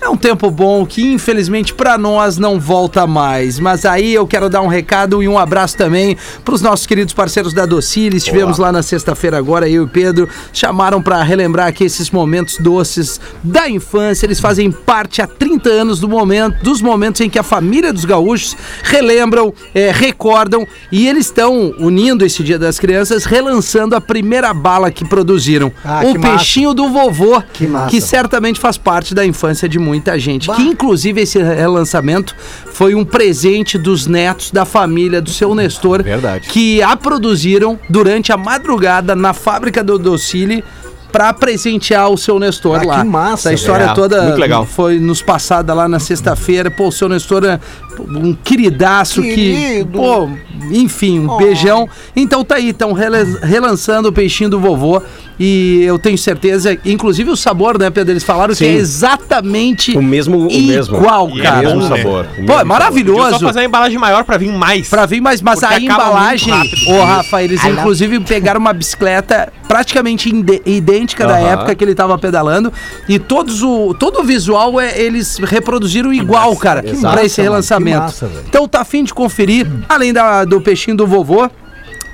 É 0.00 0.08
um 0.08 0.16
tempo 0.16 0.48
bom 0.48 0.86
que, 0.86 1.12
infelizmente, 1.12 1.74
pra 1.74 1.98
nós 1.98 2.38
não 2.38 2.60
volta 2.60 3.04
mais. 3.04 3.58
Mas 3.58 3.84
aí 3.84 4.14
eu 4.14 4.26
quero 4.28 4.48
dar 4.48 4.60
um 4.62 4.68
recado 4.68 5.20
e 5.22 5.28
um 5.28 5.36
abraço 5.36 5.76
também 5.76 6.16
pros 6.44 6.62
nossos 6.62 6.86
queridos 6.86 7.12
parceiros 7.12 7.52
da 7.52 7.66
Docile. 7.66 8.16
Estivemos 8.16 8.58
lá 8.58 8.70
na 8.70 8.80
sexta-feira 8.82 9.36
agora, 9.36 9.68
eu 9.68 9.82
e 9.82 9.84
o 9.84 9.88
Pedro. 9.88 10.28
Chamaram 10.52 11.02
pra 11.02 11.20
relembrar 11.24 11.66
aqui 11.66 11.82
esses 11.84 12.10
momentos 12.12 12.58
doces 12.58 13.20
da 13.42 13.68
infância. 13.68 14.24
Eles 14.24 14.38
fazem 14.38 14.70
parte 14.70 15.20
há 15.20 15.26
30 15.26 15.68
anos 15.68 15.98
do 15.98 16.08
momento, 16.08 16.62
dos 16.62 16.80
momentos 16.80 17.20
em 17.20 17.28
que 17.28 17.38
a 17.38 17.42
família 17.42 17.92
dos 17.92 18.04
gaúchos 18.04 18.56
relembram, 18.84 19.52
eh, 19.74 19.90
recordam 19.92 20.64
e 20.92 21.08
eles 21.08 21.26
estão 21.26 21.74
unindo 21.78 22.24
esse 22.24 22.42
Dia 22.44 22.58
das 22.58 22.78
Crianças, 22.78 23.24
relançando 23.24 23.96
a 23.96 24.00
primeira 24.00 24.54
bala 24.54 24.92
que 24.92 25.04
produziram. 25.04 25.72
Ah, 25.84 26.02
o 26.04 26.12
que 26.12 26.18
massa. 26.18 26.36
peixinho 26.36 26.72
do 26.72 26.88
vovô, 26.88 27.42
Que 27.52 27.66
massa. 27.66 27.90
que 27.90 28.00
certamente 28.00 28.60
faz 28.60 28.78
parte 28.78 29.12
da 29.12 29.26
infância 29.26 29.68
de 29.68 29.87
muita 29.88 30.18
gente. 30.18 30.48
Que 30.52 30.62
inclusive 30.62 31.20
esse 31.22 31.42
relançamento 31.42 32.34
foi 32.72 32.94
um 32.94 33.04
presente 33.04 33.76
dos 33.78 34.06
netos 34.06 34.50
da 34.50 34.64
família 34.64 35.20
do 35.20 35.30
seu 35.30 35.54
Nestor, 35.54 36.02
Verdade. 36.02 36.48
que 36.48 36.82
a 36.82 36.96
produziram 36.96 37.78
durante 37.88 38.30
a 38.32 38.36
madrugada 38.36 39.16
na 39.16 39.32
fábrica 39.32 39.82
do 39.82 39.98
Docile 39.98 40.62
para 41.10 41.32
presentear 41.32 42.10
o 42.10 42.18
seu 42.18 42.38
Nestor 42.38 42.80
Ah, 42.80 42.86
lá. 42.86 43.00
que 43.00 43.08
massa, 43.08 43.48
Essa 43.48 43.54
história 43.54 43.86
velho. 43.86 43.94
toda 43.96 44.22
Muito 44.24 44.38
legal. 44.38 44.66
foi 44.66 44.98
nos 45.00 45.22
passada 45.22 45.72
lá 45.72 45.88
na 45.88 45.98
sexta-feira. 45.98 46.70
Pô, 46.70 46.88
o 46.88 46.92
seu 46.92 47.08
Nestor 47.08 47.44
é 47.46 47.58
um 48.02 48.34
queridaço 48.34 49.22
que, 49.22 49.34
Querido. 49.34 49.98
pô, 49.98 50.28
enfim, 50.70 51.20
um 51.20 51.30
Oh. 51.30 51.36
beijão. 51.36 51.88
Então 52.14 52.44
tá 52.44 52.56
aí, 52.56 52.70
estão 52.70 52.92
relançando 52.92 54.08
o 54.08 54.12
peixinho 54.12 54.50
do 54.50 54.58
vovô 54.60 55.00
e 55.38 55.82
eu 55.84 55.98
tenho 55.98 56.18
certeza, 56.18 56.76
inclusive 56.84 57.30
o 57.30 57.36
sabor, 57.36 57.78
né, 57.78 57.90
Pedro? 57.90 58.12
Eles 58.12 58.24
falaram 58.24 58.54
que 58.54 58.64
é 58.64 58.68
Sim. 58.72 58.74
exatamente 58.76 59.96
O 59.96 60.02
mesmo, 60.02 60.38
o 60.38 60.44
mesmo. 60.52 60.96
igual, 60.96 61.28
é 61.38 61.42
cara. 61.42 61.58
O 61.68 61.76
mesmo 61.76 61.82
sabor. 61.96 62.24
o 62.24 62.34
Pô, 62.34 62.40
mesmo 62.42 62.60
é 62.60 62.64
maravilhoso. 62.64 63.38
Só 63.38 63.46
fazer 63.46 63.60
uma 63.60 63.64
embalagem 63.66 63.98
maior 63.98 64.24
pra 64.24 64.36
vir 64.36 64.52
mais. 64.52 64.88
Pra 64.88 65.06
vir, 65.06 65.20
mas, 65.20 65.40
mas 65.40 65.60
Porque 65.60 65.74
a 65.74 65.80
embalagem, 65.80 66.52
ô 66.88 67.02
Rafa, 67.04 67.42
eles 67.42 67.64
inclusive 67.64 68.18
pegaram 68.20 68.58
uma 68.60 68.72
bicicleta 68.72 69.52
praticamente 69.68 70.28
idêntica 70.64 71.26
da 71.26 71.38
época 71.38 71.74
que 71.74 71.84
ele 71.84 71.94
tava 71.94 72.16
pedalando 72.18 72.72
e 73.08 73.18
todos 73.18 73.62
o, 73.62 73.94
todo 73.94 74.20
o 74.20 74.24
visual 74.24 74.80
é, 74.80 74.98
eles 74.98 75.38
reproduziram 75.38 76.12
igual, 76.12 76.56
cara, 76.56 76.82
pra 76.82 76.94
massa, 76.94 77.24
esse 77.24 77.42
relançamento. 77.42 77.87
Massa, 77.96 78.30
então 78.46 78.66
tá 78.68 78.80
afim 78.80 79.04
de 79.04 79.12
conferir, 79.14 79.66
além 79.88 80.12
da, 80.12 80.44
do 80.44 80.60
peixinho 80.60 80.96
do 80.96 81.06
vovô, 81.06 81.50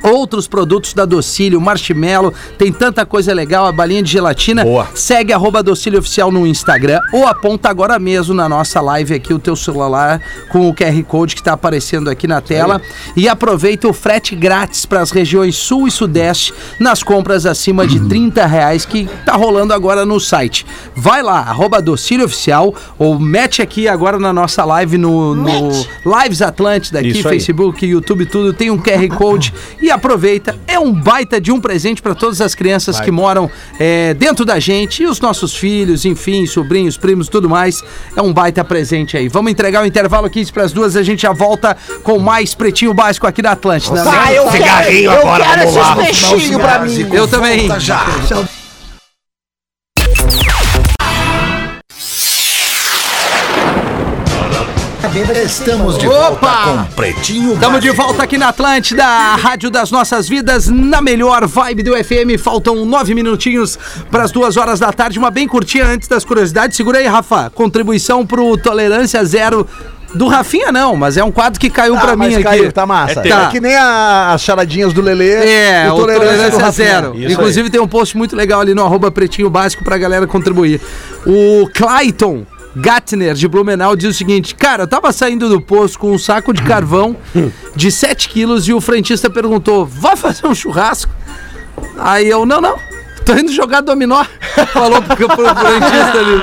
Outros 0.04 0.46
produtos 0.46 0.92
da 0.92 1.06
Docílio, 1.06 1.60
marshmallow, 1.60 2.32
tem 2.58 2.70
tanta 2.70 3.06
coisa 3.06 3.32
legal, 3.32 3.64
a 3.64 3.72
balinha 3.72 4.02
de 4.02 4.12
gelatina. 4.12 4.62
Boa. 4.62 4.86
Segue 4.94 5.32
arroba 5.32 5.62
Docílio 5.62 5.98
Oficial 5.98 6.30
no 6.30 6.46
Instagram 6.46 7.00
ou 7.12 7.26
aponta 7.26 7.70
agora 7.70 7.98
mesmo 7.98 8.34
na 8.34 8.48
nossa 8.48 8.80
live 8.80 9.14
aqui 9.14 9.32
o 9.32 9.38
teu 9.38 9.56
celular 9.56 10.20
com 10.50 10.68
o 10.68 10.74
QR 10.74 11.02
Code 11.04 11.34
que 11.34 11.40
está 11.40 11.54
aparecendo 11.54 12.10
aqui 12.10 12.26
na 12.26 12.40
tela. 12.40 12.82
E 13.16 13.28
aproveita 13.28 13.88
o 13.88 13.94
frete 13.94 14.36
grátis 14.36 14.84
para 14.84 15.00
as 15.00 15.10
regiões 15.10 15.56
Sul 15.56 15.88
e 15.88 15.90
Sudeste 15.90 16.52
nas 16.78 17.02
compras 17.02 17.46
acima 17.46 17.86
de 17.86 18.00
30 18.06 18.44
reais 18.44 18.84
que 18.84 19.08
tá 19.24 19.34
rolando 19.34 19.72
agora 19.72 20.04
no 20.04 20.20
site. 20.20 20.66
Vai 20.94 21.22
lá, 21.22 21.38
arroba 21.38 21.80
Docílio 21.80 22.26
Oficial 22.26 22.74
ou 22.98 23.18
mete 23.18 23.62
aqui 23.62 23.88
agora 23.88 24.18
na 24.18 24.32
nossa 24.32 24.64
live 24.64 24.98
no, 24.98 25.34
no 25.34 25.70
Lives 26.04 26.42
Atlântida 26.42 26.98
aqui, 26.98 27.08
Isso 27.08 27.28
aí. 27.28 27.34
Facebook, 27.34 27.86
YouTube, 27.86 28.26
tudo, 28.26 28.52
tem 28.52 28.70
um 28.70 28.78
QR 28.78 29.08
Code 29.16 29.54
e 29.80 29.93
aproveita. 29.94 30.56
É 30.66 30.78
um 30.78 30.92
baita 30.92 31.40
de 31.40 31.50
um 31.50 31.60
presente 31.60 32.02
para 32.02 32.14
todas 32.14 32.40
as 32.40 32.54
crianças 32.54 33.00
que 33.00 33.10
moram 33.10 33.50
é, 33.78 34.14
dentro 34.14 34.44
da 34.44 34.58
gente 34.58 35.02
e 35.02 35.06
os 35.06 35.20
nossos 35.20 35.54
filhos, 35.56 36.04
enfim, 36.04 36.46
sobrinhos, 36.46 36.96
primos, 36.96 37.28
tudo 37.28 37.48
mais. 37.48 37.82
É 38.16 38.22
um 38.22 38.32
baita 38.32 38.64
presente 38.64 39.16
aí. 39.16 39.28
Vamos 39.28 39.50
entregar 39.52 39.82
o 39.82 39.86
intervalo 39.86 40.28
15 40.28 40.52
para 40.52 40.64
as 40.64 40.72
duas, 40.72 40.96
a 40.96 41.02
gente 41.02 41.22
já 41.22 41.32
volta 41.32 41.76
com 42.02 42.18
mais 42.18 42.54
Pretinho 42.54 42.94
Básico 42.94 43.26
aqui 43.26 43.42
da 43.42 43.52
Atlântida. 43.52 44.04
né? 44.04 44.10
Ah, 44.14 44.32
eu 44.32 44.50
Cigarrinho 44.50 45.10
agora, 45.10 45.44
eu 45.44 45.50
quero 45.50 45.70
vamos 45.70 45.76
lá. 45.76 46.08
esses 46.08 46.28
peixinhos 46.28 46.62
pra 46.62 46.78
mim. 46.80 47.08
Eu 47.12 47.26
também. 47.28 47.68
Estamos 55.32 55.96
de 55.98 56.06
Opa! 56.06 56.28
volta 56.30 56.84
com 56.88 56.94
Pretinho 56.94 57.54
Estamos 57.54 57.80
de 57.80 57.90
volta 57.90 58.22
aqui 58.24 58.36
na 58.36 58.48
Atlântida, 58.48 59.04
a 59.04 59.36
Rádio 59.36 59.70
das 59.70 59.90
Nossas 59.90 60.28
Vidas, 60.28 60.68
na 60.68 61.00
melhor 61.00 61.46
vibe 61.46 61.82
do 61.82 61.92
FM. 61.96 62.38
Faltam 62.38 62.84
nove 62.84 63.14
minutinhos 63.14 63.78
para 64.10 64.24
as 64.24 64.30
duas 64.30 64.56
horas 64.58 64.78
da 64.78 64.92
tarde. 64.92 65.18
Uma 65.18 65.30
bem 65.30 65.48
curtinha 65.48 65.86
antes 65.86 66.08
das 66.08 66.24
curiosidades. 66.24 66.76
Segura 66.76 66.98
aí, 66.98 67.06
Rafa. 67.06 67.50
Contribuição 67.54 68.26
pro 68.26 68.56
Tolerância 68.58 69.24
Zero 69.24 69.66
Do 70.14 70.28
Rafinha 70.28 70.70
não, 70.70 70.94
mas 70.94 71.16
é 71.16 71.24
um 71.24 71.32
quadro 71.32 71.58
que 71.58 71.68
caiu 71.68 71.96
pra 71.96 72.12
Ah, 72.12 72.16
mim 72.16 72.26
mas 72.26 72.34
aqui. 72.34 72.44
caiu, 72.44 72.70
tá 72.72 72.86
massa. 72.86 73.20
É 73.24 73.28
É, 73.28 73.36
teu. 73.36 73.48
que 73.48 73.60
nem 73.60 73.74
a- 73.74 74.32
as 74.34 74.42
charadinhas 74.42 74.92
do 74.92 75.00
Lelê. 75.02 75.32
É, 75.32 75.86
e 75.86 75.90
o 75.90 75.96
Tolerância 75.96 76.50
Tolerância. 76.52 76.70
Zero. 76.70 77.14
Isso 77.18 77.32
Inclusive 77.32 77.68
tem 77.70 77.80
um 77.80 77.88
post 77.88 78.16
muito 78.16 78.36
legal 78.36 78.60
ali 78.60 78.74
no 78.74 78.84
arroba 78.84 79.10
pretinho 79.10 79.50
básico 79.50 79.82
pra 79.82 79.98
galera 79.98 80.24
contribuir. 80.26 80.80
O 81.26 81.68
Clayton 81.74 82.46
Gatner, 82.76 83.34
de 83.34 83.46
Blumenau, 83.46 83.94
diz 83.96 84.10
o 84.10 84.18
seguinte: 84.18 84.54
Cara, 84.54 84.84
eu 84.84 84.86
tava 84.86 85.12
saindo 85.12 85.48
do 85.48 85.60
posto 85.60 85.98
com 85.98 86.12
um 86.12 86.18
saco 86.18 86.52
de 86.52 86.62
carvão 86.62 87.16
de 87.74 87.90
7 87.90 88.28
quilos 88.28 88.68
e 88.68 88.72
o 88.72 88.80
frentista 88.80 89.30
perguntou: 89.30 89.84
Vai 89.86 90.16
fazer 90.16 90.46
um 90.46 90.54
churrasco? 90.54 91.12
Aí 91.98 92.28
eu, 92.28 92.44
não, 92.44 92.60
não. 92.60 92.78
Tô 93.24 93.32
indo 93.34 93.52
jogar 93.52 93.80
dominó. 93.80 94.24
Falou 94.72 95.00
pro, 95.02 95.16
pro, 95.16 95.26
pro 95.28 95.46
frentista 95.46 96.18
ali. 96.18 96.42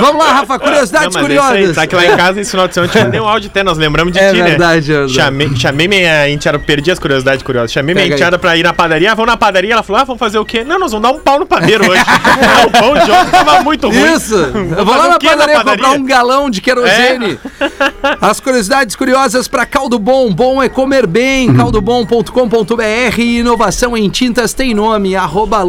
Vamos 0.00 0.24
lá, 0.24 0.32
Rafa, 0.32 0.58
curiosidades 0.58 1.14
Não, 1.14 1.22
curiosas. 1.22 1.76
Tá 1.76 1.86
que 1.86 1.94
lá 1.94 2.06
em 2.06 2.16
casa 2.16 2.40
esse 2.40 2.50
final 2.50 2.66
de 2.66 2.74
semana 2.74 2.90
eu 2.92 2.98
te 2.98 3.04
mandei 3.04 3.20
um 3.20 3.28
áudio 3.28 3.50
até, 3.50 3.62
nós 3.62 3.76
lembramos 3.78 4.12
de 4.12 4.18
É 4.18 4.32
ti, 4.32 4.42
verdade, 4.42 4.90
é 4.90 4.94
né? 4.94 4.98
verdade. 5.00 5.12
Chamei, 5.14 5.56
chamei 5.56 5.88
minha 5.88 6.28
enteada, 6.30 6.58
perdi 6.58 6.90
as 6.90 6.98
curiosidades 6.98 7.42
curiosas. 7.42 7.70
Chamei 7.72 7.94
minha 7.94 8.04
Pega 8.06 8.14
enteada 8.14 8.38
pra 8.38 8.56
ir 8.56 8.62
na 8.62 8.72
padaria, 8.72 9.12
ah, 9.12 9.14
vamos 9.14 9.30
na 9.30 9.36
padaria, 9.36 9.74
ela 9.74 9.82
falou, 9.82 10.00
ah, 10.02 10.04
vamos 10.04 10.18
fazer 10.18 10.38
o 10.38 10.44
quê? 10.44 10.64
Não, 10.64 10.78
nós 10.78 10.92
vamos 10.92 11.06
dar 11.08 11.14
um 11.14 11.20
pau 11.20 11.38
no 11.38 11.46
padeiro 11.46 11.88
hoje. 11.88 12.02
O 12.64 12.70
pão 12.70 12.94
de 12.94 13.10
ontem 13.10 13.30
tava 13.30 13.60
muito 13.62 13.88
ruim. 13.88 14.14
Isso! 14.14 14.34
Eu 14.34 14.84
vou 14.84 14.96
lá 14.96 15.08
na 15.08 15.18
quê 15.18 15.28
padaria, 15.28 15.62
comprar 15.62 15.90
um 15.90 16.04
galão 16.04 16.48
de 16.48 16.60
querosene. 16.60 17.38
É. 17.60 18.16
As 18.20 18.40
curiosidades 18.40 18.96
curiosas 18.96 19.46
para 19.48 19.66
Caldo 19.66 19.98
Bom. 19.98 20.32
Bom 20.32 20.62
é 20.62 20.68
comer 20.68 21.06
bem. 21.06 21.52
caldobom.com.br. 21.54 23.20
Inovação 23.20 23.96
em 23.96 24.08
tintas 24.08 24.54
tem 24.54 24.72
nome. 24.72 25.14
Arroba 25.14 25.62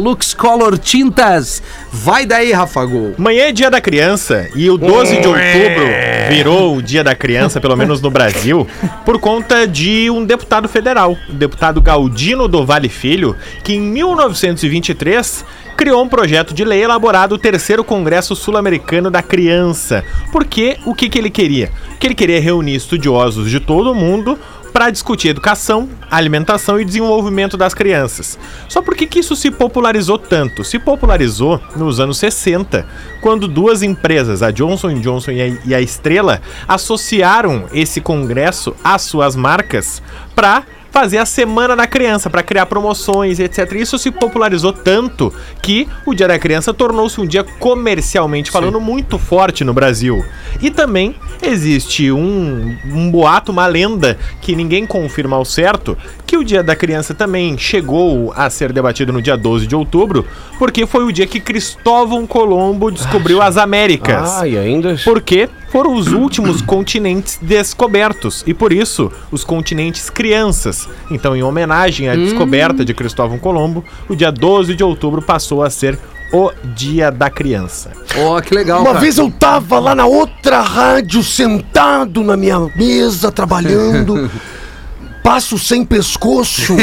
Luxcolor 0.46 0.78
Tintas. 0.78 1.60
Vai 1.92 2.24
daí, 2.24 2.52
Rafa 2.52 2.84
Gol. 2.84 3.14
Amanhã 3.18 3.46
é 3.46 3.52
dia 3.52 3.68
da 3.68 3.80
criança 3.80 4.48
e 4.54 4.70
o 4.70 4.78
12 4.78 5.20
de 5.20 5.26
outubro 5.26 5.86
virou 6.28 6.76
o 6.76 6.82
dia 6.82 7.02
da 7.02 7.16
criança, 7.16 7.60
pelo 7.60 7.76
menos 7.76 8.00
no 8.00 8.10
Brasil, 8.10 8.64
por 9.04 9.18
conta 9.18 9.66
de 9.66 10.08
um 10.08 10.24
deputado 10.24 10.68
federal, 10.68 11.16
o 11.28 11.32
deputado 11.32 11.80
Galdino 11.80 12.46
do 12.46 12.64
Vale 12.64 12.88
Filho, 12.88 13.34
que 13.64 13.74
em 13.74 13.80
1923 13.80 15.44
criou 15.76 16.02
um 16.02 16.08
projeto 16.08 16.54
de 16.54 16.64
lei 16.64 16.82
elaborado 16.82 17.34
o 17.34 17.38
terceiro 17.38 17.84
Congresso 17.84 18.34
Sul-Americano 18.34 19.10
da 19.10 19.22
Criança. 19.22 20.04
Porque 20.32 20.78
o 20.86 20.94
que, 20.94 21.08
que 21.08 21.18
ele 21.18 21.28
queria? 21.28 21.70
Que 22.00 22.06
ele 22.06 22.14
queria 22.14 22.40
reunir 22.40 22.74
estudiosos 22.74 23.50
de 23.50 23.60
todo 23.60 23.92
o 23.92 23.94
mundo 23.94 24.38
para 24.72 24.90
discutir 24.90 25.28
educação, 25.28 25.88
alimentação 26.10 26.80
e 26.80 26.84
desenvolvimento 26.84 27.56
das 27.56 27.74
crianças. 27.74 28.38
Só 28.68 28.82
por 28.82 28.94
que 28.94 29.18
isso 29.18 29.34
se 29.34 29.50
popularizou 29.50 30.18
tanto? 30.18 30.64
Se 30.64 30.78
popularizou 30.78 31.60
nos 31.74 32.00
anos 32.00 32.18
60, 32.18 32.86
quando 33.20 33.48
duas 33.48 33.82
empresas, 33.82 34.42
a 34.42 34.50
Johnson 34.50 34.94
Johnson 35.00 35.32
e 35.64 35.74
a 35.74 35.80
Estrela, 35.80 36.40
associaram 36.68 37.66
esse 37.72 38.00
congresso 38.00 38.74
às 38.82 39.02
suas 39.02 39.34
marcas 39.34 40.02
para 40.34 40.64
fazer 40.96 41.18
a 41.18 41.26
Semana 41.26 41.76
da 41.76 41.86
Criança, 41.86 42.30
para 42.30 42.42
criar 42.42 42.64
promoções, 42.64 43.38
etc. 43.38 43.70
Isso 43.72 43.98
se 43.98 44.10
popularizou 44.10 44.72
tanto 44.72 45.30
que 45.60 45.86
o 46.06 46.14
Dia 46.14 46.26
da 46.26 46.38
Criança 46.38 46.72
tornou-se 46.72 47.20
um 47.20 47.26
dia 47.26 47.44
comercialmente 47.44 48.50
falando 48.50 48.80
muito 48.80 49.18
forte 49.18 49.62
no 49.62 49.74
Brasil. 49.74 50.24
E 50.58 50.70
também 50.70 51.14
existe 51.42 52.10
um, 52.10 52.74
um 52.86 53.10
boato, 53.10 53.52
uma 53.52 53.66
lenda 53.66 54.18
que 54.40 54.56
ninguém 54.56 54.86
confirma 54.86 55.36
ao 55.36 55.44
certo, 55.44 55.98
que 56.26 56.38
o 56.38 56.42
Dia 56.42 56.62
da 56.62 56.74
Criança 56.74 57.12
também 57.12 57.58
chegou 57.58 58.32
a 58.34 58.48
ser 58.48 58.72
debatido 58.72 59.12
no 59.12 59.20
dia 59.20 59.36
12 59.36 59.66
de 59.66 59.76
outubro, 59.76 60.24
porque 60.58 60.86
foi 60.86 61.04
o 61.04 61.12
dia 61.12 61.26
que 61.26 61.40
Cristóvão 61.40 62.26
Colombo 62.26 62.90
descobriu 62.90 63.42
as 63.42 63.58
Américas. 63.58 64.30
Ai, 64.38 64.56
ainda. 64.56 64.96
Porque 65.04 65.46
foram 65.68 65.94
os 65.94 66.08
últimos 66.08 66.62
continentes 66.64 67.38
descobertos 67.42 68.42
e 68.46 68.54
por 68.54 68.72
isso 68.72 69.12
os 69.30 69.44
continentes 69.44 70.08
crianças. 70.08 70.85
Então, 71.10 71.36
em 71.36 71.42
homenagem 71.42 72.08
à 72.08 72.16
descoberta 72.16 72.84
de 72.84 72.92
Cristóvão 72.94 73.38
Colombo, 73.38 73.84
o 74.08 74.14
dia 74.16 74.32
12 74.32 74.74
de 74.74 74.82
outubro 74.82 75.22
passou 75.22 75.62
a 75.62 75.70
ser 75.70 75.98
o 76.32 76.50
Dia 76.74 77.10
da 77.10 77.30
Criança. 77.30 77.92
Ó, 78.18 78.40
que 78.40 78.52
legal, 78.54 78.80
Uma 78.80 78.88
cara. 78.88 78.98
vez 79.00 79.16
eu 79.18 79.30
tava 79.30 79.78
lá 79.78 79.94
na 79.94 80.06
outra 80.06 80.60
rádio, 80.60 81.22
sentado 81.22 82.24
na 82.24 82.36
minha 82.36 82.58
mesa, 82.74 83.30
trabalhando. 83.30 84.28
Passo 85.22 85.58
sem 85.58 85.84
pescoço. 85.84 86.74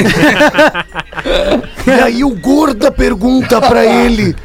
e 1.88 1.92
aí 1.92 2.24
o 2.24 2.30
Gorda 2.32 2.92
pergunta 2.92 3.62
pra 3.62 3.86
ele: 3.86 4.36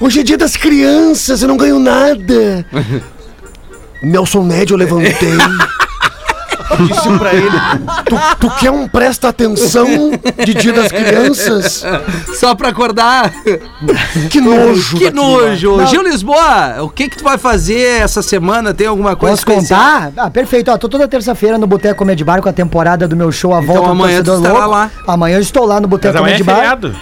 Hoje 0.00 0.20
é 0.20 0.22
dia 0.22 0.36
das 0.38 0.56
crianças, 0.56 1.42
eu 1.42 1.48
não 1.48 1.56
ganho 1.56 1.78
nada. 1.78 2.64
Nelson 4.02 4.42
Médio, 4.42 4.74
eu 4.74 4.78
levantei. 4.78 5.32
Disse 6.86 7.18
pra 7.18 7.32
ele: 7.34 7.58
tu, 8.04 8.16
tu 8.40 8.50
quer 8.58 8.70
um 8.70 8.86
presta 8.86 9.28
atenção 9.28 9.86
de 10.44 10.54
dia 10.54 10.72
das 10.72 10.88
crianças? 10.88 11.84
Só 12.38 12.54
pra 12.54 12.68
acordar. 12.68 13.32
Que 14.30 14.40
nojo. 14.40 14.98
Que 14.98 15.10
nojo. 15.10 15.86
Gil 15.86 16.02
Lisboa, 16.02 16.82
o 16.82 16.88
que 16.88 17.08
que 17.08 17.18
tu 17.18 17.24
vai 17.24 17.38
fazer 17.38 18.02
essa 18.02 18.22
semana? 18.22 18.74
Tem 18.74 18.86
alguma 18.86 19.16
coisa 19.16 19.36
Posso 19.36 19.46
contar? 19.46 20.12
Ah, 20.16 20.30
perfeito. 20.30 20.70
Ó, 20.70 20.76
tô 20.78 20.88
toda 20.88 21.08
terça-feira 21.08 21.58
no 21.58 21.66
Boteco 21.66 21.98
Comedy 21.98 22.24
Bar 22.24 22.40
com 22.42 22.48
a 22.48 22.52
temporada 22.52 23.08
do 23.08 23.16
meu 23.16 23.32
show 23.32 23.54
A 23.54 23.60
Volta 23.60 23.80
Então 23.82 23.92
amanhã 23.92 24.22
tu 24.22 24.34
estará 24.34 24.66
lá. 24.66 24.90
Amanhã 25.06 25.36
eu 25.36 25.40
estou 25.42 25.64
lá 25.64 25.80
no 25.80 25.88
Boteco 25.88 26.16
é 26.16 26.20
Comedy 26.20 26.42
Bar. 26.42 26.56
feriado. 26.56 26.96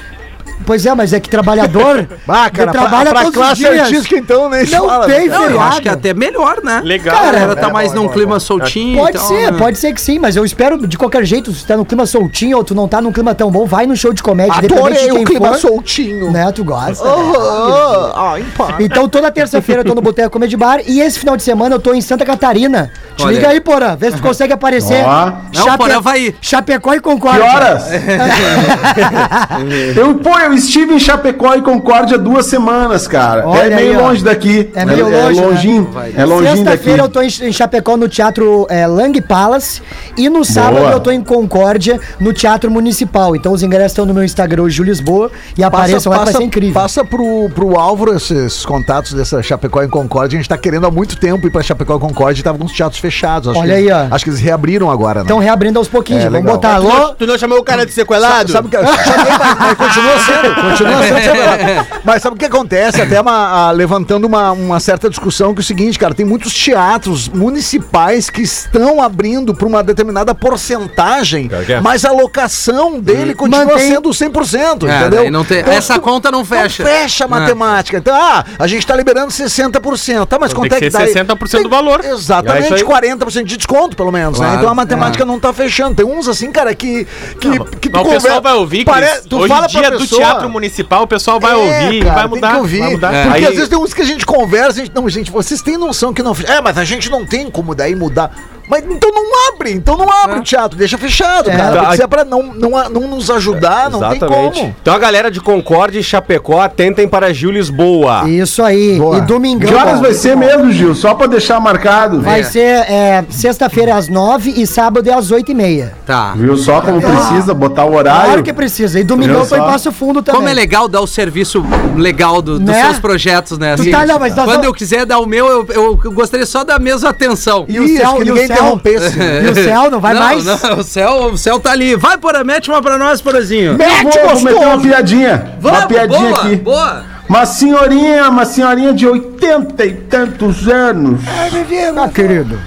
Pois 0.64 0.86
é, 0.86 0.94
mas 0.94 1.12
é 1.12 1.20
que 1.20 1.28
trabalhador 1.28 2.08
Ah, 2.26 2.50
cara, 2.50 2.72
trabalha 2.72 3.10
pra, 3.10 3.22
pra 3.22 3.30
classe 3.30 3.56
dias. 3.56 3.80
artística, 3.80 4.16
então, 4.16 4.48
nem 4.48 4.66
Não 4.66 4.88
fala, 4.88 5.06
tem 5.06 5.28
né? 5.28 5.34
Não, 5.34 5.42
eu 5.42 5.48
feriado. 5.48 5.68
acho 5.68 5.82
que 5.82 5.88
é 5.88 5.92
até 5.92 6.14
melhor, 6.14 6.58
né? 6.64 6.80
Legal. 6.84 7.16
A 7.16 7.22
galera 7.26 7.54
né? 7.54 7.60
tá 7.60 7.68
mais 7.70 7.92
num 7.92 8.08
clima 8.08 8.40
soltinho. 8.40 8.98
Pode 8.98 9.16
então, 9.16 9.28
ser, 9.28 9.52
né? 9.52 9.58
pode 9.58 9.78
ser 9.78 9.92
que 9.92 10.00
sim, 10.00 10.18
mas 10.18 10.36
eu 10.36 10.44
espero 10.44 10.86
de 10.86 10.96
qualquer 10.98 11.24
jeito, 11.24 11.52
se 11.52 11.64
tu 11.64 11.68
tá 11.68 11.76
no 11.76 11.84
clima 11.84 12.06
soltinho 12.06 12.56
ou 12.56 12.64
tu 12.64 12.74
não 12.74 12.88
tá 12.88 13.00
num 13.00 13.12
clima 13.12 13.34
tão 13.34 13.50
bom, 13.50 13.66
vai 13.66 13.86
no 13.86 13.96
show 13.96 14.12
de 14.12 14.22
comédia, 14.22 14.54
Adorei 14.58 15.10
o 15.12 15.24
clima 15.24 15.52
for, 15.54 15.58
soltinho. 15.58 16.30
né, 16.32 16.50
tu 16.52 16.64
gosta. 16.64 17.04
Ah, 17.06 18.32
ah, 18.32 18.40
em 18.40 18.44
paz. 18.44 18.76
Então 18.80 19.08
toda 19.08 19.30
terça-feira 19.30 19.82
eu 19.82 19.84
tô 19.84 19.94
no 19.94 20.02
Boteco 20.02 20.30
Comedy 20.30 20.56
Bar 20.56 20.80
e 20.86 21.00
esse 21.00 21.18
final 21.18 21.36
de 21.36 21.42
semana 21.42 21.74
eu 21.74 21.80
tô 21.80 21.94
em 21.94 22.00
Santa 22.00 22.24
Catarina. 22.24 22.90
Te 23.16 23.24
Olha 23.24 23.34
liga 23.34 23.48
aí. 23.48 23.60
Porã, 23.60 23.96
vê 23.96 24.10
se 24.10 24.16
tu 24.18 24.22
consegue 24.22 24.52
aparecer. 24.52 25.02
Ó. 25.04 25.32
Não, 25.54 25.76
Porã 25.76 26.00
vai. 26.00 26.34
Chapecó 26.40 26.92
e 26.92 26.96
Que 26.96 27.02
Concórdia. 27.02 27.44
horas? 27.44 27.84
eu, 29.96 30.14
eu 30.46 30.54
estive 30.54 30.94
em 30.94 30.98
Chapecó 30.98 31.54
e 31.54 31.62
Concórdia 31.62 32.16
duas 32.16 32.46
semanas, 32.46 33.06
cara. 33.08 33.46
Olha 33.46 33.72
é 33.72 33.76
meio 33.76 33.90
aí, 33.92 33.96
ó. 33.96 34.08
longe 34.08 34.24
daqui. 34.24 34.70
É 34.74 34.84
meio 34.84 35.08
longe, 35.08 35.40
né? 35.40 35.46
longinho. 35.46 35.90
É 36.16 36.24
longinho 36.24 36.64
daqui. 36.64 36.84
Sexta-feira 36.84 37.02
eu 37.02 37.08
tô 37.08 37.20
em, 37.22 37.52
Chapecó 37.52 37.96
no 37.96 38.08
Teatro 38.08 38.66
é, 38.70 38.86
Lang 38.86 39.20
Palace 39.22 39.82
e 40.16 40.28
no 40.28 40.44
sábado 40.44 40.78
Boa. 40.78 40.92
eu 40.92 41.00
tô 41.00 41.10
em 41.10 41.22
Concórdia 41.22 42.00
no 42.20 42.32
Teatro 42.32 42.70
Municipal. 42.70 43.34
Então 43.34 43.52
os 43.52 43.62
ingressos 43.62 43.92
estão 43.92 44.06
no 44.06 44.14
meu 44.14 44.24
Instagram, 44.24 44.62
o 44.62 44.70
Júlio 44.70 44.90
Lisboa, 44.90 45.30
e 45.56 45.64
apareçam 45.64 46.12
lá 46.12 46.20
que 46.20 46.24
vai 46.26 46.34
ser 46.34 46.42
incrível. 46.42 46.74
Passa 46.74 47.04
pro, 47.04 47.50
pro 47.54 47.78
Álvaro 47.78 48.14
esses 48.14 48.64
contatos 48.64 49.12
dessa 49.12 49.42
Chapecó 49.42 49.82
em 49.82 49.88
Concórdia. 49.88 50.36
A 50.36 50.40
gente 50.40 50.48
tá 50.48 50.56
querendo 50.56 50.86
há 50.86 50.90
muito 50.90 51.16
tempo 51.16 51.46
ir 51.46 51.50
pra 51.50 51.62
Chapecó 51.62 51.96
em 51.96 52.00
Concórdia 52.00 52.40
e 52.40 52.44
tava 52.44 52.58
com 52.58 52.64
os 52.64 52.72
teatros 52.72 53.00
fechados. 53.00 53.48
Acho 53.48 53.58
Olha 53.58 53.74
que, 53.74 53.80
aí, 53.80 53.90
ó. 53.90 54.14
Acho 54.14 54.24
que 54.24 54.30
eles 54.30 54.40
reabriram 54.40 54.90
agora, 54.90 55.20
né? 55.20 55.22
Estão 55.22 55.38
reabrindo 55.38 55.78
aos 55.78 55.88
pouquinhos. 55.88 56.22
É, 56.24 56.30
Vamos 56.30 56.44
legal. 56.44 56.54
botar 56.56 56.80
Tu 56.80 56.86
alô. 56.86 56.98
não, 56.98 57.14
tu 57.14 57.26
não 57.26 57.38
chamou 57.38 57.58
o 57.58 57.64
cara 57.64 57.84
de 57.84 57.92
sequelado? 57.92 58.52
Sabe 58.52 58.68
o 58.68 58.70
que? 58.70 58.76
Chamei, 58.76 59.32
mas, 59.38 59.58
mas 59.58 59.74
continua 59.74 60.18
sendo, 60.20 60.35
continua 60.54 61.02
sendo. 61.02 61.86
Mas 62.04 62.22
sabe 62.22 62.36
o 62.36 62.38
que 62.38 62.44
acontece? 62.44 63.00
Até 63.00 63.20
uma, 63.20 63.68
a- 63.68 63.70
levantando 63.72 64.26
uma, 64.26 64.52
uma 64.52 64.80
certa 64.80 65.08
discussão 65.10 65.52
que 65.54 65.60
é 65.60 65.62
o 65.62 65.64
seguinte, 65.64 65.98
cara, 65.98 66.14
tem 66.14 66.24
muitos 66.26 66.52
teatros 66.54 67.28
municipais 67.28 68.30
que 68.30 68.42
estão 68.42 69.02
abrindo 69.02 69.54
para 69.54 69.66
uma 69.66 69.82
determinada 69.82 70.34
porcentagem, 70.34 71.48
que 71.48 71.72
é. 71.72 71.80
mas 71.80 72.04
a 72.04 72.12
locação 72.12 73.00
dele 73.00 73.34
continua 73.34 73.64
Mantém- 73.64 73.90
sendo 73.92 74.10
100%, 74.10 74.88
É, 74.88 75.00
entendeu? 75.00 75.30
não 75.30 75.44
tem- 75.44 75.60
essa 75.60 75.94
tu- 75.94 76.00
conta 76.00 76.30
não 76.30 76.44
fecha. 76.44 76.82
Não 76.82 76.90
fecha 76.90 77.24
a 77.24 77.26
É. 77.26 77.30
matemática. 77.30 77.98
Então, 77.98 78.14
ah, 78.14 78.44
a 78.58 78.66
gente 78.66 78.86
tá 78.86 78.94
liberando 78.94 79.30
60%. 79.32 80.26
Tá, 80.26 80.38
mas 80.38 80.50
Então 80.50 80.62
quanto 80.62 80.70
tem 80.70 80.76
é 80.78 80.80
que 80.80 80.86
que 80.86 80.92
dá? 80.92 80.98
ser 81.00 81.04
aí? 81.06 81.12
60% 81.12 81.62
do 81.64 81.68
Tem- 81.68 81.70
valor. 81.70 82.04
É 82.04 82.10
Exatamente, 82.10 82.74
aí. 82.74 82.82
40% 82.84 83.44
de 83.44 83.56
desconto, 83.56 83.96
pelo 83.96 84.10
menos, 84.12 84.38
né? 84.38 84.46
Claro. 84.46 84.60
Então 84.60 84.70
a 84.70 84.74
matemática 84.74 85.24
não 85.24 85.38
tá 85.40 85.52
fechando. 85.52 85.94
Tem 85.94 86.04
uns 86.06 86.28
assim, 86.28 86.50
cara, 86.52 86.74
que. 86.74 87.06
que, 87.40 87.58
que 87.80 87.90
Mas 87.90 88.02
o 88.06 88.10
pessoal 88.10 88.40
vai 88.42 88.54
ouvir, 88.54 88.84
Cris. 88.84 88.94
Pare- 88.94 89.20
tu 89.28 89.38
Hoje 89.38 89.48
fala 89.48 89.66
dia 89.66 89.80
pra 89.80 89.90
do 89.90 89.98
pessoa- 89.98 90.20
Teatro 90.32 90.48
Municipal, 90.50 91.02
o 91.02 91.06
pessoal 91.06 91.38
vai 91.40 91.52
É, 91.52 91.56
ouvir, 91.56 92.02
cara, 92.04 92.14
vai 92.14 92.22
tem 92.24 92.30
mudar. 92.34 92.50
que 92.52 92.56
ouvir. 92.58 92.78
Vai 92.80 92.90
mudar. 92.90 93.08
Porque 93.24 93.36
Aí- 93.38 93.46
às 93.46 93.54
vezes 93.54 93.68
tem 93.68 93.78
uns 93.78 93.94
que 93.94 94.02
a 94.02 94.04
gente 94.04 94.26
conversa, 94.26 94.80
a 94.80 94.84
gente, 94.84 94.94
não, 94.94 95.08
gente, 95.08 95.30
vocês 95.30 95.62
têm 95.62 95.76
noção 95.76 96.12
que 96.12 96.22
não. 96.22 96.34
É, 96.46 96.60
mas 96.60 96.76
a 96.78 96.84
gente 96.84 97.10
não 97.10 97.24
tem 97.26 97.50
como 97.50 97.74
daí 97.74 97.94
mudar. 97.94 98.30
Mas 98.68 98.84
então 98.88 99.10
não 99.12 99.52
abre, 99.52 99.72
então 99.72 99.96
não 99.96 100.06
abre 100.10 100.38
o 100.38 100.42
teatro, 100.42 100.76
deixa 100.76 100.98
fechado, 100.98 101.50
É. 101.50 101.56
cara. 101.56 101.82
Tá. 101.82 101.96
Se 101.96 102.02
é 102.02 102.06
pra 102.06 102.24
não, 102.24 102.42
não, 102.42 102.70
não 102.90 103.08
nos 103.08 103.30
ajudar, 103.30 103.90
não 103.90 104.08
tem 104.10 104.18
como. 104.18 104.74
Então 104.82 104.94
a 104.94 104.98
galera 104.98 105.30
de 105.30 105.40
Concórdia 105.40 106.00
e 106.00 106.02
Chapecó 106.02 106.60
atentem 106.60 107.06
para 107.08 107.32
Gil 107.32 107.50
Lisboa. 107.50 108.28
Isso 108.28 108.62
aí. 108.62 108.98
Boa. 108.98 109.18
E 109.18 109.20
domingão. 109.22 109.68
Que 109.68 109.74
horas 109.74 110.00
vai 110.00 110.12
ser 110.14 110.36
mesmo, 110.36 110.72
Gil? 110.72 110.94
Só 110.94 111.14
pra 111.14 111.26
deixar 111.26 111.60
marcado. 111.60 112.20
Vai 112.20 112.42
ser 112.44 112.60
é, 112.90 113.24
sexta-feira 113.30 113.94
às 113.94 114.08
nove 114.08 114.50
e 114.56 114.66
sábado 114.66 115.08
é 115.08 115.12
às 115.14 115.30
oito 115.30 115.50
e 115.52 115.54
meia. 115.54 115.94
Tá. 116.04 116.32
Viu 116.36 116.56
só 116.56 116.80
como 116.80 117.00
precisa 117.00 117.54
botar 117.54 117.84
o 117.84 117.94
horário? 117.94 118.24
Claro 118.26 118.42
que 118.42 118.52
precisa. 118.52 118.98
E 118.98 119.04
domingão 119.04 119.44
só? 119.44 119.56
Passo 119.66 119.90
Fundo 119.92 120.22
também. 120.22 120.38
Como 120.40 120.48
é 120.48 120.54
legal 120.54 120.88
dar 120.88 121.00
o 121.00 121.06
serviço 121.06 121.64
legal 121.96 122.40
do- 122.42 122.58
dos 122.58 122.68
Né? 122.68 122.82
seus 122.84 122.98
projetos, 122.98 123.58
né? 123.58 123.76
Tu 123.76 123.90
tá, 123.90 124.04
não, 124.06 124.18
quando 124.44 124.64
eu 124.64 124.72
quiser 124.74 125.04
dar 125.06 125.18
o 125.18 125.26
meu, 125.26 125.46
eu, 125.46 125.66
eu 126.04 126.12
gostaria 126.12 126.46
só 126.46 126.64
da 126.64 126.78
mesma 126.78 127.10
atenção. 127.10 127.64
E 127.68 127.78
o 127.78 127.84
Isso, 127.84 127.96
Cel- 127.98 128.14
que 128.14 128.18
e 128.20 128.30
o 128.30 128.34
ninguém 128.34 128.48
interrompesse. 128.56 129.16
E 129.46 129.50
o 129.50 129.54
céu 129.54 129.90
não 129.90 130.00
vai 130.00 130.14
não, 130.14 130.20
mais? 130.20 130.44
Não, 130.44 130.78
o 130.78 130.82
céu, 130.82 131.12
o 131.32 131.38
céu 131.38 131.60
tá 131.60 131.72
ali. 131.72 131.96
Vai, 131.96 132.18
Porã, 132.18 132.42
mete 132.44 132.70
uma 132.70 132.80
pra 132.82 132.98
nós, 132.98 133.20
Porazinho. 133.20 133.76
Mete, 133.76 134.18
Vou, 134.18 134.34
vou 134.34 134.42
meter 134.42 134.66
uma 134.66 134.80
piadinha. 134.80 135.56
uma 135.62 135.86
piadinha 135.86 136.30
boa, 136.30 136.40
aqui. 136.40 136.56
boa. 136.56 137.04
Uma 137.28 137.44
senhorinha, 137.44 138.28
uma 138.28 138.44
senhorinha 138.44 138.92
de 138.92 139.06
oitenta 139.06 139.84
e 139.84 139.92
tantos 139.94 140.68
anos. 140.68 141.20
Ah, 141.26 142.08
querido. 142.08 142.58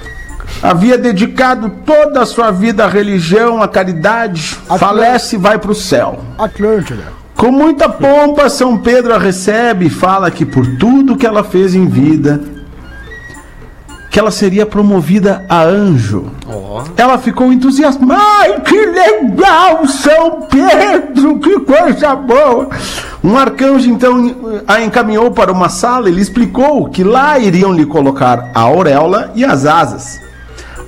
Havia 0.61 0.97
dedicado 0.97 1.69
toda 1.85 2.21
a 2.21 2.25
sua 2.25 2.51
vida 2.51 2.83
à 2.83 2.87
religião, 2.89 3.61
à 3.61 3.67
caridade. 3.67 4.57
Falece 4.77 5.35
e 5.35 5.39
vai 5.39 5.57
pro 5.57 5.73
céu. 5.73 6.19
Atlântida. 6.37 7.19
Com 7.37 7.51
muita 7.51 7.87
pompa, 7.87 8.49
São 8.49 8.77
Pedro 8.77 9.13
a 9.15 9.17
recebe 9.17 9.85
e 9.85 9.89
fala 9.89 10.29
que 10.29 10.45
por 10.45 10.65
tudo 10.77 11.15
que 11.15 11.25
ela 11.25 11.41
fez 11.41 11.73
em 11.73 11.87
vida, 11.87 12.41
que 14.10 14.20
ela 14.20 14.32
seria 14.32 14.66
promovida 14.66 15.45
a 15.47 15.62
anjo. 15.64 16.32
Ela 16.97 17.18
ficou 17.18 17.53
entusiasmada. 17.53 18.22
Ai, 18.22 18.60
que 18.62 18.86
legal, 18.86 19.88
São 19.88 20.41
Pedro, 20.41 21.39
que 21.39 21.60
coisa 21.60 22.16
boa. 22.16 22.70
Um 23.24 23.38
arcanjo 23.38 23.89
então 23.89 24.62
a 24.68 24.82
encaminhou 24.82 25.32
para 25.32 25.51
uma 25.51 25.70
sala 25.70 26.10
e 26.10 26.12
lhe 26.12 26.22
explicou 26.22 26.89
que 26.89 27.03
lá 27.03 27.38
iriam 27.38 27.74
lhe 27.74 27.86
colocar 27.86 28.51
a 28.55 28.62
auréola 28.62 29.32
e 29.36 29.45
as 29.45 29.66
asas. 29.66 30.20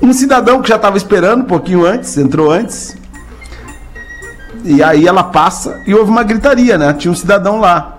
Um 0.02 0.14
cidadão 0.14 0.62
que 0.62 0.70
já 0.70 0.78
estava 0.78 0.98
esperando 0.98 1.42
um 1.42 1.46
pouquinho 1.46 1.86
antes, 1.86 2.18
entrou 2.18 2.52
antes, 2.52 2.98
e 4.64 4.82
aí 4.84 5.08
ela 5.08 5.24
passa 5.24 5.82
e 5.86 5.94
houve 5.94 6.10
uma 6.10 6.24
gritaria, 6.24 6.78
né? 6.78 6.94
Tinha 6.94 7.12
um 7.12 7.16
cidadão 7.16 7.60
lá. 7.60 7.98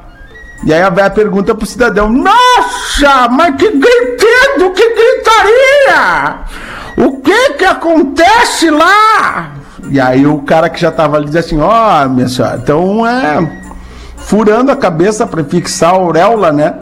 E 0.65 0.73
aí 0.73 0.81
a 0.81 0.91
véia 0.91 1.11
pergunta 1.11 1.55
pro 1.55 1.67
cidadão: 1.67 2.09
Nossa, 2.09 3.29
mas 3.31 3.57
que 3.57 3.69
gritando, 3.69 4.73
que 4.75 4.82
gritaria! 5.83 6.39
O 6.97 7.21
que 7.21 7.55
que 7.55 7.65
acontece 7.65 8.71
lá? 8.71 9.53
E 9.91 10.01
aí 10.01 10.27
o 10.27 10.43
cara 10.43 10.69
que 10.69 10.81
já 10.81 10.91
tava 10.91 11.17
ali 11.17 11.27
diz 11.27 11.37
assim: 11.37 11.61
Ó, 11.61 12.09
minha 12.09 12.29
senhora, 12.29 12.61
então 12.63 13.07
é. 13.07 13.63
Furando 14.17 14.71
a 14.71 14.77
cabeça 14.77 15.27
para 15.27 15.43
fixar 15.45 15.91
a 15.91 15.97
auréola, 15.97 16.53
né? 16.53 16.75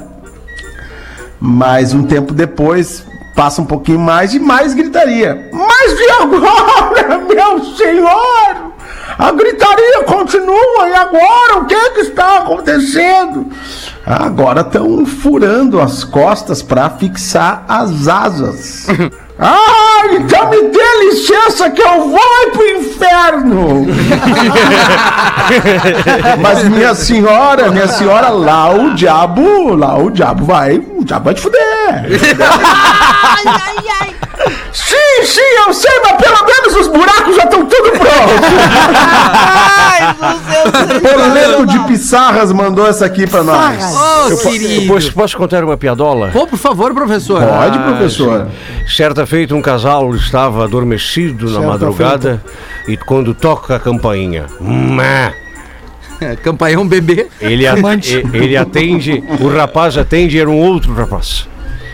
Mas 1.40 1.94
um 1.94 2.02
tempo 2.02 2.34
depois, 2.34 3.04
passa 3.34 3.62
um 3.62 3.64
pouquinho 3.64 3.98
mais 3.98 4.34
e 4.34 4.38
mais 4.38 4.74
gritaria. 4.74 5.48
Mas 5.52 5.92
e 5.98 6.10
agora, 6.22 7.18
meu 7.26 7.64
senhor? 7.76 8.70
A 9.18 9.32
gritaria 9.32 10.04
continua 10.04 10.88
e 10.88 10.94
agora 10.94 11.58
o 11.58 11.64
que 11.66 11.90
que 11.90 12.00
está 12.00 12.38
acontecendo? 12.38 13.50
Agora 14.04 14.62
estão 14.62 15.04
furando 15.04 15.80
as 15.80 16.04
costas 16.04 16.62
para 16.62 16.88
fixar 16.90 17.64
as 17.68 18.08
asas. 18.08 18.86
Ah, 19.42 20.02
então 20.12 20.50
me 20.50 20.68
dê 20.68 21.06
licença 21.06 21.70
que 21.70 21.80
eu 21.80 22.10
vou 22.10 22.50
pro 22.52 22.76
inferno! 22.76 23.86
Mas 26.42 26.68
minha 26.68 26.94
senhora, 26.94 27.70
minha 27.70 27.88
senhora, 27.88 28.28
lá 28.28 28.70
o 28.70 28.94
diabo, 28.94 29.74
lá 29.74 29.96
o 29.96 30.10
diabo 30.10 30.44
vai, 30.44 30.76
o 30.76 31.02
diabo 31.02 31.24
vai 31.24 31.32
te 31.32 31.40
fuder. 31.40 31.58
Sim, 34.72 35.24
sim, 35.26 35.40
eu 35.66 35.72
sei, 35.74 36.00
mas 36.04 36.12
pelo 36.22 36.44
menos 36.46 36.74
os 36.76 36.86
buracos 36.88 37.34
já 37.36 37.42
estão 37.44 37.66
tudo 37.66 37.90
prontos. 37.90 38.40
Poleto 41.00 41.66
de 41.66 41.78
Pissarras 41.80 42.52
mandou 42.52 42.86
essa 42.86 43.04
aqui 43.06 43.26
pra 43.26 43.42
nós. 43.42 43.82
Ô, 43.94 44.28
Eu 44.30 44.38
querido. 44.38 44.92
posso, 44.92 45.12
posso 45.12 45.36
contar 45.36 45.64
uma 45.64 45.76
piadola? 45.76 46.30
Pô, 46.32 46.46
por 46.46 46.58
favor, 46.58 46.94
professor. 46.94 47.42
Pode, 47.42 47.78
professor. 47.78 48.46
Certa 48.88 49.26
feita, 49.26 49.54
um 49.54 49.62
casal 49.62 50.14
estava 50.14 50.64
adormecido 50.64 51.50
na 51.50 51.60
madrugada 51.60 52.42
e 52.88 52.96
quando 52.96 53.34
toca 53.34 53.76
a 53.76 53.80
campainha, 53.80 54.46
má, 54.60 55.32
É, 56.22 56.36
Campanhão 56.36 56.86
bebê. 56.86 57.28
ele, 57.40 57.66
a- 57.66 57.74
ele 58.34 58.54
atende, 58.54 59.24
o 59.40 59.48
rapaz 59.48 59.96
atende 59.96 60.38
era 60.38 60.50
um 60.50 60.58
outro 60.58 60.92
rapaz. 60.92 61.48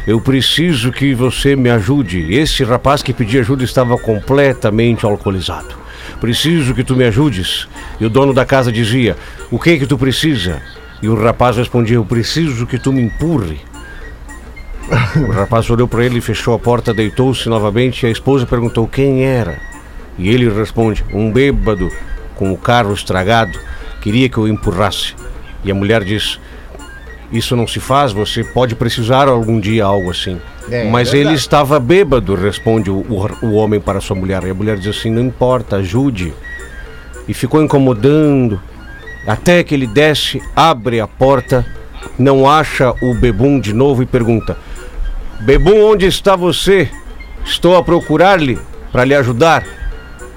Eu 0.07 0.21
preciso 0.21 0.93
que 0.93 1.13
você 1.15 1.57
me 1.57 1.69
ajude. 1.69 2.33
Esse 2.33 2.63
rapaz 2.63 3.03
que 3.03 3.13
pediu 3.13 3.41
ajuda 3.41 3.65
estava 3.65 3.99
completamente 3.99 5.05
alcoolizado. 5.05 5.75
Preciso 6.21 6.75
que 6.75 6.85
tu 6.85 6.95
me 6.95 7.05
ajudes. 7.05 7.67
E 8.01 8.07
o 8.07 8.11
dono 8.11 8.33
da 8.33 8.45
casa 8.45 8.71
dizia: 8.71 9.17
O 9.51 9.59
que 9.59 9.71
é 9.71 9.79
que 9.79 9.87
tu 9.87 9.99
precisa? 9.99 10.63
E 11.03 11.09
o 11.09 11.21
rapaz 11.21 11.57
respondia: 11.57 11.97
Eu 11.97 12.05
preciso 12.05 12.67
que 12.67 12.79
tu 12.79 12.93
me 12.93 13.03
empurre. 13.03 13.61
O 15.17 15.33
rapaz 15.33 15.69
olhou 15.69 15.89
para 15.89 16.05
ele, 16.05 16.21
fechou 16.21 16.55
a 16.55 16.59
porta, 16.59 16.95
deitou-se 16.95 17.49
novamente 17.49 18.05
e 18.05 18.07
a 18.07 18.11
esposa 18.11 18.47
perguntou 18.47 18.87
quem 18.87 19.25
era. 19.25 19.59
E 20.17 20.29
ele 20.29 20.49
responde: 20.49 21.05
Um 21.13 21.33
bêbado 21.33 21.91
com 22.37 22.53
o 22.53 22.57
carro 22.57 22.95
estragado 22.95 23.59
queria 24.01 24.29
que 24.29 24.39
eu 24.39 24.47
empurrasse. 24.47 25.17
E 25.65 25.71
a 25.71 25.75
mulher 25.75 26.05
diz: 26.05 26.39
Isso 27.33 27.57
não 27.57 27.66
se 27.66 27.81
faz, 27.81 28.12
você 28.12 28.45
pode 28.45 28.74
precisar 28.74 29.29
algum 29.29 29.59
dia 29.59 29.85
algo 29.85 30.11
assim. 30.11 30.41
Mas 30.91 31.12
ele 31.14 31.35
estava 31.35 31.79
bêbado, 31.79 32.35
responde 32.35 32.91
o, 32.91 33.05
o, 33.09 33.47
o 33.47 33.55
homem 33.55 33.81
para 33.81 34.01
sua 34.01 34.16
mulher. 34.16 34.45
E 34.45 34.51
a 34.51 34.55
mulher 34.55 34.77
diz 34.77 34.97
assim: 34.97 35.11
Não 35.11 35.22
importa, 35.22 35.77
ajude. 35.77 36.33
E 37.29 37.35
ficou 37.35 37.62
incomodando 37.62 38.61
até 39.27 39.64
que 39.64 39.74
ele 39.74 39.87
desce, 39.87 40.41
abre 40.55 41.01
a 41.01 41.09
porta, 41.09 41.66
não 42.16 42.49
acha 42.49 42.95
o 43.03 43.14
bebum 43.14 43.59
de 43.59 43.72
novo 43.72 44.03
e 44.03 44.07
pergunta: 44.07 44.57
Bebum, 45.41 45.85
onde 45.85 46.07
está 46.07 46.37
você? 46.37 46.89
Estou 47.45 47.77
a 47.77 47.83
procurar-lhe 47.83 48.59
para 48.93 49.05
lhe 49.05 49.14
ajudar. 49.14 49.64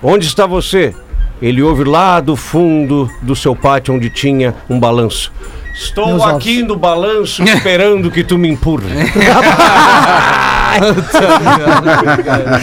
Onde 0.01 0.25
está 0.25 0.45
você? 0.45 0.93
Ele 1.41 1.61
ouve 1.61 1.83
lá 1.83 2.19
do 2.19 2.35
fundo 2.35 3.09
do 3.21 3.35
seu 3.35 3.55
pátio 3.55 3.93
onde 3.93 4.09
tinha 4.09 4.53
um 4.69 4.79
balanço. 4.79 5.31
Estou 5.79 6.07
Meus 6.07 6.23
aqui 6.25 6.61
no 6.61 6.75
balanço 6.75 7.41
esperando 7.41 8.11
que 8.11 8.21
tu 8.21 8.37
me 8.37 8.49
empurre. 8.49 8.89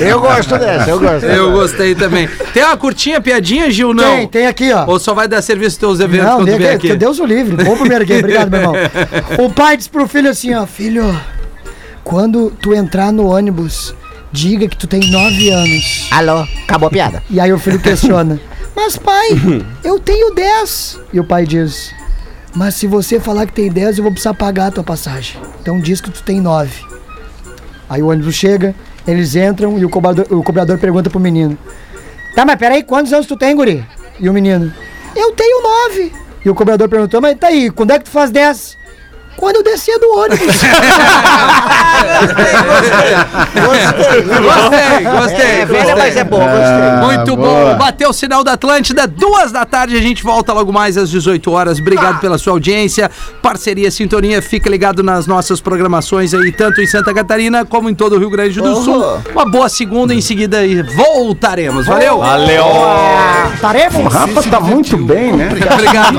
Eu 0.01 0.21
gosto 0.21 0.57
dessa, 0.59 0.91
eu 0.91 1.01
gosto. 1.01 1.25
Eu 1.27 1.53
gostei 1.53 1.95
também. 1.95 2.29
Tem 2.55 2.63
uma 2.63 2.77
curtinha 2.77 3.21
piadinha, 3.21 3.71
Gil? 3.71 3.93
Não. 3.93 4.05
Tem, 4.05 4.29
tem 4.29 4.47
aqui, 4.47 4.73
ó. 4.73 4.87
Ou 4.87 5.01
só 5.01 5.13
vai 5.13 5.27
dar 5.27 5.43
serviço 5.43 5.79
teus 5.81 5.99
eventos 5.99 6.27
Não, 6.27 6.37
quando 6.37 6.57
vier 6.57 6.77
aqui? 6.77 6.89
que 6.89 6.97
Deus 6.97 7.19
o 7.19 7.27
livre. 7.27 7.65
Bom 7.65 7.77
primeiro 7.77 8.05
aqui, 8.05 8.15
obrigado, 8.19 8.51
meu 8.51 8.61
irmão. 8.61 8.75
O 9.45 9.51
pai 9.51 9.77
disse 9.77 9.91
pro 9.91 10.07
filho 10.07 10.31
assim, 10.31 10.55
ó, 10.55 10.65
filho, 10.67 11.19
quando 12.05 12.51
tu 12.63 12.73
entrar 12.75 13.13
no 13.13 13.27
ônibus, 13.27 13.95
diga 14.31 14.69
que 14.69 14.77
tu 14.77 14.87
tem 14.87 15.11
nove 15.11 15.51
anos. 15.51 16.07
Alô, 16.11 16.47
acabou 16.65 16.87
a 16.87 16.91
piada. 16.91 17.23
E 17.29 17.41
aí 17.41 17.53
o 17.53 17.59
filho 17.59 17.81
questiona, 17.81 18.39
mas 18.75 18.97
pai, 18.97 19.31
eu 19.83 19.99
tenho 19.99 20.33
dez. 20.33 20.99
E 21.13 21.19
o 21.19 21.25
pai 21.25 21.45
diz, 21.45 21.93
mas 22.57 22.75
se 22.75 22.87
você 22.87 23.21
falar 23.21 23.47
que 23.47 23.53
tem 23.53 23.71
dez, 23.71 23.99
eu 23.99 24.03
vou 24.03 24.11
precisar 24.11 24.33
pagar 24.33 24.69
a 24.69 24.71
tua 24.71 24.83
passagem. 24.83 25.39
Então 25.61 25.79
diz 25.79 26.01
que 26.01 26.11
tu 26.11 26.23
tem 26.23 26.41
nove. 26.41 26.83
Aí 27.87 28.03
o 28.03 28.09
ônibus 28.09 28.35
chega, 28.35 28.75
eles 29.07 29.37
entram 29.37 29.79
e 29.79 29.85
o 29.85 29.91
cobrador, 29.91 30.27
o 30.31 30.43
cobrador 30.43 30.79
pergunta 30.79 31.11
pro 31.11 31.21
menino, 31.21 31.57
tá, 32.35 32.47
mas 32.47 32.57
peraí, 32.57 32.83
quantos 32.83 33.13
anos 33.13 33.27
tu 33.27 33.37
tem, 33.37 33.55
guri? 33.55 33.87
E 34.19 34.29
o 34.29 34.33
menino, 34.33 34.73
eu 35.15 35.33
tenho 35.33 35.63
nove. 35.63 36.13
E 36.43 36.49
o 36.49 36.55
cobrador 36.55 36.89
perguntou, 36.89 37.21
mas 37.21 37.39
tá 37.39 37.49
aí, 37.49 37.71
quando 37.71 37.91
é 37.91 37.99
que 37.99 38.07
tu 38.07 38.11
faz 38.11 38.31
dez? 38.31 38.77
Quando 39.37 39.57
eu 39.57 39.63
descia 39.63 39.99
do 39.99 40.07
ônibus. 40.19 40.57
Gostei, 43.57 45.05
gostei. 45.05 45.47
É 45.47 45.67
velha, 45.67 45.83
gostei. 45.83 45.95
mas 45.95 46.17
é 46.17 46.25
boa, 46.25 46.45
gostei. 46.45 47.17
Muito 47.17 47.37
boa. 47.37 47.73
bom. 47.73 47.79
Bateu 47.79 48.11
o 48.11 48.13
sinal 48.13 48.43
da 48.45 48.53
Atlântida, 48.53 49.07
duas 49.07 49.53
da 49.53 49.65
tarde. 49.65 49.97
A 49.97 50.01
gente 50.01 50.23
volta 50.23 50.53
logo 50.53 50.73
mais 50.73 50.97
às 50.97 51.11
18 51.11 51.51
horas. 51.51 51.79
Obrigado 51.79 52.21
pela 52.21 52.39
sua 52.39 52.53
audiência, 52.53 53.11
parceria, 53.43 53.91
sintonia. 53.91 54.41
Fica 54.43 54.71
ligado 54.71 55.03
nas 55.03 55.27
nossas 55.27 55.61
programações 55.61 56.35
aí, 56.35 56.53
tanto 56.53 56.81
em 56.81 56.87
Santa 56.87 57.13
Catarina 57.13 57.65
como 57.65 57.89
em 57.89 57.95
todo 57.95 58.17
o 58.17 58.19
Rio 58.19 58.31
Grande 58.31 58.61
do 58.61 58.83
Sul. 58.83 59.05
Uma 59.33 59.45
boa 59.45 59.69
segunda 59.69 60.15
em 60.15 60.21
seguida 60.21 60.65
e 60.65 60.83
voltaremos. 60.83 61.87
Valeu? 61.87 62.19
Valeu! 62.19 62.65
O 62.65 63.61
Tarefa. 63.61 64.09
Rafa 64.09 64.43
tá 64.51 64.61
muito 64.61 64.97
bem, 64.97 65.33
né? 65.33 65.49
Obrigado. 65.73 66.19